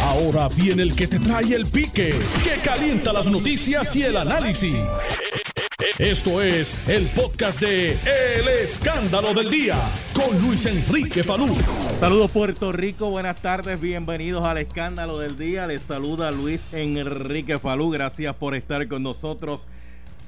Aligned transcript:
Ahora 0.00 0.48
viene 0.48 0.82
el 0.82 0.94
que 0.94 1.06
te 1.06 1.18
trae 1.18 1.54
el 1.54 1.66
pique, 1.66 2.14
que 2.42 2.60
calienta 2.62 3.12
las 3.12 3.26
noticias 3.26 3.94
y 3.96 4.02
el 4.02 4.16
análisis. 4.16 4.76
Esto 5.98 6.40
es 6.40 6.88
el 6.88 7.06
podcast 7.08 7.60
de 7.60 7.92
El 7.92 8.48
Escándalo 8.62 9.34
del 9.34 9.50
Día 9.50 9.76
con 10.14 10.40
Luis 10.40 10.64
Enrique 10.66 11.22
Falú. 11.22 11.54
Saludos 12.00 12.32
Puerto 12.32 12.72
Rico, 12.72 13.10
buenas 13.10 13.42
tardes, 13.42 13.78
bienvenidos 13.80 14.46
al 14.46 14.58
Escándalo 14.58 15.18
del 15.18 15.36
Día. 15.36 15.66
Les 15.66 15.82
saluda 15.82 16.30
Luis 16.30 16.62
Enrique 16.72 17.58
Falú, 17.58 17.90
gracias 17.90 18.34
por 18.34 18.54
estar 18.54 18.88
con 18.88 19.02
nosotros. 19.02 19.68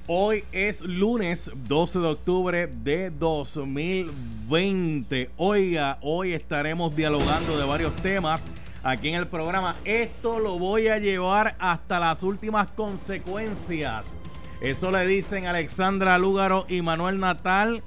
Hoy 0.06 0.44
es 0.52 0.82
lunes 0.82 1.50
12 1.66 2.00
de 2.00 2.06
octubre 2.06 2.66
de 2.66 3.10
2020. 3.10 5.30
Oiga, 5.38 5.96
hoy 6.02 6.34
estaremos 6.34 6.94
dialogando 6.94 7.56
de 7.56 7.64
varios 7.64 7.96
temas 7.96 8.46
aquí 8.84 9.08
en 9.08 9.14
el 9.16 9.26
programa. 9.26 9.74
Esto 9.84 10.38
lo 10.38 10.58
voy 10.58 10.88
a 10.88 10.98
llevar 10.98 11.56
hasta 11.58 11.98
las 11.98 12.22
últimas 12.22 12.70
consecuencias. 12.70 14.16
Eso 14.60 14.90
le 14.90 15.06
dicen 15.06 15.46
Alexandra 15.46 16.18
Lúgaro 16.18 16.66
y 16.68 16.82
Manuel 16.82 17.18
Natal 17.18 17.82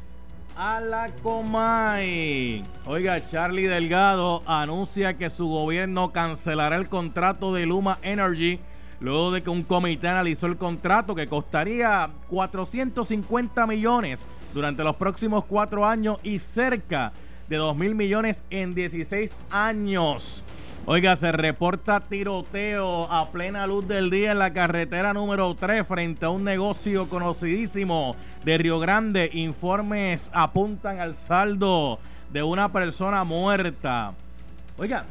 a 0.57 0.81
la 0.81 1.09
Comay. 1.21 2.63
Oiga, 2.85 3.23
Charlie 3.23 3.67
Delgado 3.67 4.41
anuncia 4.45 5.17
que 5.17 5.29
su 5.29 5.47
gobierno 5.47 6.11
cancelará 6.11 6.75
el 6.75 6.89
contrato 6.89 7.53
de 7.53 7.67
Luma 7.67 7.99
Energy 8.01 8.59
luego 8.99 9.31
de 9.31 9.43
que 9.43 9.49
un 9.51 9.63
comité 9.63 10.07
analizó 10.07 10.47
el 10.47 10.57
contrato 10.57 11.13
que 11.13 11.27
costaría 11.27 12.09
450 12.29 13.67
millones 13.67 14.27
durante 14.53 14.83
los 14.83 14.95
próximos 14.95 15.45
cuatro 15.45 15.85
años 15.85 16.17
y 16.23 16.39
cerca 16.39 17.13
de 17.47 17.57
2 17.57 17.77
mil 17.77 17.95
millones 17.95 18.43
en 18.49 18.73
16 18.73 19.37
años. 19.51 20.43
Oiga, 20.89 21.17
se 21.17 21.33
reporta 21.33 21.99
tiroteo 21.99 23.11
a 23.11 23.29
plena 23.29 23.67
luz 23.67 23.85
del 23.89 24.09
día 24.09 24.31
en 24.31 24.39
la 24.39 24.53
carretera 24.53 25.13
número 25.13 25.53
3 25.53 25.85
frente 25.85 26.25
a 26.25 26.29
un 26.29 26.45
negocio 26.45 27.09
conocidísimo 27.09 28.15
de 28.45 28.57
Río 28.57 28.79
Grande. 28.79 29.29
Informes 29.33 30.31
apuntan 30.33 31.01
al 31.01 31.13
saldo 31.13 31.99
de 32.31 32.41
una 32.41 32.71
persona 32.71 33.25
muerta. 33.25 34.13
Oiga, 34.77 35.03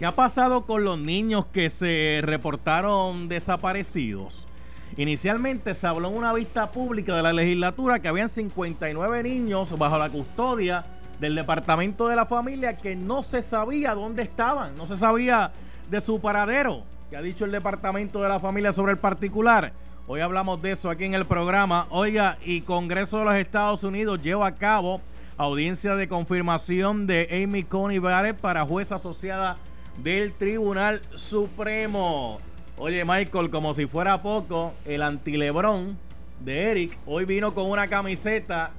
¿qué 0.00 0.04
ha 0.04 0.16
pasado 0.16 0.66
con 0.66 0.82
los 0.82 0.98
niños 0.98 1.46
que 1.46 1.70
se 1.70 2.18
reportaron 2.24 3.28
desaparecidos? 3.28 4.48
Inicialmente 4.96 5.74
se 5.74 5.86
habló 5.86 6.08
en 6.08 6.16
una 6.16 6.32
vista 6.32 6.72
pública 6.72 7.14
de 7.14 7.22
la 7.22 7.32
legislatura 7.32 8.00
que 8.00 8.08
habían 8.08 8.28
59 8.28 9.22
niños 9.22 9.78
bajo 9.78 9.96
la 9.96 10.10
custodia 10.10 10.84
del 11.20 11.34
departamento 11.34 12.08
de 12.08 12.16
la 12.16 12.26
familia 12.26 12.76
que 12.76 12.94
no 12.96 13.22
se 13.22 13.42
sabía 13.42 13.94
dónde 13.94 14.22
estaban, 14.22 14.76
no 14.76 14.86
se 14.86 14.96
sabía 14.96 15.52
de 15.90 16.00
su 16.00 16.20
paradero, 16.20 16.84
que 17.10 17.16
ha 17.16 17.22
dicho 17.22 17.44
el 17.44 17.50
departamento 17.50 18.22
de 18.22 18.28
la 18.28 18.40
familia 18.40 18.72
sobre 18.72 18.92
el 18.92 18.98
particular. 18.98 19.72
Hoy 20.06 20.20
hablamos 20.20 20.62
de 20.62 20.72
eso 20.72 20.90
aquí 20.90 21.04
en 21.04 21.14
el 21.14 21.26
programa. 21.26 21.86
Oiga, 21.90 22.38
y 22.44 22.62
Congreso 22.62 23.18
de 23.18 23.24
los 23.24 23.34
Estados 23.36 23.84
Unidos 23.84 24.22
lleva 24.22 24.46
a 24.46 24.54
cabo 24.54 25.00
audiencia 25.36 25.96
de 25.96 26.08
confirmación 26.08 27.06
de 27.06 27.42
Amy 27.44 27.62
Coney 27.62 27.98
Barrett 27.98 28.38
para 28.38 28.64
juez 28.64 28.90
asociada 28.90 29.56
del 30.02 30.32
Tribunal 30.32 31.02
Supremo. 31.14 32.40
Oye, 32.76 33.04
Michael, 33.04 33.50
como 33.50 33.74
si 33.74 33.86
fuera 33.86 34.22
poco, 34.22 34.72
el 34.84 35.02
antilebrón 35.02 35.98
de 36.40 36.70
Eric 36.70 36.98
hoy 37.06 37.24
vino 37.24 37.52
con 37.52 37.68
una 37.68 37.88
camiseta 37.88 38.70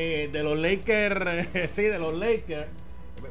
eh, 0.00 0.30
de 0.32 0.44
los 0.44 0.56
Lakers, 0.56 1.48
sí, 1.72 1.82
de 1.82 1.98
los 1.98 2.14
Lakers. 2.14 2.68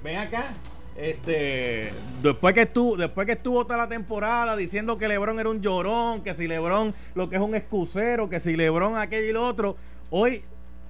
Ven 0.03 0.17
acá. 0.17 0.53
Este, 0.97 1.93
después 2.21 2.53
que 2.53 2.63
estuvo, 2.63 2.97
después 2.97 3.25
que 3.25 3.33
estuvo 3.33 3.63
toda 3.63 3.77
la 3.77 3.87
temporada 3.87 4.57
diciendo 4.57 4.97
que 4.97 5.07
LeBron 5.07 5.39
era 5.39 5.47
un 5.47 5.61
llorón, 5.61 6.23
que 6.23 6.33
si 6.33 6.45
LeBron 6.45 6.93
lo 7.15 7.29
que 7.29 7.37
es 7.37 7.41
un 7.41 7.55
excusero, 7.55 8.27
que 8.27 8.41
si 8.41 8.57
LeBron 8.57 8.97
aquello 8.97 9.29
y 9.29 9.31
lo 9.31 9.47
otro, 9.47 9.77
hoy 10.09 10.43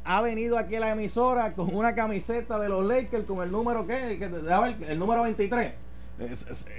ha 0.03 0.21
venido 0.21 0.57
aquí 0.57 0.77
a 0.77 0.79
la 0.79 0.91
emisora 0.91 1.53
con 1.53 1.75
una 1.75 1.93
camiseta 1.93 2.57
de 2.57 2.69
los 2.69 2.83
Lakers 2.83 3.25
con 3.25 3.43
el 3.43 3.51
número 3.51 3.85
que, 3.85 4.13
el 4.87 4.97
número 4.97 5.21
23. 5.23 5.73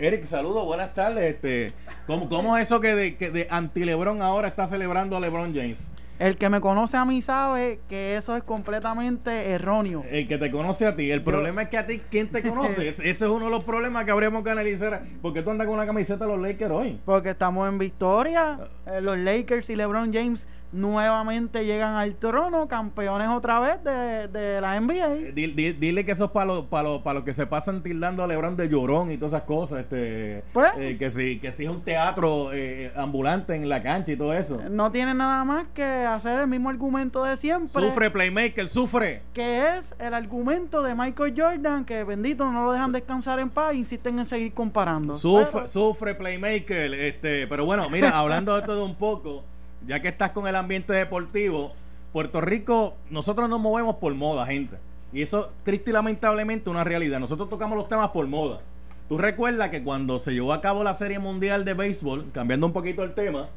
Eric, 0.00 0.24
saludos, 0.24 0.64
buenas 0.64 0.92
tardes. 0.94 1.34
Este, 1.34 1.68
¿cómo, 2.08 2.28
¿Cómo 2.28 2.56
es 2.56 2.66
eso 2.66 2.80
que 2.80 2.96
de, 2.96 3.16
que 3.16 3.30
de 3.30 3.46
anti 3.48 3.84
LeBron 3.84 4.22
ahora 4.22 4.48
está 4.48 4.66
celebrando 4.66 5.16
a 5.16 5.20
LeBron 5.20 5.54
James? 5.54 5.92
El 6.18 6.36
que 6.36 6.48
me 6.48 6.60
conoce 6.60 6.96
a 6.96 7.04
mí 7.04 7.22
sabe 7.22 7.80
que 7.88 8.16
eso 8.16 8.36
es 8.36 8.42
completamente 8.42 9.50
erróneo. 9.50 10.02
El 10.10 10.26
que 10.26 10.36
te 10.36 10.50
conoce 10.50 10.86
a 10.86 10.96
ti. 10.96 11.12
El 11.12 11.22
problema 11.22 11.62
es 11.62 11.68
que 11.68 11.78
a 11.78 11.86
ti, 11.86 12.02
¿quién 12.10 12.28
te 12.30 12.42
conoce? 12.42 12.88
Ese 12.88 13.08
es 13.08 13.22
uno 13.22 13.44
de 13.44 13.50
los 13.52 13.62
problemas 13.62 14.04
que 14.04 14.10
habríamos 14.10 14.42
que 14.42 14.50
analizar. 14.50 15.04
¿Por 15.22 15.32
qué 15.32 15.42
tú 15.42 15.50
andas 15.50 15.68
con 15.68 15.76
una 15.76 15.86
camiseta 15.86 16.24
de 16.26 16.36
los 16.36 16.40
Lakers 16.40 16.72
hoy? 16.72 17.00
Porque 17.04 17.30
estamos 17.30 17.68
en 17.68 17.78
victoria. 17.78 18.58
Eh, 18.86 19.00
los 19.00 19.16
Lakers 19.16 19.70
y 19.70 19.76
LeBron 19.76 20.12
James 20.12 20.44
nuevamente 20.72 21.64
llegan 21.64 21.94
al 21.94 22.16
trono, 22.16 22.68
campeones 22.68 23.28
otra 23.28 23.60
vez 23.60 23.82
de, 23.84 24.60
la 24.60 24.78
NBA. 24.80 25.14
Eh, 25.14 25.74
dile, 25.78 26.04
que 26.04 26.12
eso 26.12 26.26
es 26.26 26.30
para 26.30 26.46
los 26.46 26.66
para 26.66 27.02
para 27.02 27.24
que 27.24 27.32
se 27.32 27.46
pasan 27.46 27.82
tildando 27.82 28.22
a 28.22 28.26
Lebron 28.26 28.56
de 28.56 28.68
llorón 28.68 29.10
y 29.10 29.16
todas 29.16 29.34
esas 29.34 29.44
cosas. 29.44 29.80
Este, 29.80 30.42
pues, 30.52 30.70
eh, 30.78 30.96
que 30.98 31.10
si 31.10 31.38
que 31.38 31.52
si 31.52 31.64
es 31.64 31.70
un 31.70 31.82
teatro 31.82 32.50
eh, 32.52 32.92
ambulante 32.96 33.54
en 33.54 33.68
la 33.68 33.82
cancha 33.82 34.12
y 34.12 34.16
todo 34.16 34.32
eso. 34.34 34.58
No 34.70 34.90
tiene 34.90 35.14
nada 35.14 35.44
más 35.44 35.68
que 35.74 35.82
hacer 35.82 36.40
el 36.40 36.46
mismo 36.46 36.68
argumento 36.68 37.24
de 37.24 37.36
siempre. 37.36 37.68
Sufre 37.68 38.10
Playmaker, 38.10 38.68
sufre. 38.68 39.22
Que 39.32 39.76
es 39.76 39.94
el 39.98 40.14
argumento 40.14 40.82
de 40.82 40.94
Michael 40.94 41.34
Jordan, 41.36 41.84
que 41.84 42.04
bendito 42.04 42.50
no 42.50 42.66
lo 42.66 42.72
dejan 42.72 42.92
descansar 42.92 43.38
en 43.38 43.50
paz, 43.50 43.74
insisten 43.74 44.18
en 44.18 44.26
seguir 44.26 44.52
comparando. 44.52 45.14
Sufre, 45.14 45.68
sufre 45.68 46.14
Playmaker, 46.14 46.94
este, 46.94 47.46
pero 47.46 47.64
bueno, 47.64 47.88
mira, 47.90 48.10
hablando 48.10 48.54
de 48.54 48.62
todo 48.62 48.84
un 48.84 48.96
poco 48.96 49.44
ya 49.86 50.00
que 50.00 50.08
estás 50.08 50.30
con 50.30 50.46
el 50.46 50.56
ambiente 50.56 50.92
deportivo, 50.92 51.72
Puerto 52.12 52.40
Rico, 52.40 52.96
nosotros 53.10 53.48
nos 53.48 53.60
movemos 53.60 53.96
por 53.96 54.14
moda, 54.14 54.46
gente. 54.46 54.76
Y 55.12 55.22
eso, 55.22 55.52
triste 55.62 55.90
y 55.90 55.92
lamentablemente, 55.92 56.70
una 56.70 56.84
realidad. 56.84 57.20
Nosotros 57.20 57.48
tocamos 57.48 57.76
los 57.76 57.88
temas 57.88 58.08
por 58.08 58.26
moda. 58.26 58.60
Tú 59.08 59.16
recuerdas 59.16 59.70
que 59.70 59.82
cuando 59.82 60.18
se 60.18 60.32
llevó 60.32 60.52
a 60.52 60.60
cabo 60.60 60.84
la 60.84 60.92
Serie 60.94 61.18
Mundial 61.18 61.64
de 61.64 61.74
Béisbol, 61.74 62.30
cambiando 62.32 62.66
un 62.66 62.72
poquito 62.72 63.02
el 63.02 63.14
tema, 63.14 63.48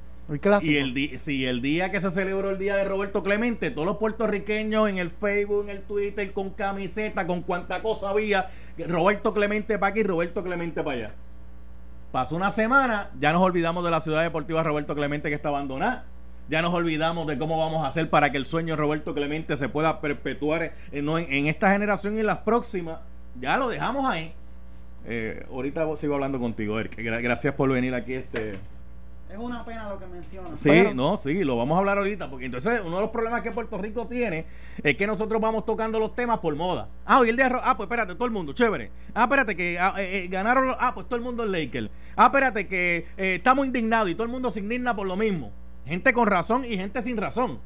y 0.62 0.78
el, 0.78 1.20
si 1.20 1.46
el 1.46 1.62
día 1.62 1.92
que 1.92 2.00
se 2.00 2.10
celebró 2.10 2.52
el 2.52 2.58
día 2.58 2.78
de 2.78 2.86
Roberto 2.86 3.22
Clemente, 3.22 3.70
todos 3.70 3.86
los 3.86 3.98
puertorriqueños 3.98 4.88
en 4.88 4.98
el 4.98 5.10
Facebook, 5.10 5.64
en 5.64 5.72
el 5.72 5.82
Twitter, 5.82 6.32
con 6.32 6.52
camiseta, 6.52 7.28
con 7.28 7.42
cuánta 7.42 7.82
cosa 7.82 8.12
había, 8.12 8.50
Roberto 8.78 9.34
Clemente 9.34 9.78
para 9.78 9.92
aquí, 9.92 10.04
Roberto 10.04 10.42
Clemente 10.42 10.84
para 10.84 10.98
allá. 10.98 11.16
Pasó 12.12 12.36
una 12.36 12.52
semana, 12.52 13.10
ya 13.20 13.32
nos 13.32 13.42
olvidamos 13.42 13.86
de 13.86 13.92
la 13.92 14.02
ciudad 14.02 14.22
deportiva 14.22 14.64
Roberto 14.64 14.96
Clemente 14.96 15.30
que 15.30 15.36
está 15.36 15.48
abandonada. 15.48 16.06
Ya 16.50 16.62
nos 16.62 16.74
olvidamos 16.74 17.26
de 17.28 17.38
cómo 17.38 17.58
vamos 17.58 17.86
a 17.86 17.88
hacer 17.88 18.10
para 18.10 18.32
que 18.32 18.38
el 18.38 18.46
sueño 18.46 18.74
de 18.74 18.78
Roberto 18.78 19.14
Clemente 19.14 19.56
se 19.56 19.70
pueda 19.70 20.02
perpetuar 20.02 20.74
en, 20.92 21.08
en, 21.08 21.48
esta 21.48 21.72
generación 21.72 22.18
y 22.18 22.20
en 22.20 22.26
las 22.26 22.40
próximas. 22.40 23.00
Ya 23.40 23.58
lo 23.58 23.70
dejamos 23.70 24.10
ahí. 24.10 24.34
Eh, 25.06 25.46
ahorita 25.50 25.88
sigo 25.96 26.16
hablando 26.16 26.40
contigo, 26.40 26.78
Eric. 26.78 26.98
Gracias 26.98 27.54
por 27.54 27.70
venir 27.72 27.96
aquí. 27.96 28.16
Este, 28.16 28.56
es 29.32 29.38
una 29.38 29.64
pena 29.64 29.90
lo 29.90 29.98
que 29.98 30.06
mencionas. 30.08 30.60
Sí, 30.60 30.84
no, 30.94 31.16
sí, 31.16 31.44
lo 31.44 31.56
vamos 31.56 31.76
a 31.76 31.80
hablar 31.80 31.98
ahorita, 31.98 32.30
porque 32.30 32.46
entonces 32.46 32.82
uno 32.84 32.98
de 32.98 33.02
los 33.04 33.12
problemas 33.12 33.42
que 33.42 33.52
Puerto 33.52 33.78
Rico 33.78 34.06
tiene 34.06 34.46
es 34.84 34.96
que 34.96 35.08
nosotros 35.08 35.40
vamos 35.40 35.66
tocando 35.66 36.00
los 36.00 36.14
temas 36.16 36.40
por 36.40 36.54
moda. 36.56 36.90
Ah, 37.06 37.20
hoy 37.20 37.30
el 37.30 37.38
día, 37.38 37.50
ah, 37.64 37.78
pues 37.78 37.88
espérate, 37.88 38.16
todo 38.16 38.26
el 38.26 38.32
mundo, 38.32 38.52
chévere. 38.52 38.92
Ah, 39.14 39.24
espérate 39.24 39.56
que 39.56 39.80
ah, 39.80 39.96
eh, 39.98 40.24
eh, 40.24 40.28
ganaron, 40.28 40.76
ah, 40.78 40.94
pues 40.94 41.08
todo 41.08 41.16
el 41.16 41.22
mundo 41.22 41.46
es 41.46 41.50
Lakers. 41.50 41.90
Ah, 42.16 42.26
espérate 42.26 42.68
que 42.68 43.08
eh, 43.18 43.36
estamos 43.36 43.66
indignados 43.66 44.10
y 44.10 44.16
todo 44.16 44.24
el 44.24 44.30
mundo 44.30 44.52
se 44.52 44.60
indigna 44.60 44.94
por 44.96 45.08
lo 45.08 45.16
mismo. 45.16 45.52
Gente 45.86 46.12
con 46.12 46.28
razón 46.28 46.66
y 46.66 46.76
gente 46.76 47.02
sin 47.02 47.16
razón. 47.16 47.60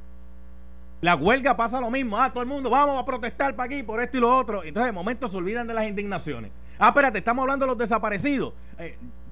La 1.02 1.16
huelga 1.16 1.58
pasa 1.58 1.82
lo 1.82 1.90
mismo. 1.90 2.20
Ah, 2.20 2.32
todo 2.32 2.44
el 2.44 2.50
mundo, 2.50 2.70
vamos 2.70 3.02
a 3.02 3.06
protestar 3.06 3.56
para 3.56 3.66
aquí 3.66 3.82
por 3.82 4.02
esto 4.02 4.18
y 4.18 4.22
lo 4.22 4.38
otro. 4.38 4.64
Entonces, 4.64 4.88
de 4.88 4.92
momento 4.92 5.28
se 5.28 5.38
olvidan 5.38 5.68
de 5.68 5.74
las 5.74 5.88
indignaciones. 5.88 6.52
Ah, 6.78 6.90
espérate, 6.90 7.18
estamos 7.18 7.42
hablando 7.42 7.66
de 7.66 7.72
los 7.72 7.78
desaparecidos. 7.78 8.54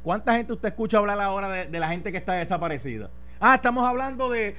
¿Cuánta 0.03 0.36
gente 0.36 0.51
usted 0.51 0.68
escucha 0.69 0.98
hablar 0.98 1.19
ahora 1.22 1.50
de, 1.50 1.80
la 1.80 1.88
gente 1.88 2.12
que 2.12 2.18
está 2.18 2.33
desaparecida? 2.33 3.10
Ah, 3.39 3.56
estamos 3.56 3.88
hablando 3.88 4.30
de, 4.30 4.56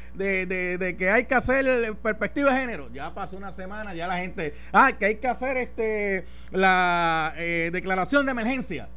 que 0.98 1.10
hay 1.10 1.24
que 1.26 1.34
hacer 1.34 1.94
perspectiva 1.96 2.52
de 2.52 2.60
género. 2.60 2.90
Ya 2.92 3.12
pasó 3.14 3.36
una 3.36 3.50
semana, 3.50 3.94
ya 3.94 4.06
la 4.06 4.18
gente. 4.18 4.54
Ah, 4.72 4.92
que 4.98 5.04
hay 5.04 5.16
que 5.16 5.28
hacer 5.28 5.58
este 5.58 6.24
la 6.50 7.34
eh, 7.36 7.70
declaración 7.72 8.24
de 8.24 8.32
emergencia. 8.32 8.88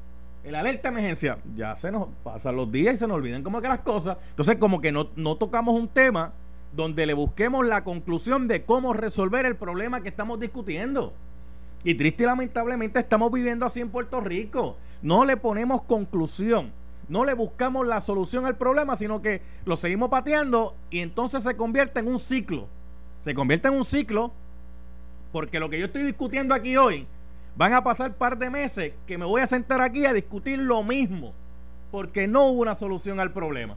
El 0.44 0.56
alerta 0.56 0.90
de 0.90 0.98
emergencia. 0.98 1.38
Ya 1.54 1.76
se 1.76 1.92
nos 1.92 2.08
pasan 2.24 2.56
los 2.56 2.72
días 2.72 2.94
y 2.94 2.98
se 2.98 3.08
nos 3.08 3.18
olvidan 3.18 3.44
como 3.44 3.62
que 3.62 3.68
las 3.68 3.80
cosas. 3.80 4.18
Entonces, 4.30 4.56
como 4.56 4.80
que 4.80 4.94
no 4.94 5.36
tocamos 5.36 5.76
un 5.76 5.90
tema 5.90 6.34
donde 6.74 7.06
le 7.06 7.14
busquemos 7.14 7.66
la 7.66 7.84
conclusión 7.84 8.48
de 8.48 8.64
cómo 8.64 8.94
resolver 8.94 9.46
el 9.46 9.58
problema 9.58 10.02
que 10.02 10.10
estamos 10.10 10.40
discutiendo. 10.40 11.14
Y 11.84 11.96
triste 11.96 12.24
y 12.24 12.26
lamentablemente 12.26 13.00
estamos 13.00 13.32
viviendo 13.32 13.66
así 13.66 13.82
en 13.82 13.90
Puerto 13.90 14.22
Rico. 14.22 14.78
No 15.02 15.26
le 15.26 15.38
ponemos 15.38 15.84
conclusión. 15.84 16.72
No 17.08 17.24
le 17.24 17.34
buscamos 17.34 17.88
la 17.88 18.02
solución 18.02 18.46
al 18.46 18.58
problema, 18.58 18.96
sino 18.96 19.22
que 19.22 19.42
lo 19.66 19.78
seguimos 19.78 20.10
pateando 20.10 20.76
y 20.90 21.00
entonces 21.00 21.44
se 21.44 21.56
convierte 21.56 22.02
en 22.02 22.08
un 22.08 22.20
ciclo. 22.20 22.68
Se 23.22 23.34
convierte 23.34 23.70
en 23.70 23.76
un 23.76 23.86
ciclo 23.86 24.34
porque 25.32 25.60
lo 25.60 25.70
que 25.70 25.80
yo 25.80 25.86
estoy 25.86 26.04
discutiendo 26.04 26.54
aquí 26.54 26.76
hoy 26.76 27.08
Van 27.58 27.74
a 27.74 27.84
pasar 27.84 28.14
par 28.14 28.38
de 28.38 28.52
meses 28.52 28.94
que 29.08 29.18
me 29.18 29.26
voy 29.26 29.42
a 29.42 29.48
sentar 29.48 29.82
aquí 29.82 30.06
a 30.06 30.14
discutir 30.14 30.60
lo 30.60 30.84
mismo, 30.84 31.34
porque 31.90 32.28
no 32.28 32.46
hubo 32.46 32.62
una 32.62 32.76
solución 32.76 33.20
al 33.20 33.34
problema. 33.34 33.76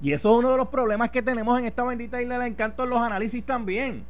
Y 0.00 0.12
eso 0.12 0.30
es 0.30 0.38
uno 0.38 0.52
de 0.52 0.56
los 0.56 0.68
problemas 0.68 1.10
que 1.10 1.20
tenemos 1.20 1.58
en 1.58 1.64
esta 1.64 1.82
bendita 1.82 2.22
isla 2.22 2.38
del 2.38 2.46
encanto 2.46 2.84
en 2.84 2.90
los 2.90 3.00
análisis 3.00 3.44
también. 3.44 4.04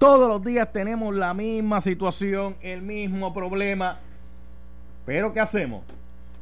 Todos 0.00 0.30
los 0.30 0.42
días 0.42 0.72
tenemos 0.72 1.14
la 1.14 1.34
misma 1.34 1.78
situación, 1.78 2.56
el 2.62 2.80
mismo 2.80 3.34
problema. 3.34 3.98
Pero 5.04 5.34
¿qué 5.34 5.40
hacemos? 5.40 5.82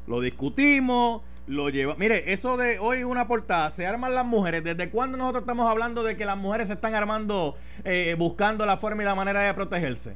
Lo 0.06 0.20
discutimos, 0.20 1.22
lo 1.48 1.68
lleva. 1.68 1.96
Mire, 1.96 2.32
eso 2.32 2.56
de 2.56 2.78
hoy 2.78 3.02
una 3.02 3.26
portada, 3.26 3.68
se 3.70 3.84
arman 3.84 4.14
las 4.14 4.24
mujeres. 4.24 4.62
¿Desde 4.62 4.90
cuándo 4.90 5.18
nosotros 5.18 5.42
estamos 5.42 5.68
hablando 5.68 6.04
de 6.04 6.16
que 6.16 6.24
las 6.24 6.38
mujeres 6.38 6.68
se 6.68 6.74
están 6.74 6.94
armando, 6.94 7.56
eh, 7.82 8.14
buscando 8.16 8.64
la 8.64 8.76
forma 8.76 9.02
y 9.02 9.06
la 9.06 9.16
manera 9.16 9.40
de 9.40 9.52
protegerse? 9.52 10.14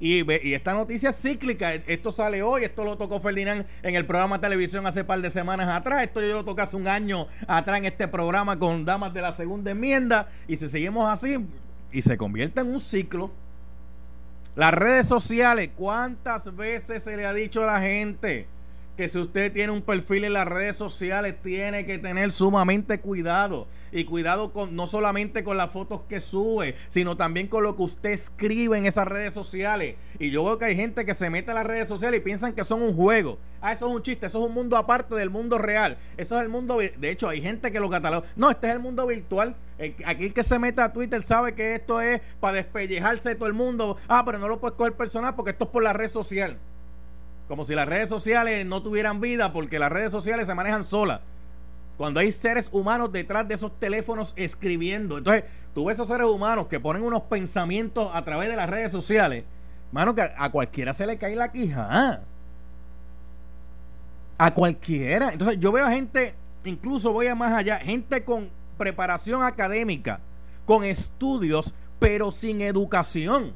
Y, 0.00 0.28
esta 0.52 0.74
noticia 0.74 1.10
es 1.10 1.22
cíclica. 1.22 1.74
Esto 1.74 2.10
sale 2.10 2.42
hoy, 2.42 2.64
esto 2.64 2.82
lo 2.82 2.98
tocó 2.98 3.20
Ferdinand 3.20 3.66
en 3.84 3.94
el 3.94 4.04
programa 4.04 4.38
de 4.38 4.42
televisión 4.42 4.84
hace 4.84 5.04
par 5.04 5.20
de 5.20 5.30
semanas 5.30 5.68
atrás. 5.68 6.02
Esto 6.02 6.20
yo 6.20 6.34
lo 6.34 6.44
toqué 6.44 6.62
hace 6.62 6.74
un 6.74 6.88
año 6.88 7.28
atrás 7.46 7.78
en 7.78 7.84
este 7.84 8.08
programa 8.08 8.58
con 8.58 8.84
damas 8.84 9.14
de 9.14 9.22
la 9.22 9.30
segunda 9.30 9.70
enmienda. 9.70 10.28
Y 10.48 10.56
si 10.56 10.66
seguimos 10.66 11.08
así, 11.08 11.38
y 11.94 12.02
se 12.02 12.18
convierte 12.18 12.60
en 12.60 12.66
un 12.66 12.80
ciclo. 12.80 13.30
Las 14.56 14.74
redes 14.74 15.06
sociales, 15.06 15.70
¿cuántas 15.76 16.54
veces 16.54 17.04
se 17.04 17.16
le 17.16 17.24
ha 17.24 17.32
dicho 17.32 17.62
a 17.62 17.66
la 17.66 17.80
gente? 17.80 18.48
Que 18.96 19.08
si 19.08 19.18
usted 19.18 19.52
tiene 19.52 19.72
un 19.72 19.82
perfil 19.82 20.24
en 20.24 20.34
las 20.34 20.46
redes 20.46 20.76
sociales 20.76 21.36
tiene 21.42 21.84
que 21.84 21.98
tener 21.98 22.30
sumamente 22.32 23.00
cuidado 23.00 23.66
y 23.90 24.04
cuidado 24.04 24.52
con 24.52 24.74
no 24.74 24.86
solamente 24.86 25.44
con 25.44 25.56
las 25.56 25.70
fotos 25.70 26.02
que 26.08 26.20
sube, 26.20 26.74
sino 26.88 27.16
también 27.16 27.46
con 27.48 27.62
lo 27.62 27.76
que 27.76 27.82
usted 27.82 28.10
escribe 28.10 28.76
en 28.76 28.86
esas 28.86 29.06
redes 29.06 29.34
sociales. 29.34 29.96
Y 30.18 30.30
yo 30.30 30.44
veo 30.44 30.58
que 30.58 30.64
hay 30.66 30.76
gente 30.76 31.04
que 31.04 31.14
se 31.14 31.30
mete 31.30 31.52
a 31.52 31.54
las 31.54 31.66
redes 31.66 31.88
sociales 31.88 32.18
y 32.20 32.24
piensan 32.24 32.54
que 32.54 32.64
son 32.64 32.82
un 32.82 32.94
juego. 32.94 33.38
Ah, 33.60 33.72
eso 33.72 33.88
es 33.88 33.94
un 33.94 34.02
chiste, 34.02 34.26
eso 34.26 34.40
es 34.40 34.48
un 34.48 34.54
mundo 34.54 34.76
aparte 34.76 35.14
del 35.14 35.30
mundo 35.30 35.58
real. 35.58 35.96
Eso 36.16 36.36
es 36.36 36.42
el 36.42 36.48
mundo, 36.48 36.78
de 36.78 37.10
hecho, 37.10 37.28
hay 37.28 37.40
gente 37.40 37.70
que 37.70 37.80
lo 37.80 37.88
cataloga. 37.88 38.26
No, 38.36 38.50
este 38.50 38.66
es 38.66 38.72
el 38.74 38.80
mundo 38.80 39.06
virtual. 39.06 39.56
aquí 40.06 40.26
el 40.26 40.34
que 40.34 40.42
se 40.42 40.58
mete 40.58 40.82
a 40.82 40.92
Twitter 40.92 41.22
sabe 41.22 41.54
que 41.54 41.74
esto 41.74 42.00
es 42.00 42.20
para 42.40 42.56
despellejarse 42.56 43.30
de 43.30 43.34
todo 43.36 43.46
el 43.46 43.54
mundo. 43.54 43.96
Ah, 44.08 44.24
pero 44.24 44.38
no 44.38 44.48
lo 44.48 44.60
puedes 44.60 44.76
coger 44.76 44.94
personal 44.94 45.34
porque 45.36 45.52
esto 45.52 45.64
es 45.64 45.70
por 45.70 45.82
la 45.82 45.92
red 45.92 46.08
social. 46.08 46.58
Como 47.48 47.64
si 47.64 47.74
las 47.74 47.86
redes 47.86 48.08
sociales 48.08 48.64
no 48.64 48.82
tuvieran 48.82 49.20
vida 49.20 49.52
porque 49.52 49.78
las 49.78 49.92
redes 49.92 50.12
sociales 50.12 50.46
se 50.46 50.54
manejan 50.54 50.84
solas. 50.84 51.20
Cuando 51.96 52.20
hay 52.20 52.32
seres 52.32 52.68
humanos 52.72 53.12
detrás 53.12 53.46
de 53.46 53.54
esos 53.54 53.78
teléfonos 53.78 54.32
escribiendo. 54.36 55.18
Entonces, 55.18 55.44
tú 55.74 55.84
ves 55.84 55.96
esos 55.96 56.08
seres 56.08 56.26
humanos 56.26 56.66
que 56.66 56.80
ponen 56.80 57.02
unos 57.02 57.22
pensamientos 57.22 58.10
a 58.12 58.24
través 58.24 58.48
de 58.48 58.56
las 58.56 58.68
redes 58.68 58.90
sociales. 58.90 59.44
Mano, 59.92 60.14
que 60.14 60.22
a 60.22 60.50
cualquiera 60.50 60.92
se 60.92 61.06
le 61.06 61.18
cae 61.18 61.36
la 61.36 61.52
quija. 61.52 62.22
A 64.38 64.54
cualquiera. 64.54 65.30
Entonces, 65.32 65.60
yo 65.60 65.70
veo 65.70 65.86
gente, 65.88 66.34
incluso 66.64 67.12
voy 67.12 67.28
a 67.28 67.34
más 67.36 67.52
allá, 67.52 67.78
gente 67.78 68.24
con 68.24 68.50
preparación 68.76 69.42
académica, 69.42 70.18
con 70.66 70.82
estudios, 70.82 71.74
pero 72.00 72.32
sin 72.32 72.60
educación. 72.60 73.52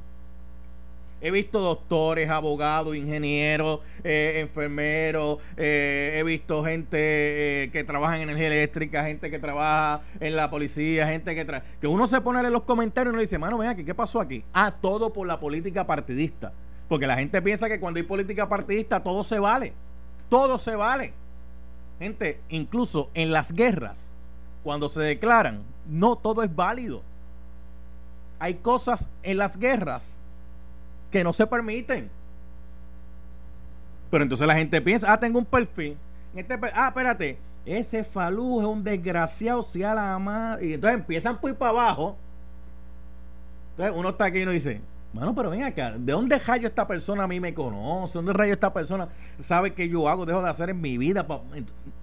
He 1.20 1.32
visto 1.32 1.60
doctores, 1.60 2.30
abogados, 2.30 2.94
ingenieros, 2.94 3.80
eh, 4.04 4.40
enfermeros, 4.40 5.38
eh, 5.56 6.16
he 6.16 6.22
visto 6.22 6.64
gente 6.64 7.64
eh, 7.64 7.70
que 7.72 7.82
trabaja 7.82 8.16
en 8.16 8.22
energía 8.22 8.46
eléctrica, 8.46 9.04
gente 9.04 9.28
que 9.28 9.40
trabaja 9.40 10.02
en 10.20 10.36
la 10.36 10.48
policía, 10.48 11.08
gente 11.08 11.34
que 11.34 11.44
trabaja... 11.44 11.66
Que 11.80 11.88
uno 11.88 12.06
se 12.06 12.20
pone 12.20 12.40
leer 12.40 12.52
los 12.52 12.62
comentarios 12.62 13.12
y 13.12 13.14
uno 13.14 13.20
dice, 13.20 13.36
mano, 13.36 13.58
ven 13.58 13.68
aquí, 13.68 13.84
¿qué 13.84 13.94
pasó 13.94 14.20
aquí? 14.20 14.44
Ah, 14.52 14.70
todo 14.70 15.12
por 15.12 15.26
la 15.26 15.40
política 15.40 15.86
partidista. 15.86 16.52
Porque 16.88 17.06
la 17.08 17.16
gente 17.16 17.42
piensa 17.42 17.68
que 17.68 17.80
cuando 17.80 17.98
hay 17.98 18.04
política 18.04 18.48
partidista 18.48 19.02
todo 19.02 19.24
se 19.24 19.40
vale. 19.40 19.72
Todo 20.28 20.58
se 20.60 20.76
vale. 20.76 21.12
Gente, 21.98 22.40
incluso 22.48 23.10
en 23.14 23.32
las 23.32 23.50
guerras, 23.50 24.14
cuando 24.62 24.88
se 24.88 25.00
declaran, 25.00 25.64
no 25.88 26.14
todo 26.14 26.44
es 26.44 26.54
válido. 26.54 27.02
Hay 28.38 28.54
cosas 28.54 29.08
en 29.24 29.38
las 29.38 29.58
guerras 29.58 30.17
que 31.10 31.24
no 31.24 31.32
se 31.32 31.46
permiten. 31.46 32.10
Pero 34.10 34.22
entonces 34.22 34.46
la 34.46 34.54
gente 34.54 34.80
piensa, 34.80 35.12
ah, 35.12 35.20
tengo 35.20 35.38
un 35.38 35.44
perfil. 35.44 35.96
Este, 36.34 36.58
ah, 36.74 36.88
espérate, 36.88 37.38
ese 37.66 38.04
Falú 38.04 38.60
es 38.60 38.66
un 38.66 38.82
desgraciado, 38.82 39.62
si 39.62 39.82
a 39.82 39.94
la 39.94 40.18
madre. 40.18 40.66
Y 40.66 40.72
entonces 40.74 40.98
empiezan 40.98 41.38
por 41.38 41.50
ir 41.50 41.56
para 41.56 41.70
abajo. 41.70 42.16
Entonces 43.72 43.94
uno 43.96 44.08
está 44.10 44.26
aquí 44.26 44.38
y 44.38 44.42
uno 44.42 44.52
dice, 44.52 44.80
bueno, 45.12 45.34
pero 45.34 45.50
ven 45.50 45.62
acá, 45.62 45.92
¿de 45.96 46.12
dónde 46.12 46.38
rayo 46.38 46.68
esta 46.68 46.86
persona 46.86 47.24
a 47.24 47.28
mí 47.28 47.40
me 47.40 47.54
conoce? 47.54 48.14
¿Dónde 48.14 48.32
rayo 48.32 48.52
esta 48.52 48.72
persona 48.72 49.08
sabe 49.36 49.72
que 49.72 49.88
yo 49.88 50.08
hago, 50.08 50.26
dejo 50.26 50.42
de 50.42 50.50
hacer 50.50 50.70
en 50.70 50.80
mi 50.80 50.98
vida? 50.98 51.26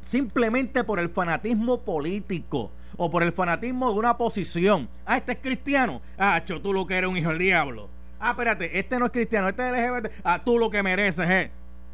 Simplemente 0.01 0.83
por 0.83 0.99
el 0.99 1.09
fanatismo 1.09 1.81
político 1.81 2.71
o 2.97 3.09
por 3.09 3.23
el 3.23 3.31
fanatismo 3.31 3.91
de 3.91 3.99
una 3.99 4.17
posición. 4.17 4.89
Ah, 5.05 5.17
este 5.17 5.33
es 5.33 5.39
cristiano. 5.39 6.01
Ah, 6.17 6.41
tú 6.45 6.73
lo 6.73 6.87
que 6.87 6.95
eres 6.95 7.09
un 7.09 7.17
hijo 7.17 7.29
del 7.29 7.39
diablo. 7.39 7.89
Ah, 8.25 8.31
espérate, 8.31 8.79
este 8.79 8.97
no 8.97 9.05
es 9.05 9.11
cristiano, 9.11 9.47
este 9.47 9.69
es 9.69 9.91
LGBT. 9.91 10.11
Ah, 10.23 10.41
tú 10.43 10.57
lo 10.57 10.71
que 10.71 10.81
mereces 10.81 11.29
es. 11.29 11.51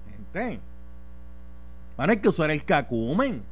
Gente. 0.09 0.61
Van 1.97 2.09
hay 2.09 2.17
que 2.17 2.29
usar 2.29 2.49
el 2.51 2.63
cacumen. 2.63 3.43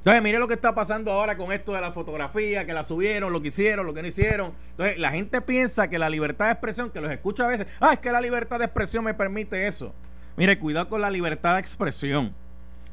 Entonces, 0.00 0.22
mire 0.22 0.38
lo 0.38 0.46
que 0.46 0.52
está 0.52 0.74
pasando 0.74 1.12
ahora 1.12 1.38
con 1.38 1.50
esto 1.50 1.72
de 1.72 1.80
la 1.80 1.92
fotografía, 1.92 2.66
que 2.66 2.74
la 2.74 2.84
subieron, 2.84 3.32
lo 3.32 3.40
que 3.40 3.48
hicieron, 3.48 3.86
lo 3.86 3.94
que 3.94 4.02
no 4.02 4.08
hicieron. 4.08 4.52
Entonces, 4.72 4.98
la 4.98 5.10
gente 5.10 5.40
piensa 5.40 5.88
que 5.88 5.98
la 5.98 6.10
libertad 6.10 6.44
de 6.44 6.52
expresión, 6.52 6.90
que 6.90 7.00
los 7.00 7.10
escucha 7.10 7.46
a 7.46 7.48
veces, 7.48 7.66
ah, 7.80 7.94
es 7.94 8.00
que 8.00 8.12
la 8.12 8.20
libertad 8.20 8.58
de 8.58 8.66
expresión 8.66 9.02
me 9.02 9.14
permite 9.14 9.66
eso. 9.66 9.94
Mire, 10.36 10.58
cuidado 10.58 10.90
con 10.90 11.00
la 11.00 11.08
libertad 11.08 11.54
de 11.54 11.60
expresión, 11.60 12.34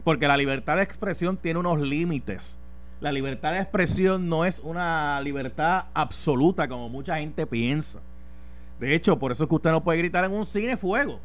porque 0.05 0.25
la 0.29 0.37
libertad 0.37 0.77
de 0.77 0.83
expresión 0.83 1.35
tiene 1.35 1.59
unos 1.59 1.81
límites 1.81 2.59
la 2.99 3.11
libertad 3.11 3.53
de 3.53 3.59
expresión 3.59 4.27
no 4.27 4.45
es 4.45 4.59
una 4.59 5.21
libertad 5.21 5.85
absoluta 5.93 6.67
como 6.67 6.89
mucha 6.89 7.17
gente 7.17 7.45
piensa. 7.45 7.99
De 8.79 8.95
hecho, 8.95 9.17
por 9.19 9.31
eso 9.31 9.43
es 9.43 9.49
que 9.49 9.55
usted 9.55 9.71
no 9.71 9.83
puede 9.83 9.99
gritar 9.99 10.23
en 10.25 10.33
un 10.33 10.45
cine 10.45 10.77
fuego. 10.77 11.19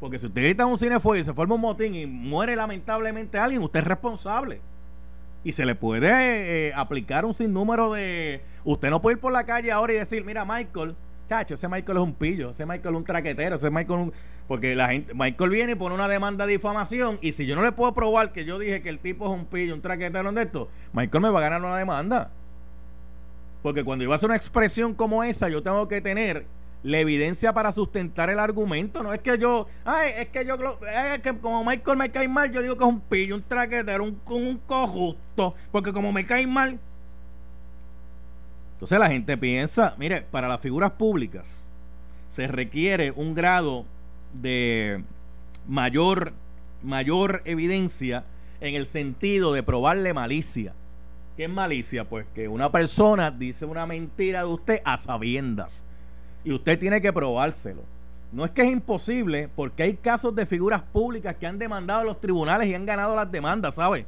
Porque 0.00 0.18
si 0.18 0.26
usted 0.26 0.42
grita 0.42 0.62
en 0.62 0.70
un 0.70 0.78
cine 0.78 1.00
fuego 1.00 1.20
y 1.20 1.24
se 1.24 1.34
forma 1.34 1.56
un 1.56 1.60
motín 1.60 1.94
y 1.94 2.06
muere 2.06 2.54
lamentablemente 2.54 3.38
alguien, 3.38 3.62
usted 3.62 3.80
es 3.80 3.86
responsable. 3.86 4.60
Y 5.44 5.52
se 5.52 5.64
le 5.64 5.74
puede 5.74 6.68
eh, 6.68 6.72
aplicar 6.74 7.24
un 7.24 7.34
sinnúmero 7.34 7.92
de... 7.92 8.42
Usted 8.64 8.90
no 8.90 9.02
puede 9.02 9.16
ir 9.16 9.20
por 9.20 9.32
la 9.32 9.44
calle 9.44 9.72
ahora 9.72 9.92
y 9.92 9.96
decir, 9.96 10.24
mira 10.24 10.44
Michael, 10.44 10.94
Chacho, 11.28 11.54
ese 11.54 11.68
Michael 11.68 11.98
es 11.98 12.04
un 12.04 12.14
pillo, 12.14 12.50
ese 12.50 12.64
Michael 12.64 12.94
es 12.94 12.98
un 12.98 13.04
traquetero, 13.04 13.56
ese 13.56 13.70
Michael 13.70 14.00
un... 14.00 14.12
Porque 14.46 14.74
la 14.74 14.88
gente, 14.88 15.12
Michael 15.14 15.50
viene 15.50 15.72
y 15.72 15.74
pone 15.74 15.94
una 15.94 16.08
demanda 16.08 16.46
de 16.46 16.52
difamación 16.52 17.18
y 17.20 17.32
si 17.32 17.44
yo 17.44 17.54
no 17.54 17.62
le 17.62 17.72
puedo 17.72 17.92
probar 17.92 18.32
que 18.32 18.46
yo 18.46 18.58
dije 18.58 18.80
que 18.80 18.88
el 18.88 18.98
tipo 18.98 19.26
es 19.26 19.30
un 19.30 19.44
pillo, 19.44 19.74
un 19.74 19.82
traquetero 19.82 20.32
de 20.32 20.42
esto, 20.42 20.68
Michael 20.94 21.22
me 21.22 21.28
va 21.28 21.38
a 21.40 21.42
ganar 21.42 21.60
una 21.62 21.76
demanda. 21.76 22.30
Porque 23.62 23.84
cuando 23.84 24.04
yo 24.04 24.12
a 24.12 24.14
hacer 24.14 24.28
una 24.28 24.36
expresión 24.36 24.94
como 24.94 25.22
esa, 25.22 25.50
yo 25.50 25.62
tengo 25.62 25.86
que 25.86 26.00
tener 26.00 26.46
la 26.82 26.98
evidencia 26.98 27.52
para 27.52 27.72
sustentar 27.72 28.30
el 28.30 28.38
argumento. 28.38 29.02
No 29.02 29.12
es 29.12 29.20
que 29.20 29.36
yo, 29.36 29.66
ay, 29.84 30.12
es 30.16 30.28
que 30.28 30.46
yo, 30.46 30.54
es 30.54 31.18
que 31.20 31.36
como 31.38 31.64
Michael 31.64 31.98
me 31.98 32.10
cae 32.10 32.28
mal, 32.28 32.50
yo 32.50 32.62
digo 32.62 32.76
que 32.76 32.84
es 32.84 32.90
un 32.90 33.00
pillo, 33.00 33.34
un 33.34 33.42
traquetero, 33.42 34.04
un, 34.04 34.20
un 34.24 34.58
cojusto. 34.58 35.54
Porque 35.72 35.92
como 35.92 36.12
me 36.12 36.24
cae 36.24 36.46
mal, 36.46 36.78
entonces 38.78 39.00
la 39.00 39.08
gente 39.08 39.36
piensa, 39.36 39.96
mire, 39.98 40.22
para 40.22 40.46
las 40.46 40.60
figuras 40.60 40.92
públicas 40.92 41.68
se 42.28 42.46
requiere 42.46 43.10
un 43.10 43.34
grado 43.34 43.86
de 44.32 45.02
mayor, 45.66 46.32
mayor 46.84 47.42
evidencia 47.44 48.24
en 48.60 48.76
el 48.76 48.86
sentido 48.86 49.52
de 49.52 49.64
probarle 49.64 50.14
malicia. 50.14 50.74
¿Qué 51.36 51.46
es 51.46 51.50
malicia? 51.50 52.08
Pues 52.08 52.24
que 52.36 52.46
una 52.46 52.70
persona 52.70 53.32
dice 53.32 53.64
una 53.64 53.84
mentira 53.84 54.42
de 54.42 54.46
usted 54.46 54.80
a 54.84 54.96
sabiendas. 54.96 55.84
Y 56.44 56.52
usted 56.52 56.78
tiene 56.78 57.00
que 57.00 57.12
probárselo. 57.12 57.82
No 58.30 58.44
es 58.44 58.52
que 58.52 58.62
es 58.62 58.70
imposible, 58.70 59.48
porque 59.56 59.82
hay 59.82 59.94
casos 59.94 60.36
de 60.36 60.46
figuras 60.46 60.82
públicas 60.82 61.34
que 61.34 61.48
han 61.48 61.58
demandado 61.58 62.02
a 62.02 62.04
los 62.04 62.20
tribunales 62.20 62.68
y 62.68 62.76
han 62.76 62.86
ganado 62.86 63.16
las 63.16 63.32
demandas, 63.32 63.74
¿sabe? 63.74 64.06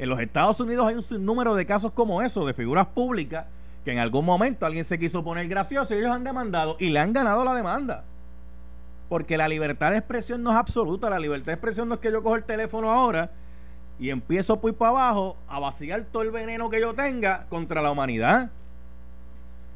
En 0.00 0.08
los 0.08 0.18
Estados 0.18 0.60
Unidos 0.60 0.88
hay 0.88 0.96
un 0.96 1.02
sinnúmero 1.02 1.54
de 1.54 1.64
casos 1.64 1.92
como 1.92 2.22
eso, 2.22 2.44
de 2.44 2.54
figuras 2.54 2.88
públicas 2.88 3.46
en 3.92 3.98
algún 3.98 4.24
momento 4.24 4.66
alguien 4.66 4.84
se 4.84 4.98
quiso 4.98 5.24
poner 5.24 5.48
gracioso 5.48 5.94
y 5.94 5.98
ellos 5.98 6.10
han 6.10 6.24
demandado 6.24 6.76
y 6.78 6.90
le 6.90 6.98
han 6.98 7.12
ganado 7.12 7.44
la 7.44 7.54
demanda. 7.54 8.04
Porque 9.08 9.36
la 9.36 9.48
libertad 9.48 9.90
de 9.90 9.98
expresión 9.98 10.42
no 10.42 10.50
es 10.50 10.56
absoluta. 10.56 11.10
La 11.10 11.18
libertad 11.18 11.46
de 11.46 11.52
expresión 11.54 11.88
no 11.88 11.94
es 11.94 12.00
que 12.00 12.12
yo 12.12 12.22
cojo 12.22 12.36
el 12.36 12.44
teléfono 12.44 12.90
ahora 12.90 13.30
y 13.98 14.10
empiezo 14.10 14.60
por 14.60 14.74
para 14.74 14.90
abajo 14.90 15.36
a 15.48 15.58
vaciar 15.58 16.04
todo 16.04 16.22
el 16.22 16.30
veneno 16.30 16.68
que 16.68 16.80
yo 16.80 16.94
tenga 16.94 17.46
contra 17.48 17.82
la 17.82 17.90
humanidad. 17.90 18.50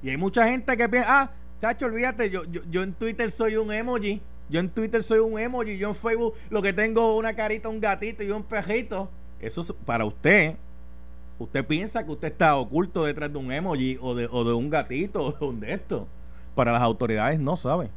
Y 0.02 0.10
hay 0.10 0.16
mucha 0.16 0.46
gente 0.46 0.76
que 0.76 0.88
piensa, 0.88 1.22
ah, 1.22 1.30
chacho, 1.60 1.86
olvídate, 1.86 2.30
yo, 2.30 2.44
yo, 2.44 2.62
yo 2.70 2.82
en 2.82 2.92
Twitter 2.94 3.30
soy 3.32 3.56
un 3.56 3.72
emoji. 3.72 4.22
Yo 4.48 4.60
en 4.60 4.68
Twitter 4.68 5.02
soy 5.02 5.18
un 5.18 5.38
emoji. 5.38 5.78
Yo 5.78 5.88
en 5.88 5.94
Facebook 5.94 6.34
lo 6.50 6.62
que 6.62 6.72
tengo 6.72 7.16
una 7.16 7.34
carita, 7.34 7.68
un 7.68 7.80
gatito 7.80 8.22
y 8.22 8.30
un 8.30 8.44
perrito. 8.44 9.10
Eso 9.40 9.60
es 9.60 9.72
para 9.72 10.04
usted 10.04 10.56
usted 11.38 11.64
piensa 11.64 12.04
que 12.04 12.12
usted 12.12 12.28
está 12.28 12.56
oculto 12.56 13.04
detrás 13.04 13.32
de 13.32 13.38
un 13.38 13.52
emoji 13.52 13.98
o 14.00 14.14
de, 14.14 14.28
o 14.30 14.44
de 14.44 14.52
un 14.52 14.70
gatito 14.70 15.36
o 15.40 15.52
de 15.52 15.74
esto. 15.74 16.06
Para 16.54 16.72
las 16.72 16.82
autoridades 16.82 17.40
no, 17.40 17.56
¿sabe? 17.56 17.90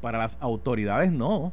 Para 0.00 0.18
las 0.18 0.38
autoridades 0.40 1.10
no. 1.10 1.52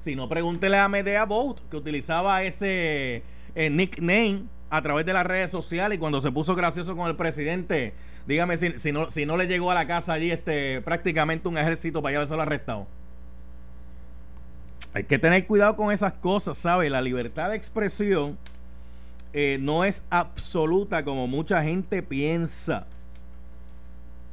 Si 0.00 0.16
no, 0.16 0.28
pregúntele 0.28 0.78
a 0.78 0.88
Medea 0.88 1.24
Boat, 1.24 1.60
que 1.70 1.76
utilizaba 1.76 2.42
ese 2.42 3.22
eh, 3.54 3.70
nickname 3.70 4.44
a 4.70 4.82
través 4.82 5.06
de 5.06 5.12
las 5.12 5.24
redes 5.24 5.50
sociales 5.50 5.96
y 5.96 5.98
cuando 5.98 6.20
se 6.20 6.30
puso 6.32 6.54
gracioso 6.54 6.96
con 6.96 7.08
el 7.08 7.16
presidente, 7.16 7.94
dígame 8.26 8.56
si, 8.56 8.76
si, 8.78 8.92
no, 8.92 9.10
si 9.10 9.26
no 9.26 9.36
le 9.36 9.46
llegó 9.46 9.70
a 9.70 9.74
la 9.74 9.86
casa 9.86 10.12
allí 10.12 10.30
este, 10.30 10.80
prácticamente 10.82 11.48
un 11.48 11.56
ejército 11.56 12.02
para 12.02 12.12
llevárselo 12.12 12.42
arrestado. 12.42 12.86
Hay 14.92 15.04
que 15.04 15.18
tener 15.18 15.46
cuidado 15.46 15.76
con 15.76 15.92
esas 15.92 16.14
cosas, 16.14 16.56
¿sabe? 16.56 16.88
La 16.88 17.00
libertad 17.00 17.50
de 17.50 17.56
expresión 17.56 18.38
eh, 19.38 19.58
no 19.60 19.84
es 19.84 20.02
absoluta 20.08 21.04
como 21.04 21.26
mucha 21.26 21.62
gente 21.62 22.02
piensa. 22.02 22.86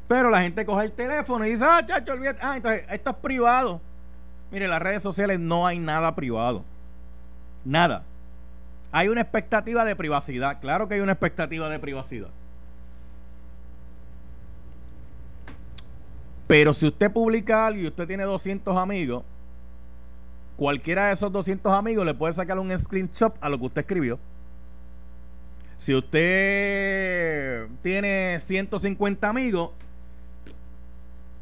Pero 0.07 0.29
la 0.29 0.43
gente 0.43 0.65
coge 0.65 0.85
el 0.85 0.93
teléfono 0.93 1.45
y 1.45 1.49
dice, 1.49 1.65
ah, 1.67 1.85
chacho, 1.85 2.13
olvídate. 2.13 2.39
Ah, 2.41 2.55
entonces, 2.55 2.85
esto 2.89 3.09
es 3.09 3.15
privado. 3.17 3.81
Mire, 4.49 4.63
en 4.63 4.71
las 4.71 4.81
redes 4.81 5.03
sociales 5.03 5.41
no 5.41 5.67
hay 5.67 5.77
nada 5.77 6.15
privado. 6.15 6.63
Nada. 7.65 8.05
Hay 8.93 9.09
una 9.09 9.19
expectativa 9.19 9.83
de 9.83 9.93
privacidad. 9.93 10.61
Claro 10.61 10.87
que 10.87 10.93
hay 10.93 11.01
una 11.01 11.11
expectativa 11.11 11.67
de 11.67 11.79
privacidad. 11.79 12.29
Pero 16.47 16.71
si 16.71 16.87
usted 16.87 17.11
publica 17.11 17.67
algo 17.67 17.81
y 17.81 17.87
usted 17.87 18.07
tiene 18.07 18.23
200 18.23 18.77
amigos, 18.77 19.25
cualquiera 20.55 21.07
de 21.07 21.13
esos 21.13 21.29
200 21.29 21.73
amigos 21.73 22.05
le 22.05 22.13
puede 22.13 22.31
sacar 22.31 22.57
un 22.57 22.77
screenshot 22.77 23.35
a 23.41 23.49
lo 23.49 23.59
que 23.59 23.65
usted 23.65 23.81
escribió. 23.81 24.17
Si 25.83 25.93
usted 25.93 27.67
tiene 27.81 28.39
150 28.39 29.27
amigos, 29.27 29.71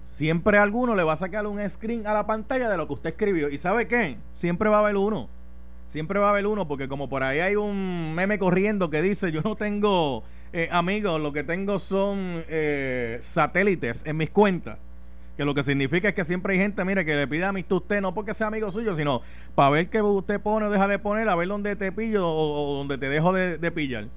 siempre 0.01 0.57
alguno 0.57 0.95
le 0.95 1.03
va 1.03 1.13
a 1.13 1.15
sacar 1.15 1.45
un 1.45 1.69
screen 1.69 2.07
a 2.07 2.13
la 2.15 2.25
pantalla 2.25 2.67
de 2.67 2.75
lo 2.75 2.87
que 2.87 2.93
usted 2.93 3.11
escribió. 3.11 3.49
¿Y 3.49 3.59
sabe 3.59 3.87
qué? 3.87 4.17
Siempre 4.33 4.67
va 4.71 4.77
a 4.77 4.79
haber 4.79 4.97
uno. 4.97 5.29
Siempre 5.89 6.19
va 6.19 6.25
a 6.25 6.29
haber 6.31 6.47
uno, 6.47 6.67
porque 6.67 6.87
como 6.87 7.07
por 7.07 7.21
ahí 7.21 7.39
hay 7.39 7.55
un 7.55 8.15
meme 8.15 8.39
corriendo 8.39 8.89
que 8.89 9.03
dice, 9.03 9.31
yo 9.31 9.41
no 9.43 9.55
tengo 9.55 10.23
eh, 10.53 10.69
amigos, 10.71 11.21
lo 11.21 11.33
que 11.33 11.43
tengo 11.43 11.77
son 11.77 12.43
eh, 12.47 13.19
satélites 13.21 14.03
en 14.07 14.17
mis 14.17 14.31
cuentas. 14.31 14.79
Que 15.37 15.45
lo 15.45 15.53
que 15.53 15.61
significa 15.61 16.07
es 16.07 16.15
que 16.15 16.23
siempre 16.23 16.53
hay 16.53 16.61
gente, 16.61 16.83
mire, 16.83 17.05
que 17.05 17.15
le 17.15 17.27
pide 17.27 17.45
amistad 17.45 17.73
a 17.73 17.77
usted, 17.77 18.01
no 18.01 18.15
porque 18.15 18.33
sea 18.33 18.47
amigo 18.47 18.71
suyo, 18.71 18.95
sino 18.95 19.21
para 19.53 19.69
ver 19.69 19.89
que 19.91 20.01
usted 20.01 20.41
pone 20.41 20.65
o 20.65 20.71
deja 20.71 20.87
de 20.87 20.97
poner, 20.97 21.29
a 21.29 21.35
ver 21.35 21.47
dónde 21.47 21.75
te 21.75 21.91
pillo 21.91 22.27
o, 22.27 22.75
dónde 22.79 22.97
te 22.97 23.07
dejo 23.07 23.33
de, 23.33 23.59
de 23.59 23.71
pillar. 23.71 24.07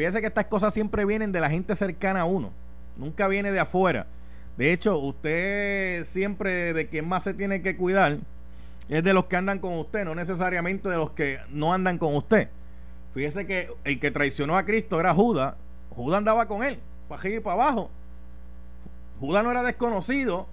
Fíjese 0.00 0.22
que 0.22 0.28
estas 0.28 0.46
cosas 0.46 0.72
siempre 0.72 1.04
vienen 1.04 1.30
de 1.30 1.40
la 1.40 1.50
gente 1.50 1.74
cercana 1.74 2.22
a 2.22 2.24
uno, 2.24 2.54
nunca 2.96 3.28
viene 3.28 3.52
de 3.52 3.60
afuera. 3.60 4.06
De 4.56 4.72
hecho, 4.72 4.96
usted 4.96 6.04
siempre 6.04 6.72
de 6.72 6.88
quien 6.88 7.06
más 7.06 7.24
se 7.24 7.34
tiene 7.34 7.60
que 7.60 7.76
cuidar 7.76 8.16
es 8.88 9.04
de 9.04 9.12
los 9.12 9.26
que 9.26 9.36
andan 9.36 9.58
con 9.58 9.74
usted, 9.78 10.06
no 10.06 10.14
necesariamente 10.14 10.88
de 10.88 10.96
los 10.96 11.10
que 11.10 11.40
no 11.50 11.74
andan 11.74 11.98
con 11.98 12.16
usted. 12.16 12.48
Fíjese 13.12 13.46
que 13.46 13.68
el 13.84 14.00
que 14.00 14.10
traicionó 14.10 14.56
a 14.56 14.64
Cristo 14.64 14.98
era 14.98 15.12
Judas. 15.12 15.54
Judas 15.90 16.16
andaba 16.16 16.48
con 16.48 16.62
él, 16.62 16.78
para 17.06 17.20
arriba 17.20 17.36
y 17.36 17.40
para 17.40 17.62
abajo. 17.62 17.90
Judas 19.20 19.44
no 19.44 19.50
era 19.50 19.62
desconocido. 19.62 20.46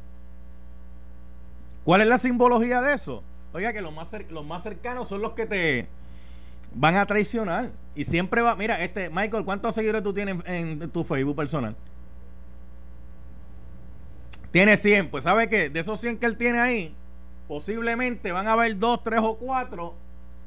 ¿Cuál 1.86 2.02
es 2.02 2.08
la 2.08 2.18
simbología 2.18 2.82
de 2.82 2.96
eso? 2.96 3.24
Oiga, 3.54 3.72
que 3.72 3.80
los 3.80 3.94
más 3.94 4.62
cercanos 4.62 5.08
son 5.08 5.22
los 5.22 5.32
que 5.32 5.46
te 5.46 5.88
van 6.74 6.98
a 6.98 7.06
traicionar. 7.06 7.72
Y 7.98 8.06
siempre 8.06 8.44
va. 8.44 8.56
Mira, 8.56 8.82
este, 8.84 9.10
Michael, 9.10 9.44
¿cuántos 9.44 9.74
seguidores 9.74 10.04
tú 10.04 10.14
tienes 10.14 10.38
en, 10.46 10.88
tu 10.92 11.04
Facebook 11.04 11.36
personal? 11.36 11.76
Tiene 14.52 14.78
100. 14.78 15.10
Pues, 15.10 15.24
¿sabe 15.24 15.50
qué? 15.50 15.72
De 15.72 15.80
esos 15.80 16.00
100 16.00 16.20
que 16.20 16.28
él 16.28 16.38
tiene 16.38 16.60
ahí, 16.60 16.96
posiblemente 17.48 18.32
van 18.32 18.48
a 18.48 18.54
haber 18.54 18.78
dos, 18.78 19.02
tres 19.02 19.20
o 19.24 19.36
cuatro 19.38 19.96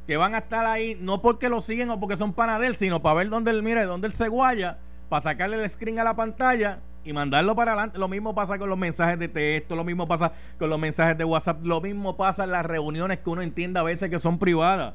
que 0.06 0.16
van 0.16 0.36
a 0.36 0.38
estar 0.38 0.64
ahí, 0.64 0.96
no 1.00 1.22
porque 1.22 1.48
lo 1.48 1.60
siguen 1.60 1.90
o 1.90 1.98
porque 1.98 2.16
son 2.16 2.32
pana 2.32 2.60
de 2.60 2.68
él, 2.68 2.76
sino 2.76 3.02
para 3.02 3.16
ver 3.16 3.28
dónde 3.28 3.50
él, 3.50 3.64
mire, 3.64 3.84
dónde 3.84 4.06
él 4.06 4.12
se 4.12 4.28
guaya, 4.28 4.78
para 5.08 5.20
sacarle 5.20 5.60
el 5.60 5.68
screen 5.68 5.98
a 5.98 6.04
la 6.04 6.14
pantalla 6.14 6.78
y 7.04 7.12
mandarlo 7.12 7.56
para 7.56 7.72
adelante. 7.72 7.98
Lo 7.98 8.06
mismo 8.06 8.32
pasa 8.32 8.58
con 8.58 8.68
los 8.68 8.78
mensajes 8.78 9.18
de 9.18 9.26
texto, 9.26 9.74
lo 9.74 9.82
mismo 9.82 10.06
pasa 10.06 10.32
con 10.56 10.70
los 10.70 10.78
mensajes 10.78 11.18
de 11.18 11.24
WhatsApp, 11.24 11.64
lo 11.64 11.80
mismo 11.80 12.16
pasa 12.16 12.44
en 12.44 12.52
las 12.52 12.64
reuniones 12.64 13.18
que 13.18 13.30
uno 13.30 13.42
entiende 13.42 13.80
a 13.80 13.82
veces 13.82 14.08
que 14.08 14.20
son 14.20 14.38
privadas. 14.38 14.94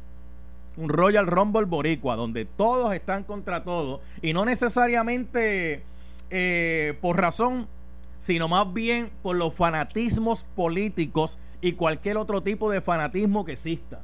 Un 0.78 0.88
Royal 0.88 1.28
Rumble 1.28 1.66
boricua, 1.66 2.16
donde 2.16 2.46
todos 2.46 2.94
están 2.94 3.26
contra 3.26 3.66
todos. 3.66 4.00
Y 4.22 4.32
no 4.32 4.46
necesariamente 4.46 5.84
eh, 6.30 6.98
por 7.02 7.20
razón, 7.20 7.68
sino 8.18 8.48
más 8.48 8.72
bien 8.72 9.12
por 9.22 9.36
los 9.36 9.54
fanatismos 9.54 10.46
políticos 10.56 11.38
y 11.60 11.74
cualquier 11.74 12.16
otro 12.16 12.42
tipo 12.42 12.72
de 12.72 12.80
fanatismo 12.80 13.44
que 13.44 13.52
exista. 13.52 14.00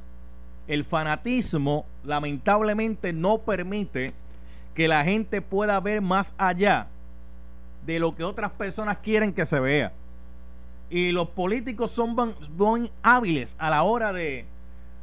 El 0.66 0.84
fanatismo 0.84 1.86
lamentablemente 2.04 3.14
no 3.14 3.38
permite 3.38 4.12
que 4.78 4.86
la 4.86 5.02
gente 5.02 5.42
pueda 5.42 5.80
ver 5.80 6.00
más 6.00 6.36
allá 6.38 6.86
de 7.84 7.98
lo 7.98 8.14
que 8.14 8.22
otras 8.22 8.52
personas 8.52 8.98
quieren 8.98 9.32
que 9.32 9.44
se 9.44 9.58
vea. 9.58 9.92
Y 10.88 11.10
los 11.10 11.30
políticos 11.30 11.90
son 11.90 12.14
muy 12.56 12.88
hábiles 13.02 13.56
a 13.58 13.70
la 13.70 13.82
hora 13.82 14.12
de 14.12 14.44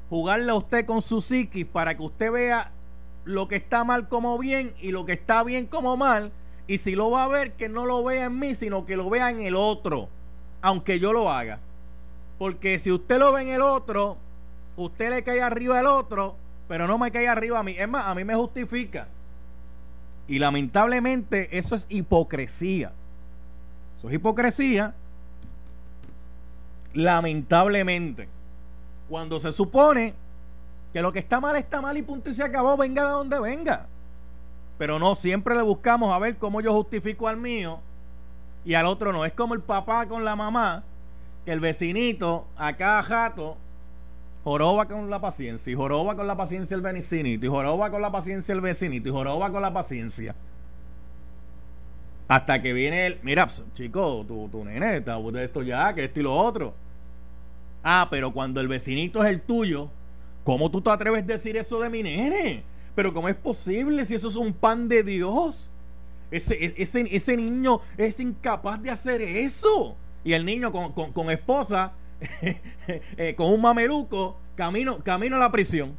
jugarle 0.10 0.50
a 0.50 0.56
usted 0.56 0.86
con 0.86 1.02
su 1.02 1.20
psiquis 1.20 1.66
para 1.66 1.98
que 1.98 2.04
usted 2.04 2.32
vea 2.32 2.72
lo 3.26 3.50
que 3.50 3.58
está 3.58 3.84
mal 3.84 4.08
como 4.08 4.38
bien 4.38 4.74
y 4.80 4.94
lo 4.94 5.06
que 5.06 5.12
está 5.12 5.44
bien 5.44 5.66
como 5.66 5.98
mal. 5.98 6.32
Y 6.68 6.78
si 6.78 6.96
lo 6.96 7.12
va 7.12 7.26
a 7.26 7.28
ver, 7.28 7.52
que 7.52 7.68
no 7.68 7.86
lo 7.86 8.02
vea 8.02 8.28
en 8.28 8.40
mí, 8.40 8.54
sino 8.54 8.86
que 8.86 8.96
lo 8.96 9.10
vea 9.10 9.30
en 9.30 9.42
el 9.42 9.58
otro, 9.58 10.08
aunque 10.62 11.02
yo 11.02 11.12
lo 11.12 11.30
haga. 11.30 11.60
Porque 12.38 12.80
si 12.80 12.94
usted 12.94 13.20
lo 13.20 13.34
ve 13.34 13.42
en 13.42 13.50
el 13.50 13.62
otro, 13.62 14.16
usted 14.78 15.10
le 15.10 15.26
cae 15.26 15.42
arriba 15.42 15.80
al 15.80 15.88
otro, 15.88 16.38
pero 16.70 16.88
no 16.88 16.98
me 16.98 17.12
cae 17.12 17.28
arriba 17.28 17.60
a 17.60 17.64
mí. 17.64 17.76
Es 17.78 17.90
más, 17.90 18.06
a 18.06 18.16
mí 18.16 18.24
me 18.24 18.36
justifica. 18.36 19.10
Y 20.28 20.40
lamentablemente 20.40 21.58
eso 21.58 21.76
es 21.76 21.86
hipocresía. 21.90 22.92
Eso 23.98 24.08
es 24.08 24.16
hipocresía. 24.16 24.94
Lamentablemente. 26.94 28.28
Cuando 29.08 29.40
se 29.40 29.52
supone 29.52 30.16
que 30.94 31.02
lo 31.02 31.12
que 31.12 31.20
está 31.20 31.40
mal 31.40 31.56
está 31.58 31.82
mal 31.82 31.98
y 31.98 32.02
punto 32.02 32.30
y 32.30 32.34
se 32.34 32.44
acabó, 32.44 32.78
venga 32.78 33.04
de 33.04 33.12
donde 33.12 33.40
venga. 33.40 33.88
Pero 34.78 34.98
no, 34.98 35.14
siempre 35.16 35.56
le 35.56 35.62
buscamos 35.62 36.14
a 36.14 36.20
ver 36.20 36.38
cómo 36.38 36.62
yo 36.62 36.74
justifico 36.74 37.28
al 37.28 37.38
mío 37.38 37.80
y 38.66 38.74
al 38.74 38.88
otro 38.88 39.14
no. 39.14 39.26
Es 39.26 39.34
como 39.34 39.54
el 39.54 39.62
papá 39.62 40.08
con 40.08 40.26
la 40.26 40.36
mamá, 40.36 40.84
que 41.46 41.52
el 41.52 41.60
vecinito 41.60 42.48
a 42.58 42.76
cada 42.76 43.04
jato 43.04 43.58
joroba 44.46 44.88
con 44.88 45.10
la 45.10 45.20
paciencia, 45.20 45.74
y 45.74 45.76
joroba 45.76 46.16
con 46.16 46.28
la 46.28 46.38
paciencia 46.38 46.76
el 46.76 46.82
vecinito, 46.82 47.46
y 47.46 47.50
joroba 47.50 47.90
con 47.90 48.02
la 48.02 48.12
paciencia 48.12 48.54
el 48.54 48.62
vecinito, 48.62 49.10
y 49.10 49.12
joroba 49.12 49.52
con 49.52 49.62
la 49.62 49.74
paciencia. 49.74 50.36
Hasta 52.28 52.62
que 52.62 52.72
viene 52.72 53.08
el, 53.08 53.20
mira, 53.24 53.48
pues, 53.48 53.64
chico, 53.74 54.24
tu, 54.28 54.48
tu 54.50 54.64
nene 54.64 54.98
está 54.98 55.20
de 55.20 55.44
esto 55.44 55.64
ya, 55.64 55.94
que 55.94 56.06
esto 56.06 56.20
y 56.20 56.24
lo 56.24 56.36
otro. 56.36 56.74
Ah, 57.84 58.08
pero 58.10 58.32
cuando 58.32 58.62
el 58.62 58.68
vecinito 58.68 59.24
es 59.24 59.30
el 59.30 59.42
tuyo, 59.42 59.90
¿cómo 60.44 60.72
tú 60.72 60.80
te 60.80 60.92
atreves 60.92 61.24
a 61.24 61.28
decir 61.28 61.58
eso 61.58 61.80
de 61.80 61.90
mi 61.90 62.04
nene? 62.04 62.64
Pero 62.96 63.14
¿cómo 63.14 63.28
es 63.28 63.36
posible 63.36 64.06
si 64.06 64.16
eso 64.16 64.28
es 64.28 64.36
un 64.36 64.54
pan 64.54 64.88
de 64.88 65.04
Dios? 65.04 65.70
Ese, 66.30 66.74
ese, 66.78 67.08
ese 67.12 67.36
niño 67.36 67.80
es 67.98 68.20
incapaz 68.20 68.82
de 68.82 68.92
hacer 68.92 69.22
eso. 69.22 69.96
y 70.24 70.34
el 70.34 70.46
niño 70.46 70.72
con, 70.72 71.12
con, 71.12 71.30
esposa, 71.30 71.94
eh, 73.18 73.36
con 73.36 73.52
un 73.52 73.62
mameluco, 73.62 74.38
camino, 74.56 75.00
camino 75.00 75.36
a 75.36 75.40
la 75.40 75.52
prisión. 75.52 75.96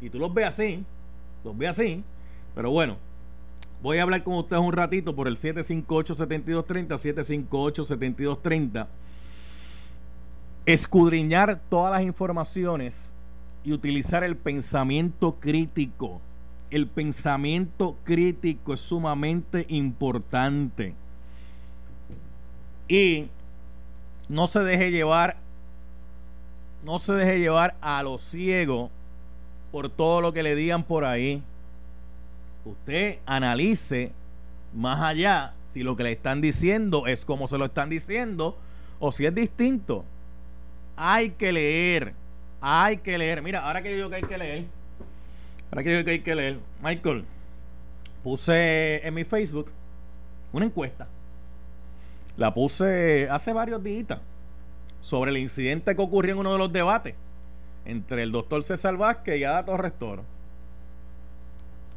Y 0.00 0.10
tú 0.10 0.18
los 0.18 0.32
ves 0.32 0.48
así, 0.48 0.84
los 1.44 1.56
ves 1.56 1.70
así, 1.70 2.04
pero 2.54 2.70
bueno, 2.70 2.96
voy 3.82 3.98
a 3.98 4.02
hablar 4.02 4.22
con 4.22 4.34
ustedes 4.34 4.62
un 4.62 4.72
ratito 4.72 5.14
por 5.14 5.28
el 5.28 5.36
758-7230, 5.36 6.88
758-7230. 7.48 8.86
Escudriñar 10.66 11.60
todas 11.68 11.92
las 11.92 12.02
informaciones 12.02 13.14
y 13.64 13.72
utilizar 13.72 14.24
el 14.24 14.36
pensamiento 14.36 15.36
crítico. 15.40 16.20
El 16.70 16.86
pensamiento 16.86 17.96
crítico 18.04 18.74
es 18.74 18.80
sumamente 18.80 19.66
importante. 19.68 20.94
Y 22.88 23.28
no 24.28 24.46
se 24.46 24.60
deje 24.60 24.90
llevar, 24.90 25.36
no 26.84 26.98
se 26.98 27.14
deje 27.14 27.38
llevar 27.38 27.76
a 27.80 28.02
lo 28.02 28.18
ciego 28.18 28.90
por 29.72 29.88
todo 29.88 30.20
lo 30.20 30.32
que 30.32 30.42
le 30.42 30.54
digan 30.54 30.84
por 30.84 31.04
ahí. 31.04 31.42
Usted 32.64 33.18
analice 33.26 34.12
más 34.72 35.02
allá 35.02 35.54
si 35.72 35.82
lo 35.82 35.96
que 35.96 36.04
le 36.04 36.12
están 36.12 36.40
diciendo 36.40 37.06
es 37.06 37.24
como 37.24 37.46
se 37.46 37.58
lo 37.58 37.64
están 37.66 37.90
diciendo 37.90 38.56
o 39.00 39.12
si 39.12 39.26
es 39.26 39.34
distinto. 39.34 40.04
Hay 40.96 41.30
que 41.30 41.52
leer 41.52 42.14
hay 42.66 42.96
que 42.96 43.18
leer. 43.18 43.42
Mira, 43.42 43.60
ahora 43.60 43.82
que 43.82 43.94
digo 43.94 44.08
que 44.08 44.16
hay 44.16 44.22
que 44.22 44.38
leer. 44.38 44.64
Ahora 45.70 45.84
que 45.84 45.90
digo 45.90 46.04
que 46.04 46.10
hay 46.12 46.20
que 46.20 46.34
leer. 46.34 46.58
Michael, 46.82 47.26
puse 48.22 49.06
en 49.06 49.12
mi 49.12 49.24
Facebook 49.24 49.70
una 50.50 50.64
encuesta. 50.64 51.06
La 52.36 52.52
puse 52.52 53.28
hace 53.30 53.52
varios 53.52 53.82
días 53.82 54.18
sobre 55.00 55.30
el 55.30 55.38
incidente 55.38 55.94
que 55.94 56.02
ocurrió 56.02 56.34
en 56.34 56.40
uno 56.40 56.52
de 56.52 56.58
los 56.58 56.72
debates 56.72 57.14
entre 57.84 58.22
el 58.22 58.32
doctor 58.32 58.64
César 58.64 58.96
Vázquez 58.96 59.38
y 59.38 59.44
Ada 59.44 59.64
Torres. 59.64 59.92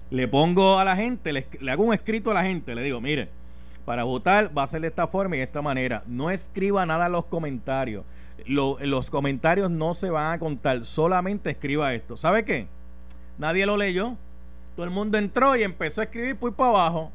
Le 0.09 0.27
pongo 0.27 0.79
a 0.79 0.85
la 0.85 0.95
gente, 0.95 1.33
le, 1.33 1.47
hago 1.71 1.83
un 1.83 1.93
escrito 1.93 2.31
a 2.31 2.33
la 2.33 2.43
gente, 2.43 2.75
le 2.75 2.83
digo, 2.83 3.01
mire, 3.01 3.29
para 3.85 4.03
votar 4.03 4.55
va 4.57 4.63
a 4.63 4.67
ser 4.67 4.81
de 4.81 4.87
esta 4.87 5.07
forma 5.07 5.35
y 5.35 5.39
de 5.39 5.45
esta 5.45 5.61
manera. 5.61 6.03
No 6.07 6.29
escriba 6.29 6.85
nada 6.85 7.07
en 7.07 7.13
los 7.13 7.25
comentarios 7.25 8.03
los 8.45 9.09
comentarios 9.09 9.69
no 9.69 9.93
se 9.93 10.09
van 10.09 10.33
a 10.33 10.39
contar, 10.39 10.85
solamente 10.85 11.49
escriba 11.49 11.93
esto. 11.93 12.17
¿Sabe 12.17 12.45
qué? 12.45 12.67
Nadie 13.37 13.65
lo 13.65 13.77
leyó. 13.77 14.15
Todo 14.75 14.85
el 14.85 14.91
mundo 14.91 15.17
entró 15.17 15.55
y 15.55 15.63
empezó 15.63 16.01
a 16.01 16.05
escribir 16.05 16.35
por 16.37 16.53
para 16.53 16.69
abajo. 16.69 17.11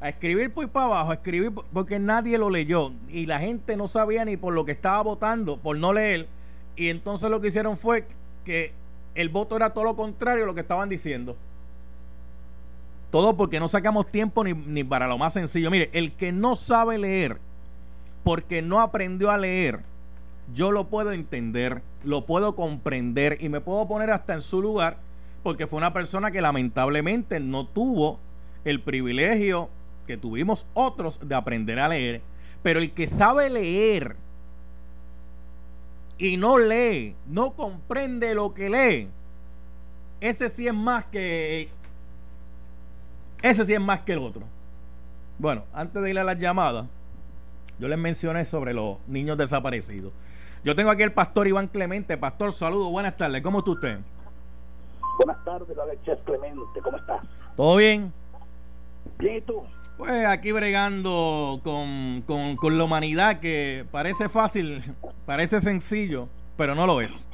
A 0.00 0.08
escribir 0.10 0.52
por 0.52 0.68
para 0.68 0.86
abajo, 0.86 1.10
a 1.10 1.14
escribir 1.14 1.52
porque 1.72 1.98
nadie 1.98 2.38
lo 2.38 2.50
leyó. 2.50 2.92
Y 3.08 3.26
la 3.26 3.40
gente 3.40 3.76
no 3.76 3.88
sabía 3.88 4.24
ni 4.24 4.36
por 4.36 4.54
lo 4.54 4.64
que 4.64 4.72
estaba 4.72 5.02
votando, 5.02 5.58
por 5.58 5.76
no 5.76 5.92
leer. 5.92 6.28
Y 6.76 6.88
entonces 6.88 7.30
lo 7.30 7.40
que 7.40 7.48
hicieron 7.48 7.76
fue 7.76 8.06
que 8.44 8.72
el 9.14 9.28
voto 9.28 9.56
era 9.56 9.70
todo 9.70 9.84
lo 9.84 9.96
contrario 9.96 10.44
a 10.44 10.46
lo 10.46 10.54
que 10.54 10.60
estaban 10.60 10.88
diciendo. 10.88 11.36
Todo 13.10 13.36
porque 13.36 13.58
no 13.58 13.66
sacamos 13.66 14.06
tiempo 14.06 14.44
ni, 14.44 14.54
ni 14.54 14.84
para 14.84 15.08
lo 15.08 15.18
más 15.18 15.32
sencillo. 15.32 15.70
Mire, 15.70 15.90
el 15.92 16.12
que 16.12 16.30
no 16.30 16.54
sabe 16.54 16.98
leer, 16.98 17.38
porque 18.22 18.62
no 18.62 18.80
aprendió 18.80 19.30
a 19.30 19.38
leer, 19.38 19.80
yo 20.54 20.70
lo 20.70 20.88
puedo 20.88 21.12
entender, 21.12 21.82
lo 22.04 22.26
puedo 22.26 22.54
comprender 22.54 23.38
y 23.40 23.48
me 23.48 23.60
puedo 23.60 23.88
poner 23.88 24.10
hasta 24.10 24.34
en 24.34 24.42
su 24.42 24.62
lugar 24.62 24.98
porque 25.42 25.66
fue 25.66 25.78
una 25.78 25.92
persona 25.92 26.30
que 26.30 26.40
lamentablemente 26.40 27.40
no 27.40 27.66
tuvo 27.66 28.18
el 28.64 28.82
privilegio 28.82 29.70
que 30.08 30.16
tuvimos 30.16 30.66
otros 30.72 31.20
de 31.22 31.34
aprender 31.34 31.78
a 31.78 31.86
leer. 31.86 32.22
Pero 32.62 32.80
el 32.80 32.92
que 32.92 33.06
sabe 33.06 33.50
leer 33.50 34.16
y 36.16 36.38
no 36.38 36.58
lee, 36.58 37.14
no 37.26 37.52
comprende 37.52 38.34
lo 38.34 38.54
que 38.54 38.70
lee, 38.70 39.08
ese 40.20 40.48
sí 40.48 40.66
es 40.66 40.74
más 40.74 41.04
que... 41.04 41.68
Ese 43.42 43.64
sí 43.66 43.74
es 43.74 43.80
más 43.80 44.00
que 44.00 44.14
el 44.14 44.20
otro. 44.20 44.42
Bueno, 45.38 45.64
antes 45.72 46.02
de 46.02 46.10
ir 46.10 46.18
a 46.18 46.24
las 46.24 46.38
llamadas, 46.38 46.86
yo 47.78 47.86
les 47.86 47.98
mencioné 47.98 48.44
sobre 48.46 48.72
los 48.72 48.96
niños 49.06 49.36
desaparecidos. 49.36 50.12
Yo 50.64 50.74
tengo 50.74 50.90
aquí 50.90 51.02
el 51.02 51.12
pastor 51.12 51.46
Iván 51.46 51.68
Clemente. 51.68 52.16
Pastor, 52.16 52.52
saludos, 52.52 52.90
buenas 52.90 53.16
tardes. 53.16 53.42
¿Cómo 53.42 53.58
está 53.58 53.70
usted? 53.70 53.98
Buenas 55.18 55.44
tardes, 55.44 55.78
Alex 55.78 56.22
Clemente. 56.24 56.80
¿Cómo 56.82 56.96
estás? 56.96 57.22
¿Todo 57.56 57.76
bien? 57.76 58.12
Bien, 59.18 59.36
¿y 59.36 59.40
tú? 59.40 59.62
Pues 59.98 60.24
aquí 60.26 60.52
bregando 60.52 61.60
con, 61.64 62.22
con 62.22 62.78
la 62.78 62.84
humanidad 62.84 63.40
que 63.40 63.84
parece 63.90 64.28
fácil, 64.28 64.80
parece 65.26 65.60
sencillo, 65.60 66.28
pero 66.56 66.74
no 66.74 66.86
lo 66.86 67.00
es. 67.00 67.28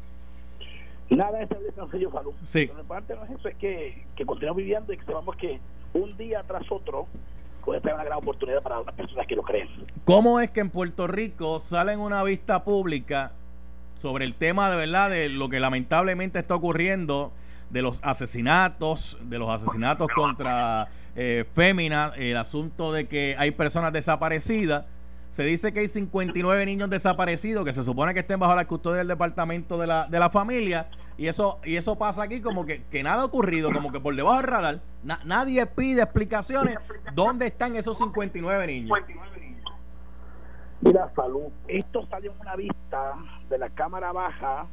Nada 1.11 1.43
es 1.43 1.49
sencillo, 1.75 2.11
Falú. 2.11 2.35
Sí. 2.47 2.67
Pero 2.67 2.83
parte 2.85 3.15
no 3.15 3.25
es 3.25 3.31
eso, 3.33 3.49
es 3.49 3.57
que, 3.57 4.05
que 4.17 4.25
continuamos 4.25 4.57
viviendo 4.57 4.93
y 4.93 4.97
que 4.97 5.05
sepamos 5.05 5.37
que 5.37 5.61
un 5.93 6.17
día 6.17 6.43
tras 6.47 6.65
otro 6.73 7.07
puede 7.65 7.81
ser 7.83 7.95
una 7.95 8.05
gran 8.05 8.19
oportunidad 8.19 8.63
para 8.63 8.83
las 8.83 8.95
personas 8.95 9.27
que 9.27 9.37
lo 9.37 9.43
creen. 9.43 9.69
¿Cómo 10.05 10.41
es 10.41 10.51
que 10.51 10.61
en 10.61 10.71
Puerto 10.71 11.07
Rico 11.07 11.61
sale 11.61 11.93
en 11.93 12.01
una 12.01 12.23
vista 12.23 12.65
pública 12.65 13.33
sobre 13.97 14.25
el 14.25 14.35
tema 14.35 14.71
de 14.71 14.77
verdad 14.77 15.11
de 15.11 15.29
lo 15.29 15.49
que 15.49 15.61
lamentablemente 15.61 16.39
está 16.39 16.55
ocurriendo 16.55 17.33
de 17.71 17.83
los 17.83 18.03
asesinatos, 18.03 19.19
de 19.23 19.39
los 19.39 19.49
asesinatos 19.49 20.09
contra 20.15 20.89
eh, 21.17 21.45
féminas, 21.53 22.13
el 22.17 22.37
asunto 22.37 22.93
de 22.93 23.07
que 23.07 23.37
hay 23.39 23.51
personas 23.51 23.93
desaparecidas? 23.93 24.87
Se 25.29 25.43
dice 25.43 25.73
que 25.73 25.81
hay 25.81 25.89
59 25.89 26.65
niños 26.65 26.89
desaparecidos 26.89 27.65
que 27.65 27.73
se 27.73 27.83
supone 27.83 28.15
que 28.15 28.21
estén 28.21 28.39
bajo 28.39 28.55
la 28.55 28.67
custodia 28.67 28.99
del 28.99 29.09
departamento 29.09 29.79
de 29.79 29.89
la, 29.89 30.07
de 30.07 30.21
la 30.21 30.31
familia 30.31 30.89
y 31.17 31.27
eso 31.27 31.59
y 31.65 31.77
eso 31.77 31.97
pasa 31.97 32.23
aquí 32.23 32.41
como 32.41 32.65
que, 32.65 32.85
que 32.85 33.03
nada 33.03 33.23
ha 33.23 33.25
ocurrido, 33.25 33.73
como 33.73 33.91
que 33.91 34.01
por 34.01 34.15
debajo 34.15 34.37
del 34.37 34.47
radar 34.47 34.81
nadie 35.25 35.67
pide 35.67 36.03
explicaciones 36.03 36.79
dónde 37.15 37.47
están 37.47 37.77
esos 37.77 37.99
59 37.99 38.67
niños. 38.67 38.99
Mira, 40.81 41.11
Salud, 41.17 41.51
esto 41.67 42.07
salió 42.11 42.33
en 42.33 42.41
una 42.41 42.57
vista 42.57 43.15
de 43.49 43.59
la 43.59 43.71
Cámara 43.71 44.13
Baja, 44.13 44.67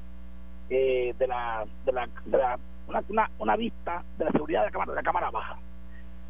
eh, 0.70 1.16
de 1.18 1.28
la, 1.28 1.66
de 1.86 1.92
la, 1.92 2.10
de 2.26 2.38
la 2.38 2.60
una, 2.88 3.32
una, 3.40 3.56
vista 3.56 4.04
de 4.18 4.26
la 4.26 4.32
seguridad 4.32 4.62
de 4.62 4.66
la 4.66 4.72
Cámara, 4.72 4.92
de 4.92 4.96
la 4.96 5.04
cámara 5.04 5.32
Baja. 5.32 5.58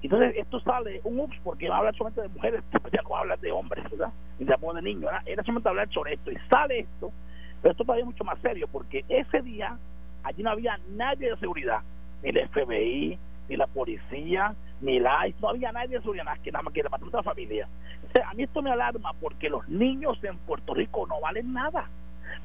Entonces, 0.01 0.33
esto 0.37 0.59
sale 0.61 0.99
un 1.03 1.19
ups, 1.19 1.37
porque 1.43 1.69
va 1.69 1.75
a 1.75 1.77
hablar 1.79 1.95
solamente 1.95 2.21
de 2.21 2.29
mujeres, 2.29 2.63
ya 2.91 3.01
no 3.01 3.15
hablar 3.15 3.39
de 3.39 3.51
hombres, 3.51 3.83
¿verdad? 3.89 4.11
Y 4.39 4.45
se 4.45 4.51
de 4.51 4.81
niños, 4.81 5.03
¿verdad? 5.03 5.21
Era 5.25 5.43
solamente 5.43 5.69
hablar 5.69 5.89
sobre 5.91 6.13
esto. 6.13 6.31
Y 6.31 6.37
sale 6.49 6.79
esto, 6.79 7.11
pero 7.61 7.71
esto 7.71 7.83
todavía 7.83 8.03
es 8.03 8.07
mucho 8.07 8.23
más 8.23 8.39
serio, 8.39 8.67
porque 8.71 9.05
ese 9.07 9.41
día 9.41 9.77
allí 10.23 10.43
no 10.43 10.51
había 10.51 10.79
nadie 10.89 11.29
de 11.29 11.37
seguridad, 11.37 11.81
ni 12.23 12.29
el 12.29 12.49
FBI, 12.49 13.19
ni 13.49 13.55
la 13.55 13.67
policía, 13.67 14.55
ni 14.81 14.99
la 14.99 15.27
ICE, 15.27 15.39
no 15.41 15.49
había 15.49 15.71
nadie 15.71 15.97
de 15.97 16.01
seguridad, 16.01 16.25
nada 16.25 16.63
más 16.63 16.73
que 16.73 16.83
la 16.83 16.89
patrulla 16.89 17.17
de 17.17 17.23
familia. 17.23 17.67
O 18.07 18.11
sea, 18.11 18.29
a 18.29 18.33
mí 18.33 18.43
esto 18.43 18.61
me 18.61 18.71
alarma 18.71 19.13
porque 19.13 19.49
los 19.49 19.67
niños 19.69 20.17
en 20.23 20.37
Puerto 20.39 20.73
Rico 20.73 21.05
no 21.07 21.19
valen 21.21 21.53
nada 21.53 21.87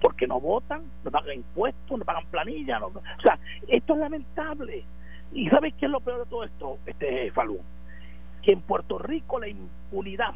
porque 0.01 0.27
no 0.27 0.41
votan, 0.41 0.83
no 1.05 1.11
pagan 1.11 1.37
impuestos, 1.37 1.99
no 1.99 2.05
pagan 2.05 2.27
planilla, 2.27 2.85
o 2.85 2.93
sea, 3.23 3.39
esto 3.69 3.95
es 3.95 4.01
lamentable. 4.01 4.85
¿Y 5.33 5.49
sabes 5.49 5.75
qué 5.75 5.87
es 5.87 5.93
lo 5.93 6.01
peor 6.01 6.21
de 6.21 6.31
todo 6.31 6.45
esto, 6.45 6.79
este 6.87 7.31
Falú? 7.33 7.61
Que 8.43 8.53
en 8.53 8.61
Puerto 8.61 8.99
Rico 8.99 9.39
la 9.41 9.49
impunidad 9.49 10.35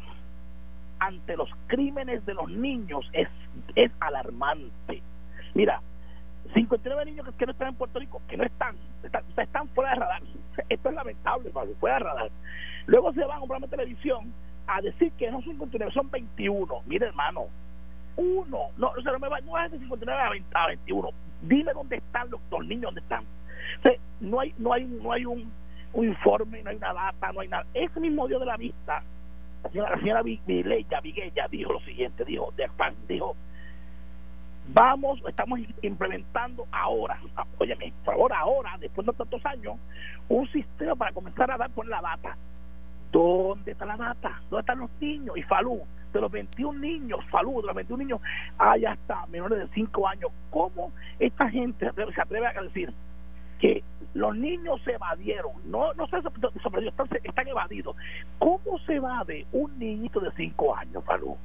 ante 0.99 1.35
los 1.35 1.49
crímenes 1.67 2.25
de 2.25 2.33
los 2.33 2.49
niños 2.49 3.09
es, 3.13 3.27
es 3.75 3.91
alarmante. 3.99 5.01
Mira, 5.53 5.81
59 6.53 7.05
niños 7.05 7.27
que, 7.37 7.45
no 7.45 7.51
están 7.53 7.69
en 7.69 7.75
Puerto 7.75 7.99
Rico, 7.99 8.21
que 8.27 8.37
no 8.37 8.43
están, 8.43 8.75
están, 9.03 9.23
están 9.37 9.67
fuera 9.69 9.91
de 9.91 9.99
radar. 9.99 10.21
Esto 10.69 10.89
es 10.89 10.95
lamentable, 10.95 11.49
Falú, 11.51 11.75
fuera 11.79 11.97
de 11.97 12.03
radar. 12.03 12.31
Luego 12.85 13.13
se 13.13 13.21
van 13.21 13.37
a 13.37 13.41
un 13.41 13.47
programa 13.47 13.67
de 13.67 13.77
televisión 13.77 14.33
a 14.67 14.81
decir 14.81 15.11
que 15.13 15.31
no 15.31 15.41
son 15.41 15.53
59, 15.53 15.91
son 15.93 16.11
21. 16.11 16.81
Mire, 16.85 17.07
hermano, 17.07 17.45
uno, 18.17 18.69
no, 18.77 18.87
o 18.89 19.01
sea, 19.01 19.11
no 19.11 19.19
me 19.19 19.29
va, 19.29 19.39
no 19.41 19.55
a 19.55 19.69
de 19.69 19.79
59 19.79 20.43
a, 20.53 20.67
21. 20.67 21.09
Dime 21.41 21.73
dónde 21.73 21.97
están 21.97 22.29
los, 22.29 22.39
los 22.51 22.65
niños, 22.65 22.83
dónde 22.83 23.01
están 23.01 23.25
no 24.21 24.39
hay, 24.39 24.53
no 24.57 24.73
hay, 24.73 24.85
no 24.85 25.11
hay 25.11 25.25
un, 25.25 25.51
informe, 25.95 26.63
no 26.63 26.69
hay 26.69 26.77
una 26.77 26.93
data, 26.93 27.31
no 27.31 27.41
hay 27.41 27.47
nada. 27.47 27.65
Ese 27.73 27.99
mismo 27.99 28.27
día 28.27 28.39
de 28.39 28.45
la 28.45 28.57
vista, 28.57 29.03
la 29.63 29.69
señora, 29.69 29.89
la 29.91 29.97
señora 29.97 30.21
Viguella 30.21 31.47
dijo 31.49 31.73
lo 31.73 31.79
siguiente, 31.81 32.23
dijo, 32.23 32.53
de 32.55 32.69
dijo, 33.07 33.35
vamos, 34.67 35.21
estamos 35.27 35.59
implementando 35.81 36.65
ahora, 36.71 37.19
ah, 37.35 37.45
óyeme, 37.57 37.91
por 38.05 38.13
favor, 38.13 38.33
ahora, 38.33 38.77
después 38.79 39.05
de 39.05 39.13
tantos 39.13 39.45
años, 39.45 39.75
un 40.29 40.47
sistema 40.51 40.95
para 40.95 41.11
comenzar 41.11 41.51
a 41.51 41.57
dar 41.57 41.71
con 41.71 41.89
la 41.89 42.01
data. 42.01 42.37
¿Dónde 43.11 43.73
está 43.73 43.85
la 43.85 43.97
data? 43.97 44.41
¿Dónde 44.49 44.61
están 44.61 44.79
los 44.79 44.89
niños? 45.01 45.35
Y 45.35 45.43
Falú, 45.43 45.81
de 46.13 46.21
los 46.21 46.31
21 46.31 46.79
niños, 46.79 47.19
Falú, 47.29 47.59
de 47.59 47.67
los 47.67 47.75
21 47.75 48.03
niños, 48.03 48.21
hay 48.57 48.85
hasta 48.85 49.25
menores 49.27 49.59
de 49.59 49.67
5 49.73 50.07
años. 50.07 50.31
¿Cómo 50.49 50.93
esta 51.19 51.49
gente 51.49 51.91
se 51.91 52.21
atreve 52.21 52.47
a 52.47 52.61
decir 52.61 52.93
que 53.61 53.83
los 54.13 54.35
niños 54.35 54.81
se 54.83 54.93
evadieron, 54.93 55.53
no, 55.65 55.93
no 55.93 56.07
se 56.07 56.17
están, 56.17 57.07
están 57.23 57.47
evadidos. 57.47 57.95
¿Cómo 58.39 58.77
se 58.85 58.95
evade 58.95 59.45
un 59.53 59.79
niñito 59.79 60.19
de 60.19 60.31
5 60.31 60.75
años, 60.75 61.03
Falú? 61.05 61.37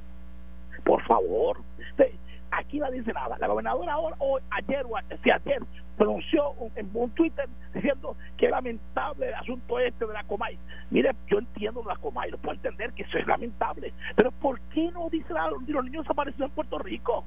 por 0.83 1.03
favor. 1.03 1.57
Usted, 1.91 2.11
aquí 2.51 2.79
no 2.79 2.89
dice 2.91 3.11
nada. 3.13 3.37
La 3.39 3.47
gobernadora 3.47 3.93
ahora, 3.93 4.15
hoy, 4.19 4.41
ayer, 4.51 4.85
o 4.85 4.97
si 5.23 5.31
ayer, 5.31 5.61
pronunció 5.97 6.53
en 6.75 6.89
un 6.93 7.09
Twitter 7.11 7.47
diciendo 7.73 8.15
que 8.37 8.49
lamentable 8.49 9.27
el 9.27 9.33
asunto 9.35 9.79
este 9.79 10.05
de 10.05 10.13
la 10.13 10.23
Comay. 10.23 10.57
Mire, 10.89 11.11
yo 11.27 11.39
entiendo 11.39 11.83
la 11.85 11.95
Comay, 11.95 12.31
lo 12.31 12.37
puedo 12.37 12.55
entender 12.55 12.93
que 12.93 13.03
eso 13.03 13.17
es 13.17 13.27
lamentable, 13.27 13.93
pero 14.15 14.31
¿por 14.31 14.59
qué 14.73 14.91
no 14.91 15.09
dice 15.09 15.33
nada 15.33 15.49
los 15.67 15.83
niños 15.83 16.03
desaparecidos 16.03 16.49
en 16.49 16.55
Puerto 16.55 16.77
Rico? 16.79 17.25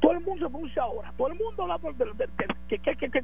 Todo 0.00 0.12
el 0.12 0.20
mundo 0.20 0.46
se 0.46 0.50
pronuncia 0.50 0.82
ahora, 0.82 1.12
todo 1.16 1.28
el 1.28 1.38
mundo 1.38 1.62
habla 1.62 1.78
de, 1.92 2.04
de, 2.04 2.48
que, 2.68 2.78
que, 2.78 3.22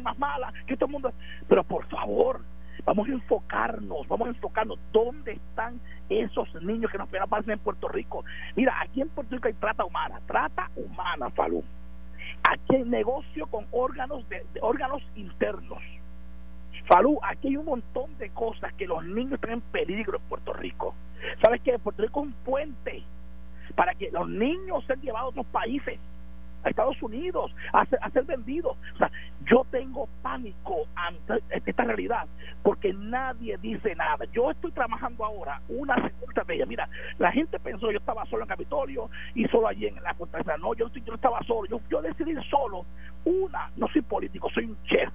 más 0.00 0.18
mala, 0.18 0.52
que 0.66 0.76
todo 0.76 0.86
el 0.86 0.92
mundo... 0.92 1.12
Pero 1.48 1.64
por 1.64 1.86
favor, 1.86 2.40
vamos 2.84 3.08
a 3.08 3.12
enfocarnos, 3.12 4.08
vamos 4.08 4.28
a 4.28 4.30
enfocarnos 4.30 4.78
dónde 4.92 5.32
están 5.32 5.80
esos 6.08 6.52
niños 6.62 6.90
que 6.90 6.98
nos 6.98 7.08
aparecer 7.20 7.52
en 7.52 7.58
Puerto 7.58 7.88
Rico. 7.88 8.24
Mira, 8.56 8.74
aquí 8.80 9.02
en 9.02 9.08
Puerto 9.10 9.34
Rico 9.34 9.48
hay 9.48 9.54
trata 9.54 9.84
humana, 9.84 10.20
trata 10.26 10.70
humana, 10.76 11.30
Falú. 11.30 11.62
Aquí 12.48 12.76
hay 12.76 12.84
negocio 12.84 13.46
con 13.48 13.66
órganos, 13.70 14.26
de, 14.28 14.42
órganos 14.62 15.02
internos. 15.16 15.82
Falú, 16.86 17.18
aquí 17.22 17.48
hay 17.48 17.56
un 17.58 17.66
montón 17.66 18.16
de 18.16 18.30
cosas 18.30 18.72
que 18.74 18.86
los 18.86 19.04
niños 19.04 19.34
están 19.34 19.52
en 19.52 19.60
peligro 19.60 20.16
en 20.16 20.24
Puerto 20.24 20.54
Rico. 20.54 20.94
¿Sabes 21.42 21.60
qué? 21.62 21.78
Puerto 21.78 22.02
Rico 22.02 22.20
es 22.20 22.26
un 22.28 22.32
puente 22.44 23.04
para 23.74 23.94
que 23.94 24.10
los 24.10 24.28
niños 24.28 24.84
sean 24.86 25.00
llevados 25.00 25.26
a 25.26 25.40
otros 25.40 25.46
países 25.46 25.98
a 26.64 26.70
Estados 26.70 27.00
Unidos 27.02 27.54
a 27.72 27.84
ser, 27.86 28.24
vendidos. 28.24 28.76
O 28.94 28.98
sea, 28.98 29.10
yo 29.44 29.64
tengo 29.70 30.08
pánico 30.22 30.86
ante 30.94 31.42
esta 31.64 31.84
realidad 31.84 32.26
porque 32.62 32.92
nadie 32.92 33.56
dice 33.58 33.94
nada. 33.94 34.24
Yo 34.32 34.50
estoy 34.50 34.72
trabajando 34.72 35.24
ahora 35.24 35.60
una 35.68 35.94
segunda 35.94 36.26
estrategia. 36.28 36.66
Mira, 36.66 36.88
la 37.18 37.32
gente 37.32 37.58
pensó 37.58 37.90
yo 37.90 37.98
estaba 37.98 38.24
solo 38.26 38.42
en 38.42 38.48
Capitolio 38.48 39.10
y 39.34 39.46
solo 39.46 39.68
allí 39.68 39.86
en 39.86 40.02
la 40.02 40.14
fortaleza. 40.14 40.56
No, 40.58 40.74
yo, 40.74 40.88
yo 40.92 41.14
estaba 41.14 41.42
solo. 41.44 41.68
Yo, 41.68 41.80
yo 41.88 42.02
decidí 42.02 42.34
solo. 42.50 42.84
Una, 43.24 43.70
no 43.76 43.88
soy 43.88 44.02
político, 44.02 44.48
soy 44.50 44.64
un 44.64 44.78
chef. 44.84 45.10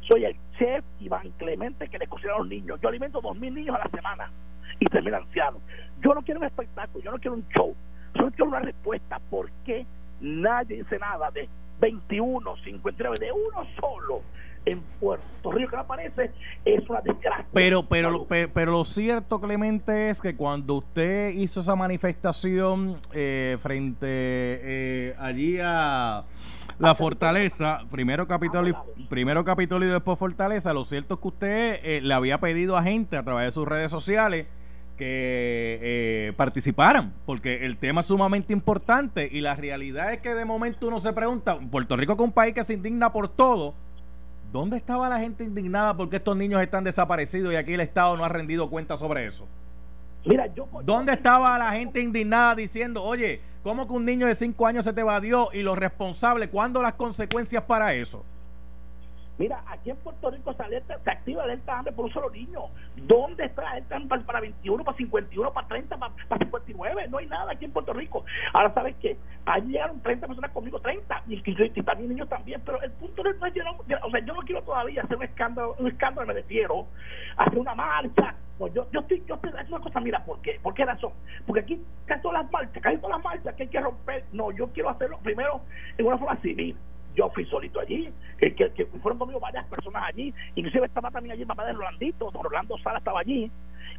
Soy 0.00 0.24
el 0.24 0.36
chef 0.58 0.84
Iván 1.00 1.30
Clemente 1.36 1.88
que 1.88 1.98
le 1.98 2.06
cocina 2.06 2.34
a 2.34 2.38
los 2.38 2.48
niños. 2.48 2.80
Yo 2.80 2.88
alimento 2.88 3.20
dos 3.20 3.36
mil 3.36 3.54
niños 3.54 3.76
a 3.76 3.80
la 3.80 3.90
semana 3.90 4.30
y 4.80 4.86
termino 4.86 5.16
anciano. 5.16 5.58
Yo 6.02 6.14
no 6.14 6.22
quiero 6.22 6.40
un 6.40 6.46
espectáculo, 6.46 7.04
yo 7.04 7.10
no 7.10 7.18
quiero 7.18 7.36
un 7.36 7.48
show. 7.48 7.74
Solo 8.14 8.30
quiero 8.30 8.46
una 8.46 8.60
respuesta. 8.60 9.20
¿Por 9.30 9.50
qué 9.64 9.86
nadie 10.20 10.78
dice 10.78 10.98
nada 10.98 11.30
de 11.30 11.48
21, 11.80 12.56
59, 12.64 13.16
de 13.20 13.32
uno 13.32 13.66
solo 13.80 14.22
en 14.64 14.80
Puerto 15.00 15.52
Rico 15.52 15.70
que 15.70 15.76
aparece, 15.76 16.30
es 16.64 16.88
una 16.88 17.00
desgracia. 17.00 17.46
Pero, 17.52 17.88
pero, 17.88 18.26
pero, 18.26 18.72
lo 18.72 18.84
cierto, 18.84 19.40
Clemente, 19.40 20.10
es 20.10 20.20
que 20.20 20.36
cuando 20.36 20.74
usted 20.74 21.30
hizo 21.30 21.60
esa 21.60 21.76
manifestación 21.76 22.98
eh, 23.12 23.56
frente 23.62 24.06
eh, 24.06 25.14
allí 25.18 25.58
a 25.62 26.24
la 26.78 26.94
fortaleza, 26.94 27.80
primero 27.90 28.26
Capitolio, 28.26 28.84
primero 29.08 29.44
Capitolio 29.44 29.88
y 29.88 29.92
después 29.92 30.18
Fortaleza, 30.18 30.72
lo 30.74 30.84
cierto 30.84 31.14
es 31.14 31.20
que 31.20 31.28
usted 31.28 31.80
eh, 31.82 32.00
le 32.02 32.14
había 32.14 32.38
pedido 32.38 32.76
a 32.76 32.82
gente 32.82 33.16
a 33.16 33.22
través 33.22 33.46
de 33.46 33.52
sus 33.52 33.66
redes 33.66 33.90
sociales 33.90 34.46
que 34.98 35.78
eh, 35.80 36.32
participaran, 36.36 37.14
porque 37.24 37.64
el 37.64 37.78
tema 37.78 38.00
es 38.00 38.06
sumamente 38.06 38.52
importante 38.52 39.28
y 39.30 39.40
la 39.40 39.54
realidad 39.54 40.12
es 40.12 40.20
que 40.20 40.34
de 40.34 40.44
momento 40.44 40.88
uno 40.88 40.98
se 40.98 41.12
pregunta, 41.12 41.56
Puerto 41.70 41.96
Rico 41.96 42.12
es 42.12 42.18
un 42.18 42.32
país 42.32 42.52
que 42.52 42.64
se 42.64 42.74
indigna 42.74 43.12
por 43.12 43.28
todo, 43.28 43.74
¿dónde 44.52 44.76
estaba 44.76 45.08
la 45.08 45.20
gente 45.20 45.44
indignada 45.44 45.96
porque 45.96 46.16
estos 46.16 46.36
niños 46.36 46.60
están 46.60 46.84
desaparecidos 46.84 47.52
y 47.52 47.56
aquí 47.56 47.74
el 47.74 47.80
Estado 47.80 48.16
no 48.16 48.24
ha 48.24 48.28
rendido 48.28 48.68
cuenta 48.68 48.98
sobre 48.98 49.24
eso? 49.24 49.46
Mira, 50.26 50.52
yo, 50.54 50.68
¿Dónde 50.84 51.12
estaba 51.12 51.56
la 51.58 51.72
gente 51.72 52.02
indignada 52.02 52.54
diciendo, 52.56 53.02
oye, 53.02 53.40
¿cómo 53.62 53.86
que 53.86 53.94
un 53.94 54.04
niño 54.04 54.26
de 54.26 54.34
5 54.34 54.66
años 54.66 54.84
se 54.84 54.92
te 54.92 55.00
evadió 55.00 55.48
y 55.54 55.62
los 55.62 55.78
responsables, 55.78 56.50
cuándo 56.50 56.82
las 56.82 56.94
consecuencias 56.94 57.62
para 57.62 57.94
eso? 57.94 58.24
Mira, 59.38 59.62
aquí 59.68 59.90
en 59.90 59.96
Puerto 59.98 60.30
Rico 60.30 60.52
se, 60.52 60.62
alerta, 60.64 60.98
se 60.98 61.10
activa 61.10 61.46
la 61.46 61.52
alerta 61.52 61.78
hambre 61.78 61.92
por 61.92 62.06
un 62.06 62.12
solo 62.12 62.28
niño. 62.28 62.62
¿Dónde 62.96 63.44
está 63.44 63.62
la 63.62 63.70
alerta 63.70 64.00
para, 64.08 64.22
para 64.22 64.40
21, 64.40 64.84
para 64.84 64.96
51, 64.96 65.52
para 65.52 65.68
30, 65.68 65.96
para, 65.96 66.12
59? 66.38 67.08
No 67.08 67.18
hay 67.18 67.26
nada 67.26 67.52
aquí 67.52 67.64
en 67.66 67.72
Puerto 67.72 67.92
Rico. 67.92 68.24
Ahora, 68.52 68.74
¿sabes 68.74 68.96
qué? 69.00 69.16
Allí 69.46 69.72
llegaron 69.72 70.00
30 70.02 70.26
personas 70.26 70.50
conmigo, 70.50 70.80
30, 70.80 71.22
y, 71.28 71.34
y, 71.36 71.82
también 71.82 72.10
niños 72.10 72.28
también, 72.28 72.60
pero 72.64 72.82
el 72.82 72.90
punto 72.92 73.22
no 73.22 73.46
es 73.46 73.54
llegar, 73.54 73.74
o 74.02 74.10
sea, 74.10 74.20
yo 74.20 74.34
no 74.34 74.40
quiero 74.40 74.62
todavía 74.62 75.02
hacer 75.02 75.16
un 75.16 75.22
escándalo, 75.22 75.76
un 75.78 75.86
escándalo 75.86 76.26
me 76.26 76.34
refiero, 76.34 76.86
hacer 77.36 77.58
una 77.58 77.74
marcha. 77.74 78.34
No, 78.58 78.66
yo, 78.66 78.88
yo 78.90 79.00
estoy, 79.00 79.22
yo 79.24 79.36
estoy, 79.36 79.52
es 79.56 79.68
una 79.68 79.78
cosa, 79.78 80.00
mira, 80.00 80.24
¿por 80.24 80.40
qué? 80.40 80.58
¿Por 80.60 80.74
qué 80.74 80.84
razón? 80.84 81.12
Porque 81.46 81.60
aquí 81.60 81.80
casi 82.06 82.22
todas 82.22 82.42
las 82.42 82.50
marchas, 82.50 82.82
casi 82.82 82.96
todas 82.96 83.16
las 83.16 83.24
marchas 83.24 83.54
que 83.54 83.62
hay 83.62 83.68
que 83.68 83.80
romper, 83.80 84.24
no, 84.32 84.50
yo 84.50 84.66
quiero 84.72 84.90
hacerlo 84.90 85.20
primero 85.22 85.60
en 85.96 86.06
una 86.06 86.18
forma 86.18 86.36
civil 86.38 86.76
yo 87.18 87.28
fui 87.30 87.44
solito 87.46 87.80
allí, 87.80 88.08
que, 88.38 88.86
fueron 89.02 89.18
conmigo 89.18 89.40
varias 89.40 89.66
personas 89.66 90.04
allí, 90.06 90.32
inclusive 90.54 90.86
estaba 90.86 91.10
también 91.10 91.32
allí 91.32 91.42
el 91.42 91.48
papá 91.48 91.66
de 91.66 91.72
Rolandito, 91.72 92.30
don 92.30 92.44
Rolando 92.44 92.78
Sala 92.78 92.98
estaba 92.98 93.20
allí, 93.20 93.50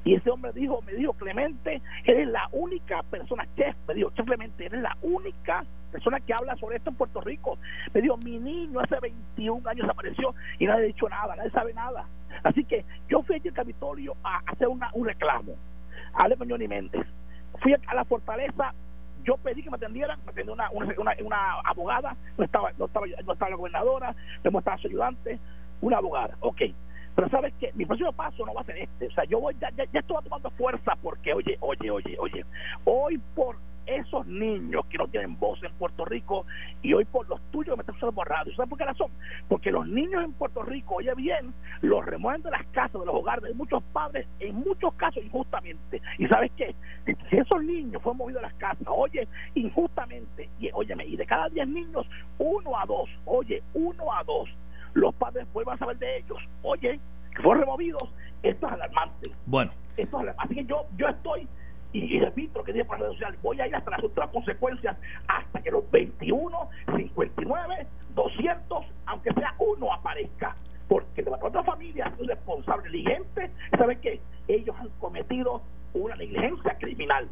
y 0.05 0.15
ese 0.15 0.29
hombre 0.29 0.53
dijo, 0.53 0.82
me 0.84 0.93
dijo, 0.93 1.12
Clemente, 1.13 1.82
eres 2.05 2.29
la 2.29 2.47
única 2.53 3.03
persona, 3.03 3.45
chef, 3.58 3.75
me 3.89 3.95
dijo, 3.95 4.10
chef 4.12 4.25
Clemente, 4.25 4.65
eres 4.65 4.82
la 4.82 4.95
única 5.01 5.65
persona 5.91 6.21
que 6.21 6.34
habla 6.34 6.55
sobre 6.55 6.77
esto 6.77 6.91
en 6.91 6.95
Puerto 6.95 7.19
Rico. 7.19 7.58
Me 7.93 8.01
dijo, 8.01 8.15
mi 8.23 8.38
niño 8.39 8.79
hace 8.79 8.97
21 9.01 9.67
años 9.69 9.89
apareció 9.89 10.34
y 10.58 10.67
nadie 10.67 10.84
ha 10.84 10.88
dicho 10.88 11.10
nada, 11.10 11.36
nadie 11.36 11.49
sabe 11.49 11.73
nada. 11.73 12.05
Así 12.43 12.63
que 12.63 12.86
yo 13.10 13.21
fui 13.23 13.36
allí 13.36 13.49
al 13.49 13.55
Capitolio 13.55 14.15
a 14.23 14.39
hacer 14.45 14.69
un 14.69 15.05
reclamo. 15.05 15.55
Hablé 16.13 16.38
con 16.38 16.49
Johnny 16.49 16.69
Méndez. 16.69 17.05
Fui 17.62 17.73
a 17.73 17.93
la 17.93 18.05
fortaleza 18.05 18.73
yo 19.23 19.38
pedí 19.38 19.63
que 19.63 19.69
me 19.69 19.77
atendieran, 19.77 20.19
me 20.25 20.32
atendió 20.32 20.53
una, 20.53 20.69
una, 20.71 21.53
abogada, 21.65 22.15
no 22.38 22.43
estaba, 22.43 22.71
no 22.77 22.86
estaba, 22.86 23.05
no 23.25 23.34
estaba 23.34 23.51
la 23.51 23.58
gobernadora, 23.58 24.15
no 24.43 24.60
estaba 24.60 24.77
su 24.77 24.88
ayudante, 24.88 25.39
una 25.82 25.97
abogada, 25.97 26.36
ok. 26.39 26.62
Pero 27.15 27.29
sabes 27.29 27.53
que 27.60 27.71
mi 27.73 27.86
próximo 27.86 28.13
paso 28.13 28.45
no 28.45 28.53
va 28.53 28.62
a 28.62 28.65
ser 28.65 28.77
este, 28.77 29.08
o 29.08 29.12
sea, 29.12 29.25
yo 29.25 29.39
voy, 29.39 29.55
ya, 29.60 29.69
ya, 29.71 29.86
ya 29.91 29.99
estoy 29.99 30.23
tomando 30.23 30.49
fuerza 30.51 30.93
porque, 31.01 31.34
oye, 31.34 31.58
oye, 31.60 31.91
oye, 31.91 32.17
oye, 32.19 32.45
hoy 32.86 33.19
por 33.36 33.58
esos 33.89 34.25
niños 34.27 34.86
que 34.86 34.97
no 34.97 35.08
tienen 35.08 35.38
voz 35.39 35.62
en 35.63 35.73
Puerto 35.73 36.05
Rico 36.05 36.45
y 36.82 36.93
hoy 36.93 37.05
por 37.05 37.27
los 37.27 37.41
tuyos 37.51 37.73
que 37.73 37.77
me 37.77 37.82
están 37.82 37.95
usando 37.95 38.13
por. 38.13 38.27
¿Sabes 38.27 38.69
por 38.69 38.77
qué 38.77 38.86
razón? 38.86 39.12
Porque 39.47 39.71
los 39.71 39.88
niños 39.88 40.23
en 40.23 40.34
Puerto 40.34 40.62
Rico, 40.62 40.95
oye 40.95 41.13
bien, 41.15 41.53
los 41.82 42.05
remueven 42.05 42.43
de 42.43 42.51
las 42.51 42.65
casas, 42.67 42.99
de 42.99 43.05
los 43.05 43.15
hogares 43.15 43.43
de 43.43 43.53
muchos 43.53 43.82
padres, 43.91 44.27
en 44.39 44.55
muchos 44.55 44.93
casos 44.93 45.23
injustamente. 45.23 46.01
¿Y 46.17 46.27
sabes 46.27 46.51
qué? 46.55 46.75
Si 47.29 47.37
esos 47.37 47.63
niños 47.63 48.01
fueron 48.01 48.17
movidos 48.17 48.41
de 48.41 48.47
las 48.47 48.57
casas, 48.57 48.87
oye, 48.87 49.27
injustamente, 49.55 50.49
y 50.59 50.69
óyeme, 50.73 51.05
y 51.05 51.15
de 51.15 51.25
cada 51.25 51.49
10 51.49 51.67
niños, 51.67 52.07
uno 52.37 52.77
a 52.77 52.85
dos, 52.85 53.09
oye, 53.25 53.61
uno 53.73 54.13
a 54.13 54.23
dos, 54.23 54.49
los 54.93 55.13
padres 55.15 55.45
vuelvan 55.53 55.75
a 55.75 55.79
saber 55.79 55.97
de 55.97 56.17
ellos, 56.17 56.39
oye, 56.63 56.99
que 57.35 57.41
fueron 57.41 57.61
removidos, 57.61 58.03
esto 58.41 58.67
es 58.67 58.73
alarmante. 58.73 59.31
Bueno. 59.45 59.71
Esto 59.97 60.17
es 60.17 60.23
alarmante. 60.23 60.43
Así 60.43 60.55
que 60.55 60.65
yo, 60.65 60.85
yo 60.97 61.07
estoy 61.07 61.47
y, 61.91 62.19
repito 62.19 62.59
lo 62.59 62.65
que 62.65 62.73
dije 62.73 62.85
por 62.85 62.99
las 62.99 63.07
redes 63.07 63.15
sociales, 63.15 63.41
voy 63.41 63.59
a 63.59 63.67
ir 63.67 63.75
hasta 63.75 63.91
las 63.91 64.03
otras 64.03 64.29
consecuencias 64.29 64.95
hasta 65.27 65.61
que 65.61 65.71
los 65.71 65.89
21, 65.89 66.69
59, 66.95 67.87
200, 68.13 68.85
aunque 69.07 69.33
sea 69.33 69.55
uno 69.57 69.91
aparezca. 69.91 70.55
Porque 70.87 71.23
de 71.23 71.31
la 71.31 71.37
otra 71.41 71.63
familia 71.63 72.11
es 72.19 72.27
responsable 72.27 72.89
diligente, 72.89 73.51
¿saben 73.77 73.99
qué? 74.01 74.19
Ellos 74.47 74.75
han 74.79 74.89
cometido 74.99 75.61
una 75.93 76.15
negligencia 76.15 76.77
criminal. 76.77 77.27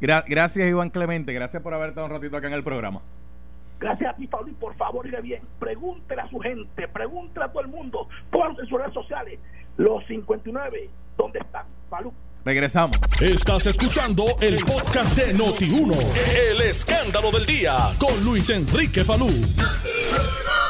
Gracias, 0.00 0.68
Iván 0.68 0.90
Clemente. 0.90 1.32
Gracias 1.32 1.62
por 1.62 1.74
haber 1.74 1.90
estado 1.90 2.06
un 2.06 2.12
ratito 2.12 2.36
acá 2.36 2.46
en 2.46 2.54
el 2.54 2.64
programa. 2.64 3.00
Gracias 3.80 4.12
a 4.12 4.16
ti, 4.16 4.26
Pablo, 4.26 4.48
y 4.48 4.54
por 4.54 4.74
favor, 4.76 5.06
iré 5.06 5.20
bien. 5.20 5.42
Pregúntele 5.60 6.20
a 6.20 6.28
su 6.28 6.38
gente, 6.40 6.88
pregúntele 6.88 7.44
a 7.44 7.48
todo 7.48 7.62
el 7.62 7.68
mundo, 7.68 8.08
pónganse 8.30 8.62
en 8.62 8.68
sus 8.68 8.78
redes 8.78 8.94
sociales. 8.94 9.38
Los 9.76 10.04
59, 10.06 10.90
¿dónde 11.16 11.38
están? 11.38 11.66
Pablo. 11.88 12.12
Regresamos. 12.44 12.98
Estás 13.20 13.66
escuchando 13.66 14.24
el 14.40 14.56
podcast 14.64 15.16
de 15.16 15.34
Noti1. 15.34 15.94
El 16.50 16.60
escándalo 16.62 17.30
del 17.30 17.46
día 17.46 17.76
con 17.98 18.24
Luis 18.24 18.48
Enrique 18.50 19.04
Falú. 19.04 19.28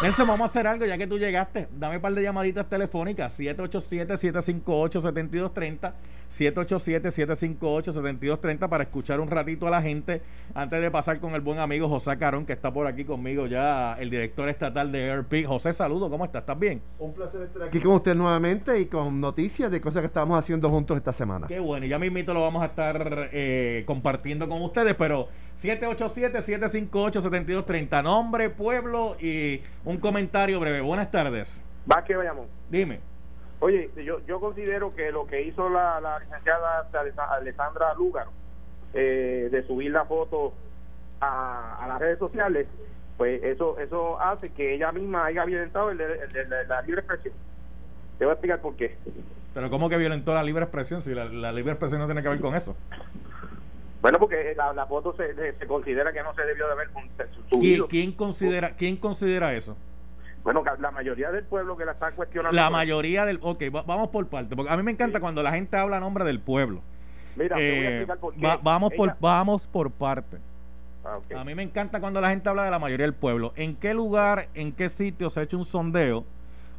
Nelson, 0.00 0.28
vamos 0.28 0.42
a 0.42 0.50
hacer 0.50 0.64
algo 0.68 0.86
ya 0.86 0.96
que 0.96 1.08
tú 1.08 1.18
llegaste. 1.18 1.66
Dame 1.72 1.96
un 1.96 2.02
par 2.02 2.14
de 2.14 2.22
llamaditas 2.22 2.68
telefónicas. 2.68 3.36
787-758-7230. 3.40 5.92
787-758-7230 6.28 8.68
para 8.68 8.84
escuchar 8.84 9.18
un 9.18 9.28
ratito 9.28 9.66
a 9.66 9.70
la 9.70 9.82
gente 9.82 10.22
antes 10.54 10.80
de 10.80 10.88
pasar 10.90 11.18
con 11.20 11.34
el 11.34 11.40
buen 11.40 11.58
amigo 11.58 11.88
José 11.88 12.16
Carón, 12.18 12.46
que 12.46 12.52
está 12.52 12.72
por 12.72 12.86
aquí 12.86 13.04
conmigo 13.04 13.46
ya, 13.46 13.94
el 13.94 14.10
director 14.10 14.48
estatal 14.48 14.92
de 14.92 15.10
AirP. 15.10 15.46
José, 15.46 15.72
saludo, 15.72 16.08
¿cómo 16.10 16.26
estás? 16.26 16.42
¿Estás 16.42 16.58
bien? 16.58 16.82
Un 16.98 17.14
placer 17.14 17.42
estar 17.42 17.62
aquí 17.64 17.80
con 17.80 17.96
usted 17.96 18.14
nuevamente 18.14 18.78
y 18.78 18.86
con 18.86 19.20
noticias 19.20 19.70
de 19.70 19.80
cosas 19.80 20.02
que 20.02 20.06
estamos 20.06 20.38
haciendo 20.38 20.68
juntos 20.68 20.96
esta 20.96 21.12
semana. 21.12 21.46
Qué 21.46 21.58
bueno, 21.58 21.86
ya 21.86 21.98
mismito 21.98 22.32
lo 22.34 22.42
vamos 22.42 22.62
a 22.62 22.66
estar 22.66 23.30
eh, 23.32 23.82
compartiendo 23.86 24.48
con 24.48 24.62
ustedes, 24.62 24.94
pero 24.94 25.28
787-758-7230, 25.62 28.02
nombre, 28.02 28.50
pueblo 28.50 29.16
y 29.20 29.62
un 29.84 29.98
comentario 29.98 30.58
breve. 30.60 30.80
Buenas 30.80 31.10
tardes. 31.10 31.64
Va 31.90 32.04
que 32.04 32.14
vayamos. 32.14 32.46
Dime. 32.70 33.00
Oye, 33.60 33.90
yo, 33.96 34.24
yo 34.26 34.38
considero 34.38 34.94
que 34.94 35.10
lo 35.10 35.26
que 35.26 35.42
hizo 35.42 35.68
la, 35.68 36.20
licenciada 36.20 36.86
Alessandra 37.32 37.92
Lúgaro 37.94 38.30
eh, 38.94 39.48
de 39.50 39.66
subir 39.66 39.90
la 39.90 40.04
foto 40.04 40.54
a, 41.20 41.82
a 41.82 41.88
las 41.88 41.98
redes 41.98 42.20
sociales, 42.20 42.68
pues 43.16 43.42
eso 43.42 43.80
eso 43.80 44.20
hace 44.20 44.50
que 44.50 44.74
ella 44.74 44.92
misma 44.92 45.24
haya 45.26 45.44
violentado 45.44 45.90
el 45.90 46.00
el 46.00 46.48
la, 46.48 46.62
la 46.62 46.82
libre 46.82 47.00
expresión. 47.00 47.34
Te 48.18 48.24
voy 48.24 48.30
a 48.30 48.34
explicar 48.34 48.60
por 48.60 48.76
qué. 48.76 48.96
Pero 49.54 49.70
¿cómo 49.70 49.88
que 49.88 49.96
violentó 49.96 50.32
la 50.34 50.44
libre 50.44 50.62
expresión 50.62 51.02
si 51.02 51.12
la, 51.14 51.24
la 51.24 51.50
libre 51.50 51.72
expresión 51.72 52.00
no 52.00 52.06
tiene 52.06 52.22
que 52.22 52.28
ver 52.28 52.40
con 52.40 52.54
eso? 52.54 52.76
Bueno, 54.00 54.18
porque 54.18 54.54
la, 54.56 54.72
la 54.72 54.86
foto 54.86 55.14
se, 55.16 55.34
se- 55.58 55.66
considera 55.66 56.12
que 56.12 56.22
no 56.22 56.32
se 56.34 56.42
debió 56.42 56.66
de 56.66 56.72
haber 56.72 56.90
con- 56.90 57.08
¿Quién, 57.08 57.28
subido. 57.50 57.88
quién 57.88 58.12
considera 58.12 58.70
quién 58.76 58.96
considera 58.96 59.54
eso? 59.54 59.76
Bueno, 60.44 60.62
la 60.78 60.90
mayoría 60.92 61.30
del 61.32 61.44
pueblo 61.44 61.76
que 61.76 61.84
la 61.84 61.92
está 61.92 62.12
cuestionando. 62.12 62.54
La 62.54 62.70
mayoría 62.70 63.24
del... 63.26 63.38
Ok, 63.42 63.64
va- 63.74 63.82
vamos 63.82 64.08
por 64.08 64.26
parte, 64.28 64.54
porque 64.54 64.70
a 64.72 64.76
mí 64.76 64.82
me 64.82 64.92
encanta 64.92 65.18
Sí. 65.18 65.20
cuando 65.20 65.42
la 65.42 65.50
gente 65.50 65.76
habla 65.76 65.96
a 65.96 66.00
nombre 66.00 66.24
del 66.24 66.40
pueblo. 66.40 66.80
Mira, 67.36 67.56
te 67.56 67.62
voy 67.68 67.70
a 67.70 67.80
Eh, 67.82 67.88
explicar 67.96 68.18
por 68.18 68.34
qué. 68.34 68.46
va- 68.46 68.56
vamos, 68.62 68.92
por, 68.96 69.16
vamos 69.20 69.66
por 69.66 69.90
parte. 69.90 70.38
Ah. 71.04 71.18
A 71.40 71.44
mí 71.44 71.54
me 71.54 71.62
encanta 71.64 72.00
cuando 72.00 72.20
la 72.20 72.30
gente 72.30 72.48
habla 72.48 72.64
de 72.64 72.70
la 72.70 72.78
mayoría 72.78 73.04
del 73.04 73.14
pueblo. 73.14 73.52
¿En 73.56 73.74
qué 73.76 73.94
lugar, 73.94 74.48
en 74.54 74.72
qué 74.72 74.88
sitio 74.88 75.28
se 75.28 75.40
ha 75.40 75.42
hecho 75.42 75.56
un 75.58 75.64
sondeo? 75.64 76.24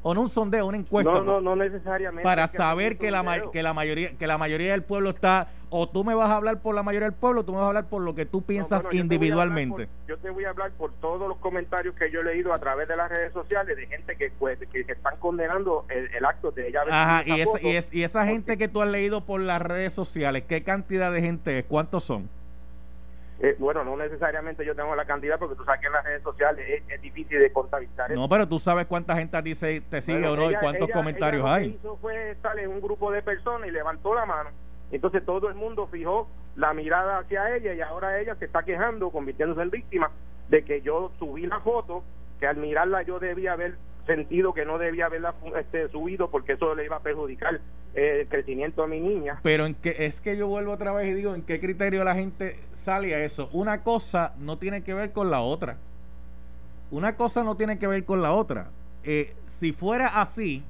O 0.02 0.14
no 0.14 0.22
un 0.22 0.30
sondeo, 0.30 0.66
una 0.66 0.78
encuesta. 0.78 1.12
no, 1.12 1.24
no, 1.24 1.42
no 1.42 1.56
necesariamente. 1.58 2.24
para 2.24 2.48
saber 2.48 2.98
que 2.98 3.12
la, 3.12 3.44
que 3.52 3.62
la 3.62 3.74
mayoría 3.74 4.18
que 4.18 4.28
la 4.28 4.38
mayoría 4.38 4.72
del 4.72 4.84
pueblo 4.84 5.10
está 5.10 5.50
o 5.72 5.88
tú 5.90 6.04
me 6.04 6.14
vas 6.16 6.30
a 6.30 6.38
hablar 6.38 6.62
por 6.62 6.74
la 6.74 6.84
mayoría 6.84 7.10
del 7.10 7.18
pueblo 7.20 7.42
o 7.42 7.44
tú 7.46 7.52
me 7.52 7.58
vas 7.58 7.66
a 7.66 7.68
hablar 7.68 7.86
por 7.90 8.02
lo 8.02 8.16
que 8.16 8.26
tú 8.26 8.40
No, 8.40 8.46
piensas 8.48 8.84
yo 8.84 8.90
te 8.90 8.96
individualmente 8.98 9.88
por- 9.88 10.08
yo 10.08 10.18
te 10.18 10.30
voy 10.30 10.46
a 10.46 10.50
hablar 10.52 10.72
por 10.72 10.94
todos 10.94 11.28
los 11.28 11.38
comentarios 11.40 11.94
que 11.96 12.10
yo 12.12 12.22
he 12.22 12.24
leído 12.24 12.54
a 12.54 12.58
través 12.60 12.88
de 12.88 12.96
las 12.96 13.10
redes 13.10 13.34
sociales 13.34 13.76
de 13.78 13.86
gente 13.88 14.16
que, 14.16 14.32
pues, 14.40 14.58
que, 14.72 14.82
están 14.82 15.18
condenando 15.20 15.86
el, 15.90 16.08
el 16.16 16.26
acto 16.26 16.52
de 16.52 16.70
ella 16.70 16.82
Ajá, 16.90 17.24
y, 17.26 17.42
esa 17.42 17.62
y, 17.62 17.76
es- 17.76 17.94
y 17.94 18.04
esa 18.04 18.26
gente 18.26 18.58
que 18.58 18.68
tú 18.70 18.82
has 18.82 18.90
leído 18.90 19.26
por 19.26 19.42
las 19.42 19.62
redes 19.62 19.94
sociales, 19.94 20.44
¿qué 20.48 20.64
cantidad 20.64 21.12
de 21.12 21.22
gente 21.22 21.60
es? 21.60 21.66
¿Cuántos 21.66 22.04
son? 22.06 22.30
Eh, 23.41 23.56
bueno, 23.58 23.86
no 23.86 23.95
necesariamente 23.95 24.65
yo 24.65 24.75
tengo 24.75 24.93
la 24.95 25.06
cantidad 25.06 25.39
porque 25.39 25.56
tú 25.56 25.63
sabes 25.63 25.80
que 25.80 25.88
en 25.88 25.93
las 25.93 26.04
redes 26.04 26.21
sociales 26.23 26.65
es, 26.67 26.84
es 26.93 27.02
difícil 27.02 27.39
de 27.39 27.52
contabilizar. 27.54 28.12
No, 28.12 28.28
pero 28.28 28.47
tú 28.47 28.60
sabes 28.60 28.86
cuánta 28.86 29.15
gente 29.15 29.38
a 29.38 29.41
ti 29.43 29.56
se- 29.56 29.80
te 29.82 30.02
sigue 30.02 30.19
Bueno, 30.28 30.34
o 30.34 30.36
no 30.36 30.52
y 30.52 30.56
cuántos 30.56 30.89
ella- 30.89 30.93
comentarios 30.97 31.41
ella 31.43 31.49
lo 31.54 31.56
que 31.58 31.63
hay. 31.63 31.69
hizo 31.75 31.97
fue 31.97 32.32
estar 32.32 32.60
en 32.60 32.69
un 32.69 32.82
grupo 32.82 33.12
de 33.12 33.21
personas 33.21 33.69
y 33.69 33.71
levantó 33.71 34.13
la 34.13 34.25
mano. 34.25 34.49
Entonces 34.91 35.23
todo 35.25 35.47
el 35.47 35.56
mundo 35.56 35.88
fijó 35.88 36.28
la 36.58 36.73
mirada 36.73 37.19
hacia 37.19 37.56
ella 37.56 37.73
y 37.73 37.80
ahora 37.82 38.19
ella 38.19 38.36
se 38.36 38.43
está 38.45 38.63
quejando, 38.63 39.10
convirtiéndose 39.10 39.62
en 39.62 39.69
víctima 39.69 40.12
de 40.49 40.65
que 40.65 40.82
yo 40.82 41.12
subí 41.17 41.45
la 41.47 41.62
foto, 41.62 42.04
que 42.41 42.47
al 42.47 42.58
mirarla 42.58 43.04
yo 43.04 43.19
debía 43.19 43.54
haber 43.54 43.75
sentido 44.10 44.54
que 44.54 44.65
no 44.65 44.78
debía 44.78 45.06
haberla 45.06 45.36
este, 45.58 45.88
subido 45.89 46.30
porque 46.30 46.54
eso 46.54 46.74
le 46.76 46.86
iba 46.86 46.98
a 46.98 47.02
perjudicar 47.02 47.62
eh, 47.93 48.22
el 48.22 48.28
crecimiento 48.28 48.82
de 48.82 48.88
mi 48.88 49.00
niña. 49.00 49.39
Pero 49.43 49.65
en 49.65 49.76
que, 49.76 49.95
es 50.00 50.19
que 50.19 50.36
yo 50.36 50.48
vuelvo 50.48 50.74
otra 50.74 50.91
vez 50.91 51.08
y 51.08 51.13
digo, 51.13 51.36
¿en 51.36 51.43
qué 51.43 51.60
criterio 51.60 52.04
la 52.04 52.15
gente 52.15 52.60
sale 52.72 53.13
a 53.13 53.24
eso? 53.24 53.50
Una 53.54 53.84
cosa 53.84 54.34
no 54.39 54.58
tiene 54.58 54.84
que 54.84 54.93
ver 54.93 55.12
con 55.12 55.30
la 55.30 55.41
otra. 55.41 55.78
Una 56.91 57.15
cosa 57.15 57.43
no 57.43 57.56
tiene 57.56 57.78
que 57.78 57.88
ver 57.88 58.04
con 58.04 58.22
la 58.22 58.32
otra. 58.32 58.72
Eh, 59.04 59.36
si 59.45 59.72
fuera 59.72 60.19
así, 60.19 60.63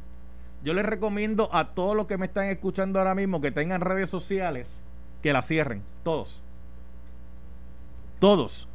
yo 0.63 0.73
les 0.73 0.85
recomiendo 0.85 1.49
a 1.53 1.73
todos 1.73 1.95
los 1.95 2.07
que 2.07 2.17
me 2.17 2.25
están 2.25 2.47
escuchando 2.47 2.99
ahora 2.99 3.15
mismo 3.15 3.39
que 3.41 3.51
tengan 3.51 3.81
redes 3.81 4.09
sociales 4.09 4.81
que 5.23 5.33
la 5.33 5.41
cierren. 5.41 5.83
Todos. 6.03 6.43
Todos. 8.19 8.67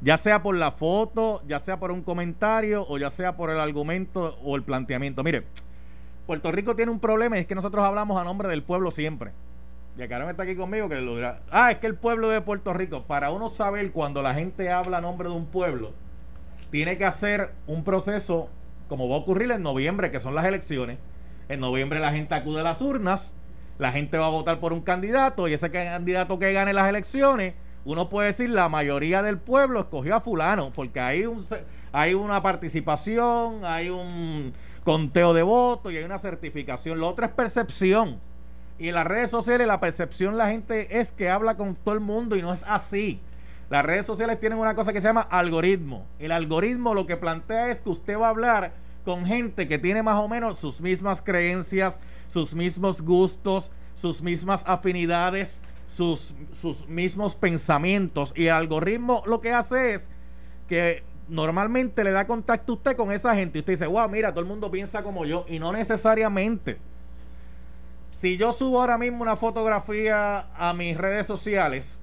Ya 0.00 0.16
sea 0.16 0.42
por 0.42 0.56
la 0.56 0.72
foto, 0.72 1.42
ya 1.46 1.58
sea 1.58 1.80
por 1.80 1.90
un 1.90 2.02
comentario 2.02 2.86
o 2.88 2.98
ya 2.98 3.10
sea 3.10 3.36
por 3.36 3.50
el 3.50 3.58
argumento 3.58 4.38
o 4.42 4.54
el 4.56 4.62
planteamiento. 4.62 5.24
Mire, 5.24 5.44
Puerto 6.26 6.52
Rico 6.52 6.76
tiene 6.76 6.92
un 6.92 7.00
problema 7.00 7.36
y 7.36 7.40
es 7.40 7.46
que 7.46 7.54
nosotros 7.54 7.84
hablamos 7.84 8.20
a 8.20 8.24
nombre 8.24 8.48
del 8.48 8.62
pueblo 8.62 8.90
siempre. 8.90 9.32
Y 9.96 10.02
Acarón 10.02 10.30
está 10.30 10.44
aquí 10.44 10.54
conmigo 10.54 10.88
que 10.88 11.00
lo 11.00 11.16
dirá. 11.16 11.40
Ah, 11.50 11.72
es 11.72 11.78
que 11.78 11.88
el 11.88 11.96
pueblo 11.96 12.28
de 12.28 12.40
Puerto 12.40 12.72
Rico, 12.72 13.02
para 13.04 13.32
uno 13.32 13.48
saber 13.48 13.90
cuando 13.90 14.22
la 14.22 14.34
gente 14.34 14.70
habla 14.70 14.98
a 14.98 15.00
nombre 15.00 15.28
de 15.28 15.34
un 15.34 15.46
pueblo, 15.46 15.92
tiene 16.70 16.96
que 16.96 17.04
hacer 17.04 17.52
un 17.66 17.82
proceso 17.82 18.48
como 18.88 19.08
va 19.08 19.16
a 19.16 19.18
ocurrir 19.18 19.50
en 19.50 19.62
noviembre, 19.62 20.10
que 20.10 20.20
son 20.20 20.34
las 20.34 20.44
elecciones. 20.44 20.98
En 21.48 21.60
noviembre 21.60 22.00
la 22.00 22.12
gente 22.12 22.34
acude 22.34 22.60
a 22.60 22.62
las 22.62 22.80
urnas, 22.80 23.34
la 23.78 23.92
gente 23.92 24.18
va 24.18 24.26
a 24.26 24.30
votar 24.30 24.60
por 24.60 24.72
un 24.72 24.82
candidato 24.82 25.48
y 25.48 25.52
ese 25.52 25.70
candidato 25.70 26.38
que 26.38 26.52
gane 26.52 26.72
las 26.72 26.88
elecciones, 26.88 27.54
uno 27.90 28.10
puede 28.10 28.26
decir 28.26 28.50
la 28.50 28.68
mayoría 28.68 29.22
del 29.22 29.38
pueblo 29.38 29.80
escogió 29.80 30.14
a 30.14 30.20
fulano, 30.20 30.70
porque 30.74 31.00
hay 31.00 31.24
un 31.24 31.42
hay 31.90 32.12
una 32.12 32.42
participación, 32.42 33.64
hay 33.64 33.88
un 33.88 34.52
conteo 34.84 35.32
de 35.32 35.42
votos 35.42 35.90
y 35.90 35.96
hay 35.96 36.04
una 36.04 36.18
certificación. 36.18 37.00
Lo 37.00 37.08
otro 37.08 37.24
es 37.24 37.32
percepción. 37.32 38.20
Y 38.78 38.88
en 38.88 38.94
las 38.94 39.06
redes 39.06 39.30
sociales 39.30 39.66
la 39.66 39.80
percepción 39.80 40.36
la 40.36 40.48
gente 40.50 41.00
es 41.00 41.12
que 41.12 41.30
habla 41.30 41.56
con 41.56 41.76
todo 41.76 41.94
el 41.94 42.00
mundo 42.00 42.36
y 42.36 42.42
no 42.42 42.52
es 42.52 42.62
así. 42.68 43.22
Las 43.70 43.86
redes 43.86 44.04
sociales 44.04 44.38
tienen 44.38 44.58
una 44.58 44.74
cosa 44.74 44.92
que 44.92 45.00
se 45.00 45.08
llama 45.08 45.22
algoritmo. 45.22 46.04
El 46.18 46.32
algoritmo 46.32 46.92
lo 46.92 47.06
que 47.06 47.16
plantea 47.16 47.70
es 47.70 47.80
que 47.80 47.88
usted 47.88 48.18
va 48.18 48.26
a 48.26 48.30
hablar 48.30 48.72
con 49.06 49.24
gente 49.24 49.66
que 49.66 49.78
tiene 49.78 50.02
más 50.02 50.16
o 50.16 50.28
menos 50.28 50.58
sus 50.58 50.82
mismas 50.82 51.22
creencias, 51.22 52.00
sus 52.26 52.54
mismos 52.54 53.00
gustos, 53.00 53.72
sus 53.94 54.20
mismas 54.20 54.62
afinidades, 54.66 55.62
sus, 55.88 56.34
sus 56.52 56.86
mismos 56.86 57.34
pensamientos. 57.34 58.32
Y 58.36 58.46
el 58.46 58.52
algoritmo 58.52 59.24
lo 59.26 59.40
que 59.40 59.52
hace 59.52 59.94
es 59.94 60.08
que 60.68 61.02
normalmente 61.28 62.04
le 62.04 62.12
da 62.12 62.26
contacto 62.26 62.72
a 62.72 62.76
usted 62.76 62.96
con 62.96 63.10
esa 63.10 63.34
gente. 63.34 63.58
Y 63.58 63.60
usted 63.60 63.72
dice, 63.72 63.86
wow, 63.86 64.08
mira, 64.08 64.30
todo 64.30 64.40
el 64.40 64.46
mundo 64.46 64.70
piensa 64.70 65.02
como 65.02 65.24
yo. 65.24 65.44
Y 65.48 65.58
no 65.58 65.72
necesariamente. 65.72 66.78
Si 68.10 68.36
yo 68.36 68.52
subo 68.52 68.80
ahora 68.80 68.98
mismo 68.98 69.22
una 69.22 69.36
fotografía 69.36 70.46
a 70.54 70.74
mis 70.74 70.96
redes 70.96 71.26
sociales, 71.26 72.00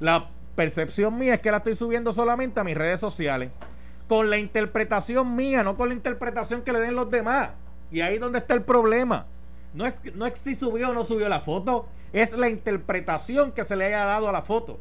la 0.00 0.28
percepción 0.54 1.18
mía 1.18 1.34
es 1.34 1.40
que 1.40 1.50
la 1.50 1.58
estoy 1.58 1.74
subiendo 1.74 2.12
solamente 2.12 2.60
a 2.60 2.64
mis 2.64 2.76
redes 2.76 3.00
sociales. 3.00 3.50
Con 4.08 4.30
la 4.30 4.38
interpretación 4.38 5.34
mía, 5.34 5.64
no 5.64 5.76
con 5.76 5.88
la 5.88 5.94
interpretación 5.94 6.62
que 6.62 6.72
le 6.72 6.80
den 6.80 6.94
los 6.94 7.10
demás. 7.10 7.50
Y 7.90 8.02
ahí 8.02 8.14
es 8.14 8.20
donde 8.20 8.38
está 8.38 8.54
el 8.54 8.62
problema. 8.62 9.26
No 9.74 9.84
es, 9.84 10.00
no 10.14 10.26
es 10.26 10.38
si 10.38 10.54
subió 10.54 10.90
o 10.90 10.94
no 10.94 11.04
subió 11.04 11.28
la 11.28 11.40
foto, 11.40 11.88
es 12.22 12.32
la 12.32 12.48
interpretación 12.48 13.52
que 13.52 13.62
se 13.62 13.76
le 13.76 13.84
haya 13.84 14.04
dado 14.04 14.28
a 14.28 14.32
la 14.32 14.42
foto. 14.42 14.78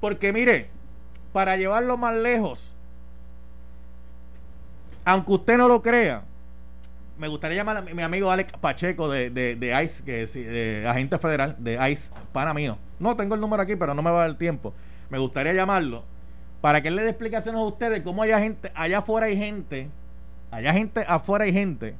Porque 0.00 0.32
mire, 0.32 0.68
para 1.32 1.56
llevarlo 1.56 1.96
más 1.96 2.14
lejos, 2.14 2.74
aunque 5.04 5.32
usted 5.32 5.58
no 5.58 5.66
lo 5.66 5.82
crea, 5.82 6.22
me 7.18 7.26
gustaría 7.26 7.56
llamar 7.56 7.78
a 7.78 7.82
mi, 7.82 7.92
mi 7.92 8.02
amigo 8.02 8.30
Alex 8.30 8.52
Pacheco 8.60 9.10
de, 9.10 9.30
de, 9.30 9.56
de 9.56 9.82
ICE, 9.84 10.04
que 10.04 10.22
es 10.22 10.34
de 10.34 10.86
agente 10.88 11.18
federal 11.18 11.56
de 11.58 11.90
ICE, 11.90 12.12
pana 12.32 12.54
mío. 12.54 12.78
No 13.00 13.16
tengo 13.16 13.34
el 13.34 13.40
número 13.40 13.62
aquí, 13.62 13.74
pero 13.74 13.92
no 13.92 14.02
me 14.02 14.10
va 14.10 14.22
a 14.22 14.28
dar 14.28 14.38
tiempo. 14.38 14.72
Me 15.10 15.18
gustaría 15.18 15.52
llamarlo 15.52 16.04
para 16.60 16.82
que 16.82 16.88
él 16.88 16.96
le 16.96 17.02
dé 17.02 17.10
explicaciones 17.10 17.60
a 17.60 17.64
ustedes 17.64 18.02
cómo 18.02 18.22
haya 18.22 18.38
gente, 18.38 18.70
allá 18.74 18.98
afuera 18.98 19.26
hay 19.26 19.36
gente, 19.36 19.88
allá 20.50 20.72
gente 20.72 21.04
afuera 21.08 21.44
hay 21.44 21.52
gente 21.52 21.96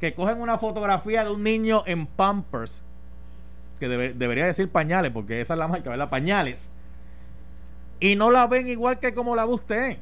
que 0.00 0.14
cogen 0.14 0.40
una 0.40 0.58
fotografía 0.58 1.24
de 1.24 1.30
un 1.30 1.42
niño 1.42 1.82
en 1.86 2.06
Pampers, 2.06 2.82
que 3.80 3.88
debe- 3.88 4.14
debería 4.14 4.46
decir 4.46 4.70
pañales, 4.70 5.10
porque 5.12 5.40
esa 5.40 5.54
es 5.54 5.58
la 5.58 5.68
marca, 5.68 5.90
¿verdad? 5.90 6.10
Pañales. 6.10 6.70
Y 8.00 8.14
no 8.16 8.30
la 8.30 8.46
ven 8.46 8.68
igual 8.68 8.98
que 8.98 9.12
como 9.14 9.34
la 9.34 9.44
ve 9.44 9.52
usted. 9.52 9.98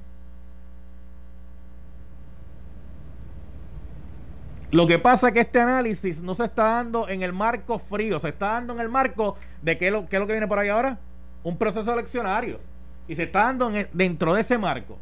Lo 4.73 4.87
que 4.87 4.99
pasa 4.99 5.29
es 5.29 5.35
que 5.35 5.41
este 5.41 5.61
análisis 5.61 6.21
no 6.21 6.35
se 6.35 6.45
está 6.45 6.65
dando 6.65 7.09
en 7.09 7.23
el 7.23 7.33
marco 7.33 7.79
frío, 7.79 8.19
se 8.19 8.31
está 8.31 8.53
dando 8.53 8.75
en 8.75 8.81
el 8.81 8.89
marco 8.89 9.37
de 9.63 9.79
qué 9.79 9.87
es 9.87 9.93
lo, 9.93 10.09
qué 10.09 10.17
es 10.17 10.21
lo 10.21 10.27
que 10.27 10.33
viene 10.33 10.49
por 10.49 10.59
ahí 10.59 10.69
ahora. 10.69 10.99
Un 11.45 11.57
proceso 11.57 11.93
eleccionario. 11.93 12.59
Y 13.07 13.15
se 13.15 13.23
está 13.25 13.45
dando 13.45 13.71
e- 13.71 13.89
dentro 13.93 14.35
de 14.35 14.41
ese 14.41 14.59
marco. 14.59 14.99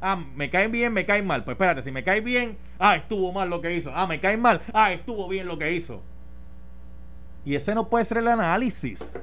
Ah, 0.00 0.16
me 0.16 0.48
caen 0.50 0.70
bien, 0.70 0.92
me 0.92 1.04
caen 1.04 1.26
mal. 1.26 1.44
Pues 1.44 1.54
espérate, 1.54 1.82
si 1.82 1.90
me 1.90 2.04
cae 2.04 2.20
bien, 2.20 2.56
ah, 2.78 2.96
estuvo 2.96 3.32
mal 3.32 3.50
lo 3.50 3.60
que 3.60 3.74
hizo. 3.74 3.90
Ah, 3.94 4.06
me 4.06 4.20
caen 4.20 4.40
mal, 4.40 4.60
ah, 4.72 4.92
estuvo 4.92 5.28
bien 5.28 5.46
lo 5.46 5.58
que 5.58 5.72
hizo. 5.72 6.02
Y 7.44 7.54
ese 7.54 7.74
no 7.74 7.88
puede 7.88 8.04
ser 8.04 8.18
el 8.18 8.28
análisis. 8.28 9.18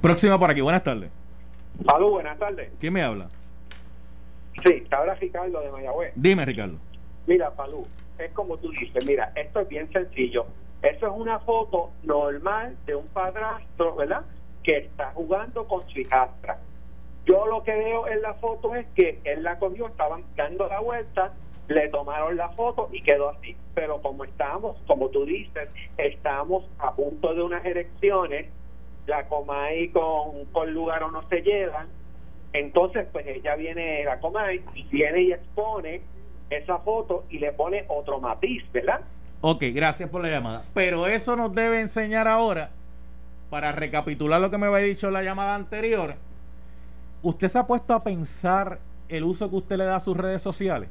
Próxima 0.00 0.38
por 0.38 0.50
aquí, 0.50 0.60
buenas 0.60 0.82
tardes. 0.82 1.10
Salud, 1.86 2.10
buenas 2.10 2.38
tardes. 2.38 2.72
¿Quién 2.78 2.92
me 2.92 3.02
habla? 3.02 3.28
Sí, 4.64 4.84
te 4.88 4.94
habla 4.94 5.14
Ricardo 5.14 5.60
de 5.60 5.70
Mayagüez. 5.70 6.12
Dime, 6.16 6.44
Ricardo. 6.44 6.78
Mira, 7.26 7.50
Palú, 7.52 7.86
es 8.18 8.32
como 8.32 8.56
tú 8.58 8.70
dices, 8.72 9.04
mira, 9.06 9.32
esto 9.36 9.60
es 9.60 9.68
bien 9.68 9.90
sencillo. 9.92 10.46
Eso 10.82 11.06
es 11.06 11.12
una 11.14 11.38
foto 11.38 11.92
normal 12.02 12.76
de 12.84 12.96
un 12.96 13.06
padrastro, 13.08 13.94
¿verdad? 13.94 14.22
Que 14.62 14.78
está 14.78 15.12
jugando 15.14 15.66
con 15.66 15.88
su 15.88 16.00
hijastra. 16.00 16.58
Yo 17.24 17.46
lo 17.46 17.62
que 17.62 17.72
veo 17.72 18.08
en 18.08 18.22
la 18.22 18.34
foto 18.34 18.74
es 18.74 18.86
que 18.94 19.20
él 19.24 19.42
la 19.42 19.58
cogió, 19.58 19.86
estaban 19.86 20.24
dando 20.36 20.66
la 20.66 20.80
vuelta, 20.80 21.32
le 21.68 21.88
tomaron 21.88 22.36
la 22.36 22.48
foto 22.50 22.88
y 22.92 23.02
quedó 23.02 23.30
así. 23.30 23.56
Pero 23.74 24.02
como 24.02 24.24
estamos, 24.24 24.76
como 24.86 25.08
tú 25.08 25.24
dices, 25.24 25.68
estamos 25.98 26.64
a 26.78 26.94
punto 26.94 27.32
de 27.34 27.42
unas 27.42 27.64
elecciones, 27.64 28.46
la 29.06 29.26
Comay 29.28 29.88
con, 29.90 30.46
con 30.52 30.72
Lugaro 30.72 31.10
no 31.10 31.28
se 31.28 31.42
llevan, 31.42 31.88
entonces 32.52 33.06
pues 33.12 33.26
ella 33.26 33.56
viene, 33.56 34.04
la 34.04 34.20
Comay, 34.20 34.62
y 34.74 34.84
viene 34.84 35.22
y 35.22 35.32
expone 35.32 36.02
esa 36.50 36.78
foto 36.78 37.24
y 37.30 37.38
le 37.38 37.52
pone 37.52 37.84
otro 37.88 38.20
matiz, 38.20 38.62
¿verdad? 38.72 39.00
Ok, 39.40 39.64
gracias 39.74 40.08
por 40.08 40.22
la 40.22 40.30
llamada. 40.30 40.64
Pero 40.74 41.06
eso 41.06 41.34
nos 41.34 41.52
debe 41.54 41.80
enseñar 41.80 42.28
ahora, 42.28 42.70
para 43.52 43.70
recapitular 43.70 44.40
lo 44.40 44.50
que 44.50 44.56
me 44.56 44.66
había 44.66 44.78
dicho 44.78 45.08
en 45.08 45.12
la 45.12 45.22
llamada 45.22 45.54
anterior, 45.54 46.14
¿usted 47.20 47.48
se 47.48 47.58
ha 47.58 47.66
puesto 47.66 47.92
a 47.92 48.02
pensar 48.02 48.80
el 49.10 49.24
uso 49.24 49.50
que 49.50 49.56
usted 49.56 49.76
le 49.76 49.84
da 49.84 49.96
a 49.96 50.00
sus 50.00 50.16
redes 50.16 50.40
sociales? 50.40 50.88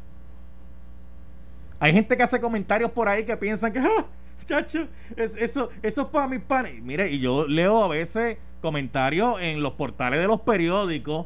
Hay 1.79 1.91
gente 1.91 2.15
que 2.15 2.21
hace 2.21 2.39
comentarios 2.39 2.91
por 2.91 3.09
ahí 3.09 3.25
que 3.25 3.35
piensan 3.35 3.73
que, 3.73 3.79
¡ah! 3.79 4.05
Chacho, 4.45 4.87
es, 5.17 5.35
eso, 5.37 5.69
eso 5.81 6.01
es 6.01 6.07
para 6.09 6.27
mis 6.27 6.41
panes. 6.41 6.79
Mire, 6.83 7.09
y 7.09 7.19
yo 7.19 7.47
leo 7.47 7.83
a 7.83 7.87
veces 7.87 8.37
comentarios 8.61 9.41
en 9.41 9.63
los 9.63 9.71
portales 9.71 10.19
de 10.19 10.27
los 10.27 10.41
periódicos 10.41 11.25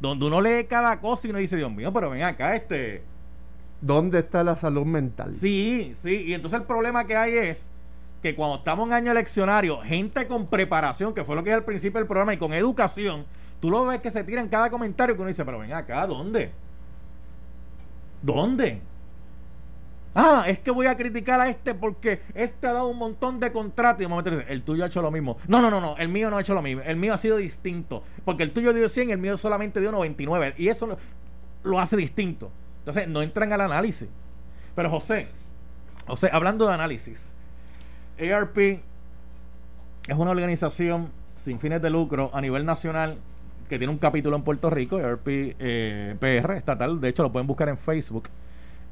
donde 0.00 0.26
uno 0.26 0.40
lee 0.40 0.64
cada 0.68 0.98
cosa 0.98 1.28
y 1.28 1.30
uno 1.30 1.38
dice, 1.38 1.56
Dios 1.56 1.70
mío, 1.70 1.92
pero 1.92 2.10
ven 2.10 2.24
acá, 2.24 2.56
este. 2.56 3.04
¿Dónde 3.80 4.18
está 4.18 4.42
la 4.42 4.56
salud 4.56 4.84
mental? 4.84 5.32
Sí, 5.32 5.92
sí, 5.94 6.24
y 6.26 6.34
entonces 6.34 6.58
el 6.58 6.66
problema 6.66 7.06
que 7.06 7.14
hay 7.14 7.36
es 7.36 7.70
que 8.26 8.34
cuando 8.34 8.56
estamos 8.56 8.88
en 8.88 8.92
año 8.92 9.12
eleccionario, 9.12 9.80
gente 9.82 10.26
con 10.26 10.48
preparación, 10.48 11.14
que 11.14 11.22
fue 11.22 11.36
lo 11.36 11.44
que 11.44 11.50
es 11.50 11.54
al 11.54 11.64
principio 11.64 12.00
del 12.00 12.08
programa, 12.08 12.34
y 12.34 12.38
con 12.38 12.52
educación, 12.52 13.24
tú 13.60 13.70
lo 13.70 13.86
ves 13.86 14.00
que 14.00 14.10
se 14.10 14.24
tira 14.24 14.40
en 14.40 14.48
cada 14.48 14.68
comentario 14.68 15.14
que 15.14 15.20
uno 15.20 15.28
dice, 15.28 15.44
pero 15.44 15.60
ven 15.60 15.72
acá, 15.72 16.04
¿dónde? 16.08 16.50
¿Dónde? 18.22 18.82
Ah, 20.12 20.42
es 20.48 20.58
que 20.58 20.72
voy 20.72 20.86
a 20.86 20.96
criticar 20.96 21.40
a 21.40 21.48
este 21.48 21.72
porque 21.72 22.20
este 22.34 22.66
ha 22.66 22.72
dado 22.72 22.88
un 22.88 22.98
montón 22.98 23.38
de 23.38 23.52
contratos. 23.52 24.00
Y 24.00 24.04
de 24.04 24.08
momento 24.08 24.30
dice, 24.32 24.44
el 24.48 24.62
tuyo 24.62 24.82
ha 24.82 24.88
hecho 24.88 25.02
lo 25.02 25.12
mismo. 25.12 25.36
No, 25.46 25.62
no, 25.62 25.70
no, 25.70 25.80
no, 25.80 25.96
el 25.98 26.08
mío 26.08 26.28
no 26.28 26.38
ha 26.38 26.40
hecho 26.40 26.54
lo 26.54 26.62
mismo. 26.62 26.82
El 26.82 26.96
mío 26.96 27.14
ha 27.14 27.18
sido 27.18 27.36
distinto. 27.36 28.02
Porque 28.24 28.42
el 28.42 28.50
tuyo 28.50 28.72
dio 28.72 28.88
100, 28.88 29.10
el 29.10 29.18
mío 29.18 29.36
solamente 29.36 29.78
dio 29.78 29.92
99. 29.92 30.54
Y 30.56 30.66
eso 30.66 30.98
lo 31.62 31.78
hace 31.78 31.96
distinto. 31.96 32.50
Entonces, 32.78 33.06
no 33.06 33.22
entran 33.22 33.52
al 33.52 33.60
análisis. 33.60 34.08
Pero 34.74 34.90
José, 34.90 35.28
José, 36.06 36.30
hablando 36.32 36.66
de 36.66 36.74
análisis, 36.74 37.35
ARP 38.18 38.58
es 38.58 40.16
una 40.16 40.30
organización 40.30 41.10
sin 41.36 41.60
fines 41.60 41.82
de 41.82 41.90
lucro 41.90 42.30
a 42.32 42.40
nivel 42.40 42.64
nacional 42.64 43.18
que 43.68 43.78
tiene 43.78 43.92
un 43.92 43.98
capítulo 43.98 44.36
en 44.36 44.42
Puerto 44.42 44.70
Rico, 44.70 44.96
ARP 44.96 45.26
eh, 45.28 46.16
PR 46.18 46.52
estatal. 46.52 47.00
De 47.00 47.08
hecho, 47.08 47.22
lo 47.22 47.32
pueden 47.32 47.46
buscar 47.46 47.68
en 47.68 47.76
Facebook. 47.76 48.28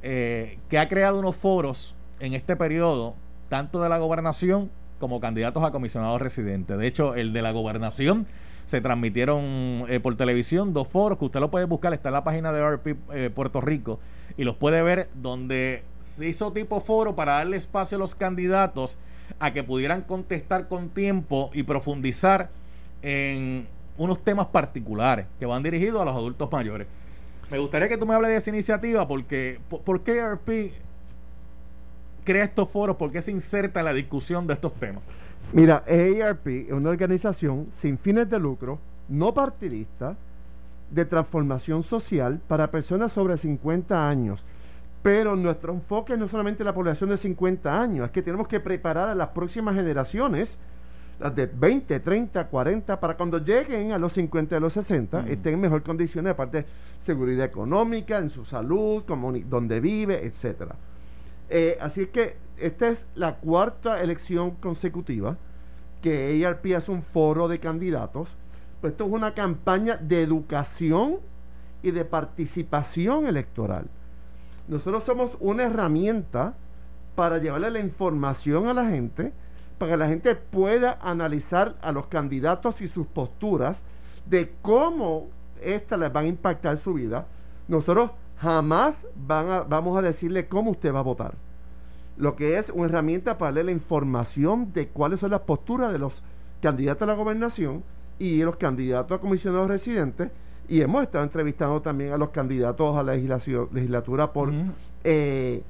Eh, 0.02 0.58
que 0.68 0.78
ha 0.78 0.88
creado 0.88 1.18
unos 1.18 1.36
foros 1.36 1.94
en 2.20 2.34
este 2.34 2.56
periodo, 2.56 3.14
tanto 3.48 3.82
de 3.82 3.88
la 3.88 3.98
gobernación 3.98 4.70
como 4.98 5.20
candidatos 5.20 5.64
a 5.64 5.70
comisionados 5.70 6.20
residentes. 6.20 6.76
De 6.76 6.86
hecho, 6.86 7.14
el 7.14 7.32
de 7.32 7.40
la 7.40 7.52
gobernación 7.52 8.26
se 8.66 8.80
transmitieron 8.80 9.84
eh, 9.88 10.00
por 10.02 10.16
televisión 10.16 10.72
dos 10.72 10.88
foros 10.88 11.18
que 11.18 11.26
usted 11.26 11.40
lo 11.40 11.50
puede 11.50 11.66
buscar, 11.66 11.92
está 11.92 12.08
en 12.08 12.14
la 12.14 12.24
página 12.24 12.52
de 12.52 12.62
RP 12.62 12.96
eh, 13.12 13.30
Puerto 13.34 13.60
Rico 13.60 13.98
y 14.36 14.44
los 14.44 14.56
puede 14.56 14.82
ver 14.82 15.08
donde 15.14 15.82
se 16.00 16.28
hizo 16.28 16.52
tipo 16.52 16.80
foro 16.80 17.14
para 17.14 17.34
darle 17.34 17.56
espacio 17.56 17.96
a 17.96 17.98
los 17.98 18.14
candidatos 18.14 18.98
a 19.38 19.52
que 19.52 19.62
pudieran 19.62 20.02
contestar 20.02 20.68
con 20.68 20.88
tiempo 20.90 21.50
y 21.52 21.62
profundizar 21.62 22.50
en 23.02 23.66
unos 23.96 24.22
temas 24.24 24.46
particulares 24.46 25.26
que 25.38 25.46
van 25.46 25.62
dirigidos 25.62 26.02
a 26.02 26.04
los 26.04 26.14
adultos 26.14 26.50
mayores. 26.50 26.86
Me 27.50 27.58
gustaría 27.58 27.88
que 27.88 27.98
tú 27.98 28.06
me 28.06 28.14
hables 28.14 28.30
de 28.30 28.36
esa 28.36 28.50
iniciativa 28.50 29.06
porque 29.06 29.60
¿por, 29.68 30.02
qué 30.02 30.20
ARP 30.20 30.72
crea 32.24 32.44
estos 32.44 32.68
foros? 32.70 32.96
¿Por 32.96 33.12
qué 33.12 33.22
se 33.22 33.30
inserta 33.30 33.80
en 33.80 33.86
la 33.86 33.92
discusión 33.92 34.46
de 34.46 34.54
estos 34.54 34.74
temas? 34.74 35.02
Mira, 35.52 35.84
ARP 35.86 36.46
es 36.46 36.72
una 36.72 36.90
organización 36.90 37.68
sin 37.72 37.98
fines 37.98 38.28
de 38.28 38.38
lucro, 38.38 38.78
no 39.08 39.34
partidista, 39.34 40.16
de 40.94 41.04
transformación 41.04 41.82
social 41.82 42.40
para 42.46 42.70
personas 42.70 43.12
sobre 43.12 43.36
50 43.36 44.08
años. 44.08 44.44
Pero 45.02 45.36
nuestro 45.36 45.72
enfoque 45.72 46.16
no 46.16 46.24
es 46.24 46.30
solamente 46.30 46.64
la 46.64 46.72
población 46.72 47.10
de 47.10 47.16
50 47.16 47.80
años, 47.80 48.06
es 48.06 48.10
que 48.10 48.22
tenemos 48.22 48.48
que 48.48 48.60
preparar 48.60 49.08
a 49.08 49.14
las 49.14 49.28
próximas 49.28 49.74
generaciones 49.74 50.58
las 51.20 51.34
de 51.34 51.46
20, 51.46 52.00
30, 52.00 52.48
40, 52.48 52.98
para 52.98 53.16
cuando 53.16 53.38
lleguen 53.38 53.92
a 53.92 53.98
los 53.98 54.14
50 54.14 54.54
y 54.54 54.56
a 54.56 54.60
los 54.60 54.72
60, 54.72 55.26
estén 55.28 55.54
en 55.54 55.60
mejor 55.60 55.82
condiciones, 55.82 56.32
aparte 56.32 56.62
de 56.62 56.66
seguridad 56.98 57.44
económica, 57.44 58.18
en 58.18 58.30
su 58.30 58.44
salud, 58.44 59.04
donde 59.48 59.80
vive, 59.80 60.24
etcétera. 60.26 60.74
Eh, 61.48 61.78
así 61.80 62.06
que 62.06 62.36
esta 62.58 62.88
es 62.88 63.06
la 63.14 63.36
cuarta 63.36 64.02
elección 64.02 64.52
consecutiva 64.52 65.36
que 66.02 66.44
ARP 66.44 66.74
hace 66.76 66.90
un 66.90 67.02
foro 67.02 67.48
de 67.48 67.60
candidatos. 67.60 68.36
Pues 68.84 68.92
esto 68.92 69.06
es 69.06 69.12
una 69.12 69.32
campaña 69.32 69.96
de 69.96 70.20
educación 70.20 71.20
y 71.82 71.90
de 71.90 72.04
participación 72.04 73.26
electoral. 73.26 73.86
Nosotros 74.68 75.04
somos 75.04 75.38
una 75.40 75.62
herramienta 75.62 76.52
para 77.14 77.38
llevarle 77.38 77.70
la 77.70 77.78
información 77.78 78.68
a 78.68 78.74
la 78.74 78.84
gente 78.84 79.32
para 79.78 79.92
que 79.92 79.96
la 79.96 80.08
gente 80.08 80.34
pueda 80.34 80.98
analizar 81.00 81.76
a 81.80 81.92
los 81.92 82.08
candidatos 82.08 82.82
y 82.82 82.88
sus 82.88 83.06
posturas 83.06 83.84
de 84.26 84.52
cómo 84.60 85.28
éstas 85.62 85.98
les 85.98 86.12
van 86.12 86.26
a 86.26 86.28
impactar 86.28 86.76
su 86.76 86.92
vida. 86.92 87.26
Nosotros 87.68 88.10
jamás 88.36 89.06
vamos 89.16 89.96
a 89.96 90.02
decirle 90.02 90.46
cómo 90.46 90.72
usted 90.72 90.92
va 90.92 90.98
a 90.98 91.04
votar. 91.04 91.36
Lo 92.18 92.36
que 92.36 92.58
es 92.58 92.68
una 92.68 92.84
herramienta 92.84 93.38
para 93.38 93.52
darle 93.52 93.64
la 93.64 93.70
información 93.70 94.74
de 94.74 94.88
cuáles 94.88 95.20
son 95.20 95.30
las 95.30 95.40
posturas 95.40 95.90
de 95.90 95.98
los 95.98 96.22
candidatos 96.60 97.00
a 97.00 97.06
la 97.06 97.14
gobernación 97.14 97.82
y 98.18 98.42
los 98.42 98.56
candidatos 98.56 99.18
a 99.18 99.20
comisionados 99.20 99.68
residentes. 99.68 100.30
Y 100.68 100.80
hemos 100.80 101.02
estado 101.02 101.24
entrevistando 101.24 101.80
también 101.82 102.12
a 102.12 102.16
los 102.16 102.30
candidatos 102.30 102.96
a 102.96 103.02
la 103.02 103.14
legislatura 103.14 104.32
por 104.32 104.52
eh, 105.04 105.62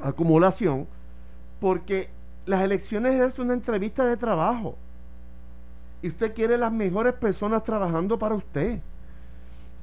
acumulación, 0.00 0.86
porque 1.60 2.10
las 2.46 2.62
elecciones 2.62 3.20
es 3.20 3.38
una 3.38 3.54
entrevista 3.54 4.04
de 4.04 4.16
trabajo. 4.16 4.76
Y 6.02 6.08
usted 6.08 6.34
quiere 6.34 6.58
las 6.58 6.72
mejores 6.72 7.14
personas 7.14 7.64
trabajando 7.64 8.18
para 8.18 8.34
usted. 8.34 8.78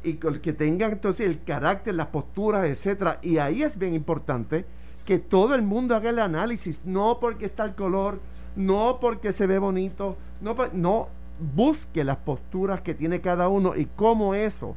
Y 0.04 0.14
que 0.14 0.54
tengan 0.54 0.94
entonces 0.94 1.28
el 1.28 1.44
carácter, 1.44 1.96
las 1.96 2.08
posturas, 2.08 2.70
etcétera. 2.70 3.20
Y 3.22 3.38
ahí 3.38 3.64
es 3.64 3.78
bien 3.78 3.94
importante 3.94 4.66
que 5.06 5.20
todo 5.20 5.56
el 5.56 5.62
mundo 5.62 5.96
haga 5.96 6.10
el 6.12 6.20
análisis, 6.20 6.80
no 6.86 7.20
porque 7.20 7.46
está 7.46 7.66
el 7.66 7.76
color, 7.76 8.20
no 8.56 9.00
porque 9.02 9.34
se 9.34 9.48
ve 9.48 9.58
bonito, 9.60 10.16
no, 10.42 10.56
no 10.74 11.08
busque 11.42 12.04
las 12.04 12.18
posturas 12.18 12.82
que 12.82 12.94
tiene 12.94 13.22
cada 13.22 13.48
uno 13.50 13.76
y 13.76 13.86
cómo 13.86 14.34
eso 14.34 14.76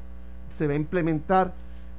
se 0.50 0.66
va 0.66 0.72
a 0.72 0.77
implementar. 0.77 1.53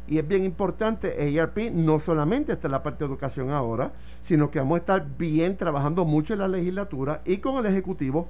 Y 0.07 0.19
es 0.19 0.27
bien 0.27 0.43
importante, 0.43 1.39
ARP 1.39 1.71
no 1.71 1.99
solamente 1.99 2.53
está 2.53 2.67
en 2.67 2.73
la 2.73 2.83
parte 2.83 3.03
de 3.03 3.09
educación 3.09 3.49
ahora, 3.49 3.93
sino 4.21 4.51
que 4.51 4.59
vamos 4.59 4.75
a 4.75 4.79
estar 4.79 5.05
bien 5.17 5.57
trabajando 5.57 6.05
mucho 6.05 6.33
en 6.33 6.39
la 6.39 6.47
legislatura 6.47 7.21
y 7.25 7.37
con 7.37 7.57
el 7.57 7.65
Ejecutivo, 7.65 8.27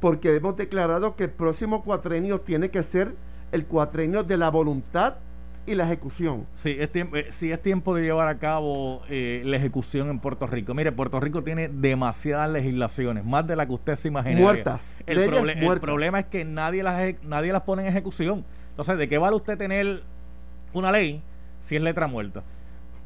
porque 0.00 0.34
hemos 0.34 0.56
declarado 0.56 1.16
que 1.16 1.24
el 1.24 1.30
próximo 1.30 1.82
cuatrenio 1.82 2.40
tiene 2.40 2.70
que 2.70 2.84
ser 2.84 3.16
el 3.50 3.66
cuatrenio 3.66 4.22
de 4.22 4.36
la 4.36 4.50
voluntad 4.50 5.16
y 5.68 5.74
la 5.74 5.84
ejecución. 5.84 6.46
Sí, 6.54 6.76
es 6.78 6.90
tiempo, 6.90 7.16
eh, 7.16 7.26
sí, 7.30 7.52
es 7.52 7.62
tiempo 7.62 7.94
de 7.94 8.02
llevar 8.02 8.28
a 8.28 8.38
cabo 8.38 9.02
eh, 9.08 9.42
la 9.44 9.56
ejecución 9.56 10.08
en 10.08 10.18
Puerto 10.18 10.46
Rico. 10.46 10.74
Mire, 10.74 10.92
Puerto 10.92 11.20
Rico 11.20 11.42
tiene 11.42 11.68
demasiadas 11.68 12.50
legislaciones, 12.50 13.24
más 13.24 13.46
de 13.46 13.56
las 13.56 13.66
que 13.66 13.72
usted 13.72 13.94
se 13.94 14.08
imagina. 14.08 14.40
Muertas. 14.40 14.92
El, 15.06 15.18
el 15.18 15.80
problema 15.80 16.20
es 16.20 16.26
que 16.26 16.44
nadie 16.44 16.82
las, 16.82 17.14
nadie 17.22 17.52
las 17.52 17.62
pone 17.62 17.82
en 17.82 17.88
ejecución. 17.88 18.44
Entonces, 18.70 18.98
¿de 18.98 19.08
qué 19.08 19.18
vale 19.18 19.36
usted 19.36 19.58
tener 19.58 20.02
una 20.72 20.92
ley 20.92 21.22
si 21.60 21.76
es 21.76 21.82
letra 21.82 22.06
muerta. 22.06 22.42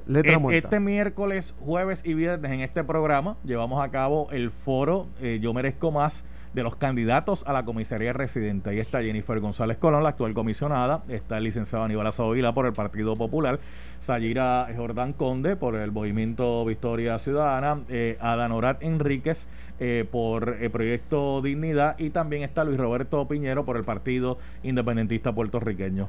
Letra 0.06 0.32
e- 0.32 0.56
Este 0.58 0.80
miércoles, 0.80 1.54
jueves 1.60 2.02
y 2.04 2.14
viernes 2.14 2.50
en 2.50 2.60
este 2.60 2.82
programa 2.84 3.36
llevamos 3.44 3.82
a 3.82 3.90
cabo 3.90 4.28
el 4.32 4.50
foro 4.50 5.06
eh, 5.20 5.38
Yo 5.40 5.54
Merezco 5.54 5.92
Más 5.92 6.24
de 6.54 6.62
los 6.62 6.76
candidatos 6.76 7.44
a 7.46 7.52
la 7.52 7.64
comisaría 7.64 8.12
residente. 8.12 8.70
Ahí 8.70 8.78
está 8.78 9.02
Jennifer 9.02 9.40
González 9.40 9.78
Colón, 9.78 10.02
la 10.02 10.10
actual 10.10 10.34
comisionada. 10.34 11.02
Está 11.08 11.38
el 11.38 11.44
licenciado 11.44 11.84
Aníbal 11.84 12.06
Azovila 12.06 12.52
por 12.52 12.66
el 12.66 12.72
Partido 12.72 13.16
Popular. 13.16 13.58
Sayira 13.98 14.68
Jordán 14.76 15.12
Conde 15.12 15.56
por 15.56 15.76
el 15.76 15.92
Movimiento 15.92 16.64
Victoria 16.64 17.18
Ciudadana. 17.18 17.80
Eh, 17.88 18.18
Adanorat 18.20 18.82
Enríquez 18.82 19.48
eh, 19.80 20.06
por 20.10 20.56
el 20.60 20.70
Proyecto 20.70 21.40
Dignidad. 21.42 21.98
Y 21.98 22.10
también 22.10 22.42
está 22.42 22.64
Luis 22.64 22.78
Roberto 22.78 23.26
Piñero 23.26 23.64
por 23.64 23.76
el 23.76 23.84
Partido 23.84 24.38
Independentista 24.62 25.32
Puertorriqueño. 25.32 26.08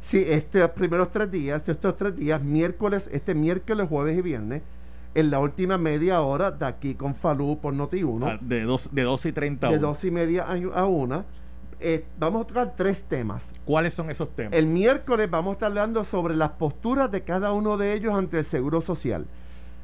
Sí, 0.00 0.22
estos 0.28 0.70
primeros 0.72 1.10
tres 1.10 1.30
días, 1.30 1.66
estos 1.66 1.96
tres 1.96 2.14
días, 2.14 2.42
miércoles, 2.42 3.08
este 3.10 3.34
miércoles, 3.34 3.88
jueves 3.88 4.18
y 4.18 4.20
viernes, 4.20 4.60
en 5.14 5.30
la 5.30 5.38
última 5.38 5.78
media 5.78 6.20
hora 6.20 6.50
de 6.50 6.66
aquí 6.66 6.94
con 6.94 7.14
Falú 7.14 7.58
por 7.60 7.74
Noti1. 7.74 8.24
Ah, 8.24 8.38
de, 8.40 8.62
dos, 8.62 8.90
de 8.92 9.02
dos 9.02 9.24
y 9.26 9.32
treinta 9.32 9.68
a 9.68 9.70
De 9.70 9.78
dos 9.78 10.04
y 10.04 10.10
media 10.10 10.44
a, 10.44 10.86
una. 10.86 11.24
Eh, 11.80 12.04
vamos 12.18 12.42
a 12.42 12.46
tocar 12.46 12.74
tres 12.76 13.02
temas. 13.02 13.52
¿Cuáles 13.64 13.94
son 13.94 14.10
esos 14.10 14.34
temas? 14.34 14.54
El 14.54 14.66
miércoles 14.66 15.30
vamos 15.30 15.52
a 15.52 15.54
estar 15.54 15.68
hablando 15.68 16.04
sobre 16.04 16.34
las 16.34 16.50
posturas 16.50 17.10
de 17.10 17.22
cada 17.22 17.52
uno 17.52 17.76
de 17.76 17.94
ellos 17.94 18.14
ante 18.14 18.38
el 18.38 18.44
Seguro 18.44 18.80
Social. 18.80 19.26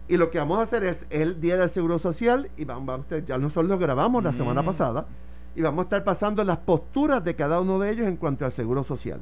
Y 0.08 0.16
lo 0.16 0.30
que 0.30 0.38
vamos 0.38 0.58
a 0.58 0.62
hacer 0.62 0.82
es 0.82 1.06
el 1.10 1.40
Día 1.40 1.56
del 1.56 1.70
Seguro 1.70 2.00
Social, 2.00 2.50
y 2.56 2.64
vamos, 2.64 3.02
ya 3.26 3.38
nosotros 3.38 3.66
lo 3.66 3.78
grabamos 3.78 4.24
la 4.24 4.32
semana 4.32 4.62
mm. 4.62 4.66
pasada, 4.66 5.06
y 5.54 5.62
vamos 5.62 5.80
a 5.80 5.84
estar 5.84 6.02
pasando 6.02 6.42
las 6.42 6.58
posturas 6.58 7.22
de 7.22 7.36
cada 7.36 7.60
uno 7.60 7.78
de 7.78 7.90
ellos 7.90 8.08
en 8.08 8.16
cuanto 8.16 8.44
al 8.44 8.50
Seguro 8.50 8.82
Social 8.82 9.20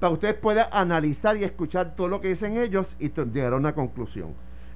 para 0.00 0.10
que 0.10 0.14
usted 0.14 0.40
pueda 0.40 0.68
analizar 0.72 1.36
y 1.36 1.44
escuchar 1.44 1.94
todo 1.94 2.08
lo 2.08 2.20
que 2.20 2.28
dicen 2.28 2.58
ellos 2.58 2.96
y 2.98 3.10
llegar 3.10 3.52
a 3.52 3.56
una 3.56 3.74
conclusión. 3.74 4.34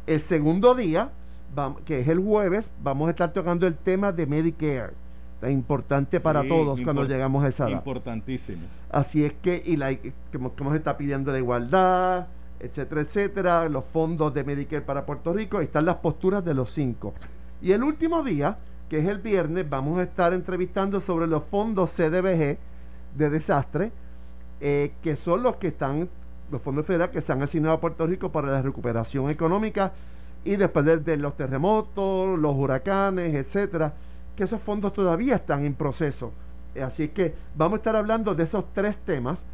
El 0.08 0.20
segundo 0.20 0.74
día, 0.74 1.10
que 1.84 2.00
es 2.00 2.08
el 2.08 2.18
jueves, 2.18 2.70
vamos 2.82 3.08
a 3.08 3.10
estar 3.10 3.30
tocando 3.34 3.66
el 3.66 3.74
tema 3.74 4.10
de 4.10 4.26
Medicare. 4.26 4.94
Tan 5.38 5.50
importante 5.50 6.18
para 6.18 6.40
Sí, 6.42 6.48
todos 6.48 6.80
cuando 6.80 7.04
llegamos 7.04 7.44
a 7.44 7.48
esa 7.48 7.68
edad. 7.68 7.76
Importantísimo. 7.76 8.62
Así 8.90 9.22
es 9.22 9.34
que, 9.34 9.62
y 9.64 9.76
la, 9.76 9.94
como, 10.32 10.54
como 10.54 10.70
se 10.70 10.78
está 10.78 10.96
pidiendo 10.96 11.30
la 11.30 11.38
igualdad, 11.38 12.26
etcétera, 12.58 13.02
etcétera, 13.02 13.68
los 13.68 13.84
fondos 13.92 14.32
de 14.32 14.44
Medicare 14.44 14.80
para 14.80 15.04
Puerto 15.04 15.34
Rico, 15.34 15.60
están 15.60 15.84
las 15.84 15.96
posturas 15.96 16.42
de 16.42 16.54
los 16.54 16.72
cinco. 16.72 17.12
Y 17.60 17.72
el 17.72 17.82
último 17.82 18.22
día, 18.22 18.56
que 18.88 19.00
es 19.00 19.06
el 19.06 19.18
viernes, 19.18 19.68
vamos 19.68 19.98
a 19.98 20.04
estar 20.04 20.32
entrevistando 20.32 21.02
sobre 21.02 21.26
los 21.26 21.44
fondos 21.44 21.90
CDBG 21.90 22.56
de 23.14 23.30
desastre, 23.30 23.92
eh, 24.60 24.92
que 25.02 25.16
son 25.16 25.42
los 25.42 25.56
que 25.56 25.66
están, 25.68 26.08
los 26.50 26.62
fondos 26.62 26.86
federales 26.86 27.12
que 27.12 27.20
se 27.20 27.32
han 27.32 27.42
asignado 27.42 27.74
a 27.74 27.80
Puerto 27.80 28.06
Rico 28.06 28.30
para 28.32 28.50
la 28.50 28.62
recuperación 28.62 29.30
económica 29.30 29.92
y 30.44 30.56
después 30.56 30.84
de, 30.84 30.98
de 30.98 31.16
los 31.16 31.36
terremotos, 31.36 32.38
los 32.38 32.54
huracanes, 32.54 33.34
etcétera, 33.34 33.94
que 34.36 34.44
esos 34.44 34.60
fondos 34.62 34.92
todavía 34.92 35.36
están 35.36 35.64
en 35.66 35.74
proceso. 35.74 36.32
Eh, 36.74 36.82
Así 36.82 37.08
que 37.08 37.34
vamos 37.56 37.74
a 37.74 37.76
estar 37.78 37.96
hablando 37.96 38.34
de 38.34 38.44
esos 38.44 38.64
tres 38.72 38.96
temas 38.98 39.44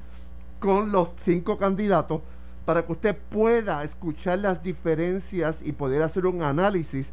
con 0.61 0.93
los 0.93 1.09
cinco 1.17 1.59
candidatos 1.59 2.21
para 2.65 2.85
que 2.87 2.93
usted 2.93 3.17
pueda 3.29 3.83
escuchar 3.83 4.39
las 4.39 4.63
diferencias 4.63 5.63
y 5.63 5.73
poder 5.73 6.03
hacer 6.03 6.27
un 6.27 6.43
análisis 6.43 7.13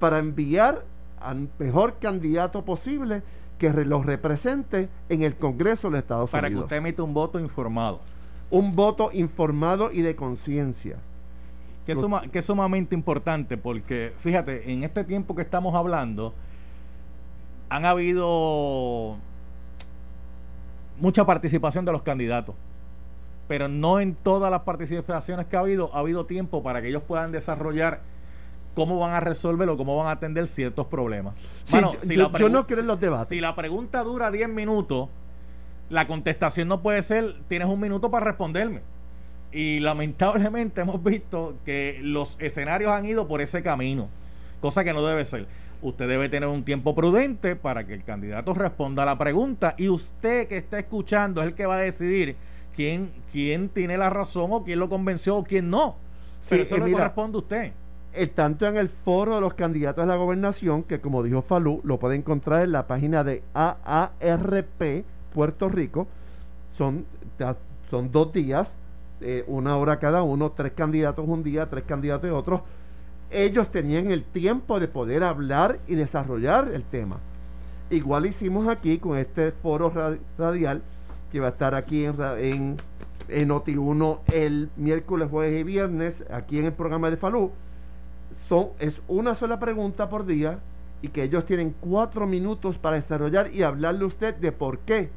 para 0.00 0.18
enviar 0.18 0.84
al 1.20 1.48
mejor 1.58 1.98
candidato 2.00 2.64
posible 2.64 3.22
que 3.58 3.70
los 3.72 4.06
represente 4.06 4.88
en 5.08 5.22
el 5.22 5.36
Congreso 5.36 5.88
de 5.88 5.92
los 5.92 6.00
Estados 6.02 6.30
Para 6.30 6.48
que 6.48 6.54
Unidos. 6.54 6.64
usted 6.64 6.76
emita 6.76 7.02
un 7.02 7.12
voto 7.14 7.40
informado. 7.40 8.00
Un 8.50 8.74
voto 8.76 9.10
informado 9.12 9.90
y 9.92 10.02
de 10.02 10.16
conciencia. 10.16 10.96
Que 11.84 11.92
es, 11.92 12.00
suma- 12.00 12.22
que 12.22 12.38
es 12.40 12.44
sumamente 12.44 12.94
importante 12.94 13.56
porque, 13.56 14.12
fíjate, 14.18 14.72
en 14.72 14.84
este 14.84 15.04
tiempo 15.04 15.34
que 15.34 15.42
estamos 15.42 15.74
hablando, 15.74 16.34
han 17.70 17.84
habido 17.86 19.16
mucha 21.00 21.24
participación 21.24 21.84
de 21.84 21.92
los 21.92 22.02
candidatos. 22.02 22.54
Pero 23.46 23.68
no 23.68 24.00
en 24.00 24.14
todas 24.14 24.50
las 24.50 24.60
participaciones 24.62 25.46
que 25.46 25.56
ha 25.56 25.60
habido, 25.60 25.90
ha 25.94 26.00
habido 26.00 26.26
tiempo 26.26 26.62
para 26.62 26.82
que 26.82 26.88
ellos 26.88 27.02
puedan 27.06 27.32
desarrollar 27.32 28.00
cómo 28.74 28.98
van 28.98 29.12
a 29.12 29.20
resolver 29.20 29.68
o 29.70 29.76
cómo 29.76 29.96
van 29.96 30.08
a 30.08 30.12
atender 30.12 30.46
ciertos 30.46 30.86
problemas. 30.88 31.34
Sí, 31.64 31.74
Mano, 31.76 31.94
yo, 31.94 32.00
si 32.00 32.14
yo- 32.16 32.28
la 32.30 32.38
yo 32.38 32.48
no 32.50 32.64
creo 32.64 32.80
en 32.80 32.86
los 32.86 33.00
debates. 33.00 33.28
si 33.28 33.40
la 33.40 33.54
pregunta 33.56 34.02
dura 34.04 34.30
10 34.30 34.48
minutos, 34.50 35.08
la 35.90 36.06
contestación 36.06 36.68
no 36.68 36.82
puede 36.82 37.02
ser, 37.02 37.34
tienes 37.48 37.68
un 37.68 37.80
minuto 37.80 38.10
para 38.10 38.26
responderme. 38.26 38.82
Y 39.50 39.80
lamentablemente 39.80 40.82
hemos 40.82 41.02
visto 41.02 41.56
que 41.64 42.00
los 42.02 42.36
escenarios 42.40 42.90
han 42.90 43.06
ido 43.06 43.26
por 43.26 43.40
ese 43.40 43.62
camino, 43.62 44.08
cosa 44.60 44.84
que 44.84 44.92
no 44.92 45.04
debe 45.06 45.24
ser. 45.24 45.46
Usted 45.80 46.08
debe 46.08 46.28
tener 46.28 46.48
un 46.48 46.64
tiempo 46.64 46.94
prudente 46.94 47.56
para 47.56 47.86
que 47.86 47.94
el 47.94 48.04
candidato 48.04 48.52
responda 48.52 49.04
a 49.04 49.06
la 49.06 49.16
pregunta 49.16 49.74
y 49.78 49.88
usted 49.88 50.48
que 50.48 50.58
está 50.58 50.78
escuchando 50.80 51.40
es 51.40 51.48
el 51.48 51.54
que 51.54 51.66
va 51.66 51.76
a 51.76 51.80
decidir 51.80 52.36
quién, 52.74 53.10
quién 53.32 53.68
tiene 53.68 53.96
la 53.96 54.10
razón 54.10 54.52
o 54.52 54.64
quién 54.64 54.80
lo 54.80 54.88
convenció 54.88 55.36
o 55.36 55.44
quién 55.44 55.70
no. 55.70 55.96
Pero 56.48 56.64
Sí, 56.64 56.68
eso 56.68 56.76
eh, 56.76 56.78
le 56.80 56.84
mira, 56.86 56.98
corresponde 56.98 57.36
a 57.36 57.40
usted. 57.40 57.72
Eh, 58.12 58.26
tanto 58.26 58.66
en 58.66 58.76
el 58.76 58.88
foro 58.88 59.36
de 59.36 59.40
los 59.40 59.54
candidatos 59.54 60.02
a 60.02 60.06
la 60.06 60.16
gobernación, 60.16 60.82
que 60.82 61.00
como 61.00 61.22
dijo 61.22 61.42
Falú, 61.42 61.80
lo 61.84 61.98
puede 61.98 62.16
encontrar 62.16 62.64
en 62.64 62.72
la 62.72 62.86
página 62.86 63.22
de 63.22 63.42
AARP 63.54 65.04
Puerto 65.38 65.68
Rico. 65.68 66.08
Son, 66.68 67.06
son 67.88 68.10
dos 68.10 68.32
días, 68.32 68.76
eh, 69.20 69.44
una 69.46 69.76
hora 69.76 70.00
cada 70.00 70.24
uno, 70.24 70.50
tres 70.50 70.72
candidatos 70.72 71.28
un 71.28 71.44
día, 71.44 71.70
tres 71.70 71.84
candidatos 71.84 72.28
otro. 72.32 72.64
Ellos 73.30 73.70
tenían 73.70 74.10
el 74.10 74.24
tiempo 74.24 74.80
de 74.80 74.88
poder 74.88 75.22
hablar 75.22 75.78
y 75.86 75.94
desarrollar 75.94 76.72
el 76.74 76.82
tema. 76.82 77.20
Igual 77.88 78.26
hicimos 78.26 78.66
aquí 78.66 78.98
con 78.98 79.16
este 79.16 79.52
foro 79.52 79.90
ra- 79.90 80.18
radial 80.36 80.82
que 81.30 81.38
va 81.38 81.46
a 81.46 81.50
estar 81.50 81.76
aquí 81.76 82.04
en, 82.04 82.16
en, 82.38 82.76
en 83.28 83.48
Noti1 83.48 84.20
el 84.32 84.70
miércoles, 84.76 85.28
jueves 85.30 85.60
y 85.60 85.62
viernes, 85.62 86.24
aquí 86.32 86.58
en 86.58 86.64
el 86.66 86.72
programa 86.72 87.10
de 87.10 87.16
Falú 87.16 87.52
son, 88.48 88.70
es 88.80 89.00
una 89.06 89.36
sola 89.36 89.60
pregunta 89.60 90.08
por 90.08 90.26
día 90.26 90.58
y 91.00 91.08
que 91.08 91.22
ellos 91.22 91.46
tienen 91.46 91.76
cuatro 91.78 92.26
minutos 92.26 92.76
para 92.76 92.96
desarrollar 92.96 93.54
y 93.54 93.62
hablarle 93.62 94.02
a 94.02 94.08
usted 94.08 94.34
de 94.34 94.50
por 94.50 94.80
qué, 94.80 95.10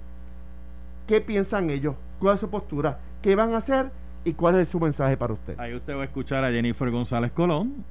qué 1.08 1.22
piensan 1.22 1.70
ellos, 1.70 1.96
cuál 2.20 2.36
es 2.36 2.42
su 2.42 2.50
postura, 2.50 3.00
qué 3.22 3.36
van 3.36 3.54
a 3.54 3.58
hacer 3.58 3.92
y 4.24 4.34
cuál 4.34 4.56
es 4.56 4.70
su 4.70 4.80
mensaje 4.80 5.18
para 5.18 5.34
usted. 5.34 5.60
Ahí 5.60 5.74
usted 5.74 5.96
va 5.96 6.02
a 6.02 6.06
escuchar 6.06 6.44
a 6.44 6.52
Jennifer 6.52 6.90
González 6.92 7.32
Colón, 7.32 7.84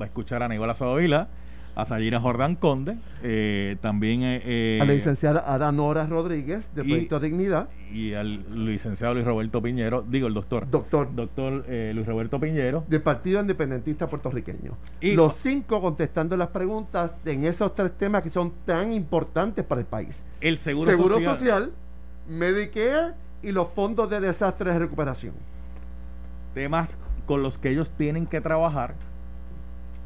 va 0.00 0.04
a 0.04 0.08
escuchar 0.08 0.42
a 0.42 0.48
Nicolás 0.48 0.78
Sadovila, 0.78 1.28
a 1.76 1.84
Sayira 1.84 2.20
Jordán 2.20 2.54
Conde, 2.54 2.96
eh, 3.24 3.76
también 3.80 4.22
eh, 4.22 4.40
eh, 4.44 4.78
a 4.80 4.84
la 4.84 4.92
licenciada 4.92 5.42
Adanora 5.44 6.06
Rodríguez 6.06 6.70
de 6.72 6.82
y- 6.82 6.88
Proyecto 6.88 7.18
Dignidad, 7.18 7.68
y 7.92 8.14
al 8.14 8.64
licenciado 8.64 9.14
Luis 9.14 9.26
Roberto 9.26 9.60
Piñero, 9.60 10.04
digo 10.08 10.28
el 10.28 10.34
doctor, 10.34 10.70
doctor 10.70 11.12
doctor 11.12 11.64
eh, 11.66 11.90
Luis 11.92 12.06
Roberto 12.06 12.38
Piñero. 12.38 12.84
del 12.86 13.02
Partido 13.02 13.40
Independentista 13.40 14.06
Puertorriqueño. 14.08 14.76
Y- 15.00 15.14
Los 15.14 15.34
cinco 15.34 15.80
contestando 15.80 16.36
las 16.36 16.48
preguntas 16.48 17.16
en 17.24 17.44
esos 17.44 17.74
tres 17.74 17.90
temas 17.98 18.22
que 18.22 18.30
son 18.30 18.52
tan 18.64 18.92
importantes 18.92 19.64
para 19.64 19.80
el 19.80 19.86
país. 19.88 20.22
El 20.40 20.58
seguro, 20.58 20.92
Seguro 20.92 21.14
social, 21.16 21.38
social, 21.38 21.72
Medicare 22.28 23.12
y 23.42 23.52
los 23.52 23.68
fondos 23.74 24.08
de 24.10 24.20
desastre 24.20 24.72
de 24.72 24.78
recuperación. 24.78 25.34
temas 26.54 26.98
con 27.26 27.42
los 27.42 27.58
que 27.58 27.70
ellos 27.70 27.90
tienen 27.92 28.26
que 28.26 28.40
trabajar. 28.40 28.94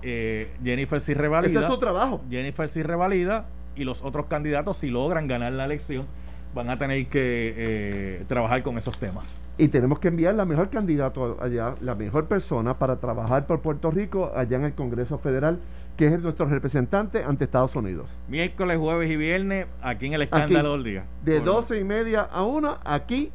Eh, 0.02 0.50
Jennifer 0.62 1.00
sí 1.00 1.12
Ese 1.12 1.20
revalida. 1.20 1.60
es 1.60 1.66
su 1.66 1.78
trabajo. 1.78 2.20
Jennifer 2.30 2.68
sí 2.68 2.82
revalida 2.82 3.46
y 3.76 3.84
los 3.84 4.02
otros 4.02 4.26
candidatos, 4.26 4.78
si 4.78 4.88
logran 4.88 5.26
ganar 5.28 5.52
la 5.52 5.64
elección, 5.66 6.06
van 6.54 6.70
a 6.70 6.78
tener 6.78 7.06
que 7.08 7.54
eh, 7.56 8.24
trabajar 8.28 8.62
con 8.62 8.78
esos 8.78 8.98
temas. 8.98 9.40
Y 9.58 9.68
tenemos 9.68 9.98
que 9.98 10.08
enviar 10.08 10.34
la 10.36 10.46
mejor 10.46 10.70
candidato 10.70 11.36
allá, 11.40 11.74
la 11.80 11.94
mejor 11.94 12.26
persona 12.26 12.78
para 12.78 12.96
trabajar 12.96 13.46
por 13.46 13.60
Puerto 13.60 13.90
Rico 13.90 14.32
allá 14.34 14.56
en 14.56 14.64
el 14.64 14.72
Congreso 14.74 15.18
Federal, 15.18 15.58
que 15.98 16.06
es 16.06 16.20
nuestro 16.20 16.46
representante 16.46 17.24
ante 17.24 17.44
Estados 17.44 17.74
Unidos. 17.74 18.08
Miércoles, 18.28 18.78
jueves 18.78 19.10
y 19.10 19.16
viernes, 19.16 19.66
aquí 19.82 20.06
en 20.06 20.12
el 20.14 20.22
escándalo 20.22 20.72
del 20.74 20.84
día. 20.84 21.06
De 21.24 21.40
12 21.40 21.80
y 21.80 21.84
media 21.84 22.22
a 22.22 22.44
1, 22.44 22.78
aquí 22.84 23.32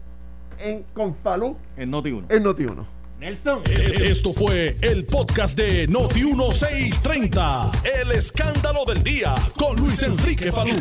en 0.60 0.84
Confalú, 0.94 1.58
En 1.76 1.92
Noti 1.92 2.12
1. 2.14 2.28
en 2.30 2.44
Noti1. 2.44 2.86
Nelson. 3.20 3.62
Esto 3.66 4.34
fue 4.34 4.76
el 4.82 5.06
podcast 5.06 5.58
de 5.58 5.88
Noti 5.88 6.24
1630. 6.24 7.72
El 8.02 8.12
escándalo 8.12 8.86
del 8.86 9.04
día 9.04 9.36
con 9.58 9.78
Luis 9.78 10.02
Enrique 10.04 10.52
Falú. 10.52 10.76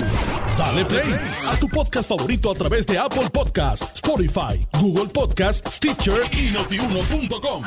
Dale 0.58 0.84
play 0.84 1.14
a 1.46 1.56
tu 1.56 1.68
podcast 1.68 2.08
favorito 2.08 2.50
a 2.50 2.54
través 2.54 2.86
de 2.86 2.98
Apple 2.98 3.28
Podcasts, 3.32 3.92
Spotify, 3.96 4.58
Google 4.80 5.06
Podcasts, 5.12 5.76
Stitcher 5.76 6.20
y 6.32 6.50
notiuno.com. 6.52 7.64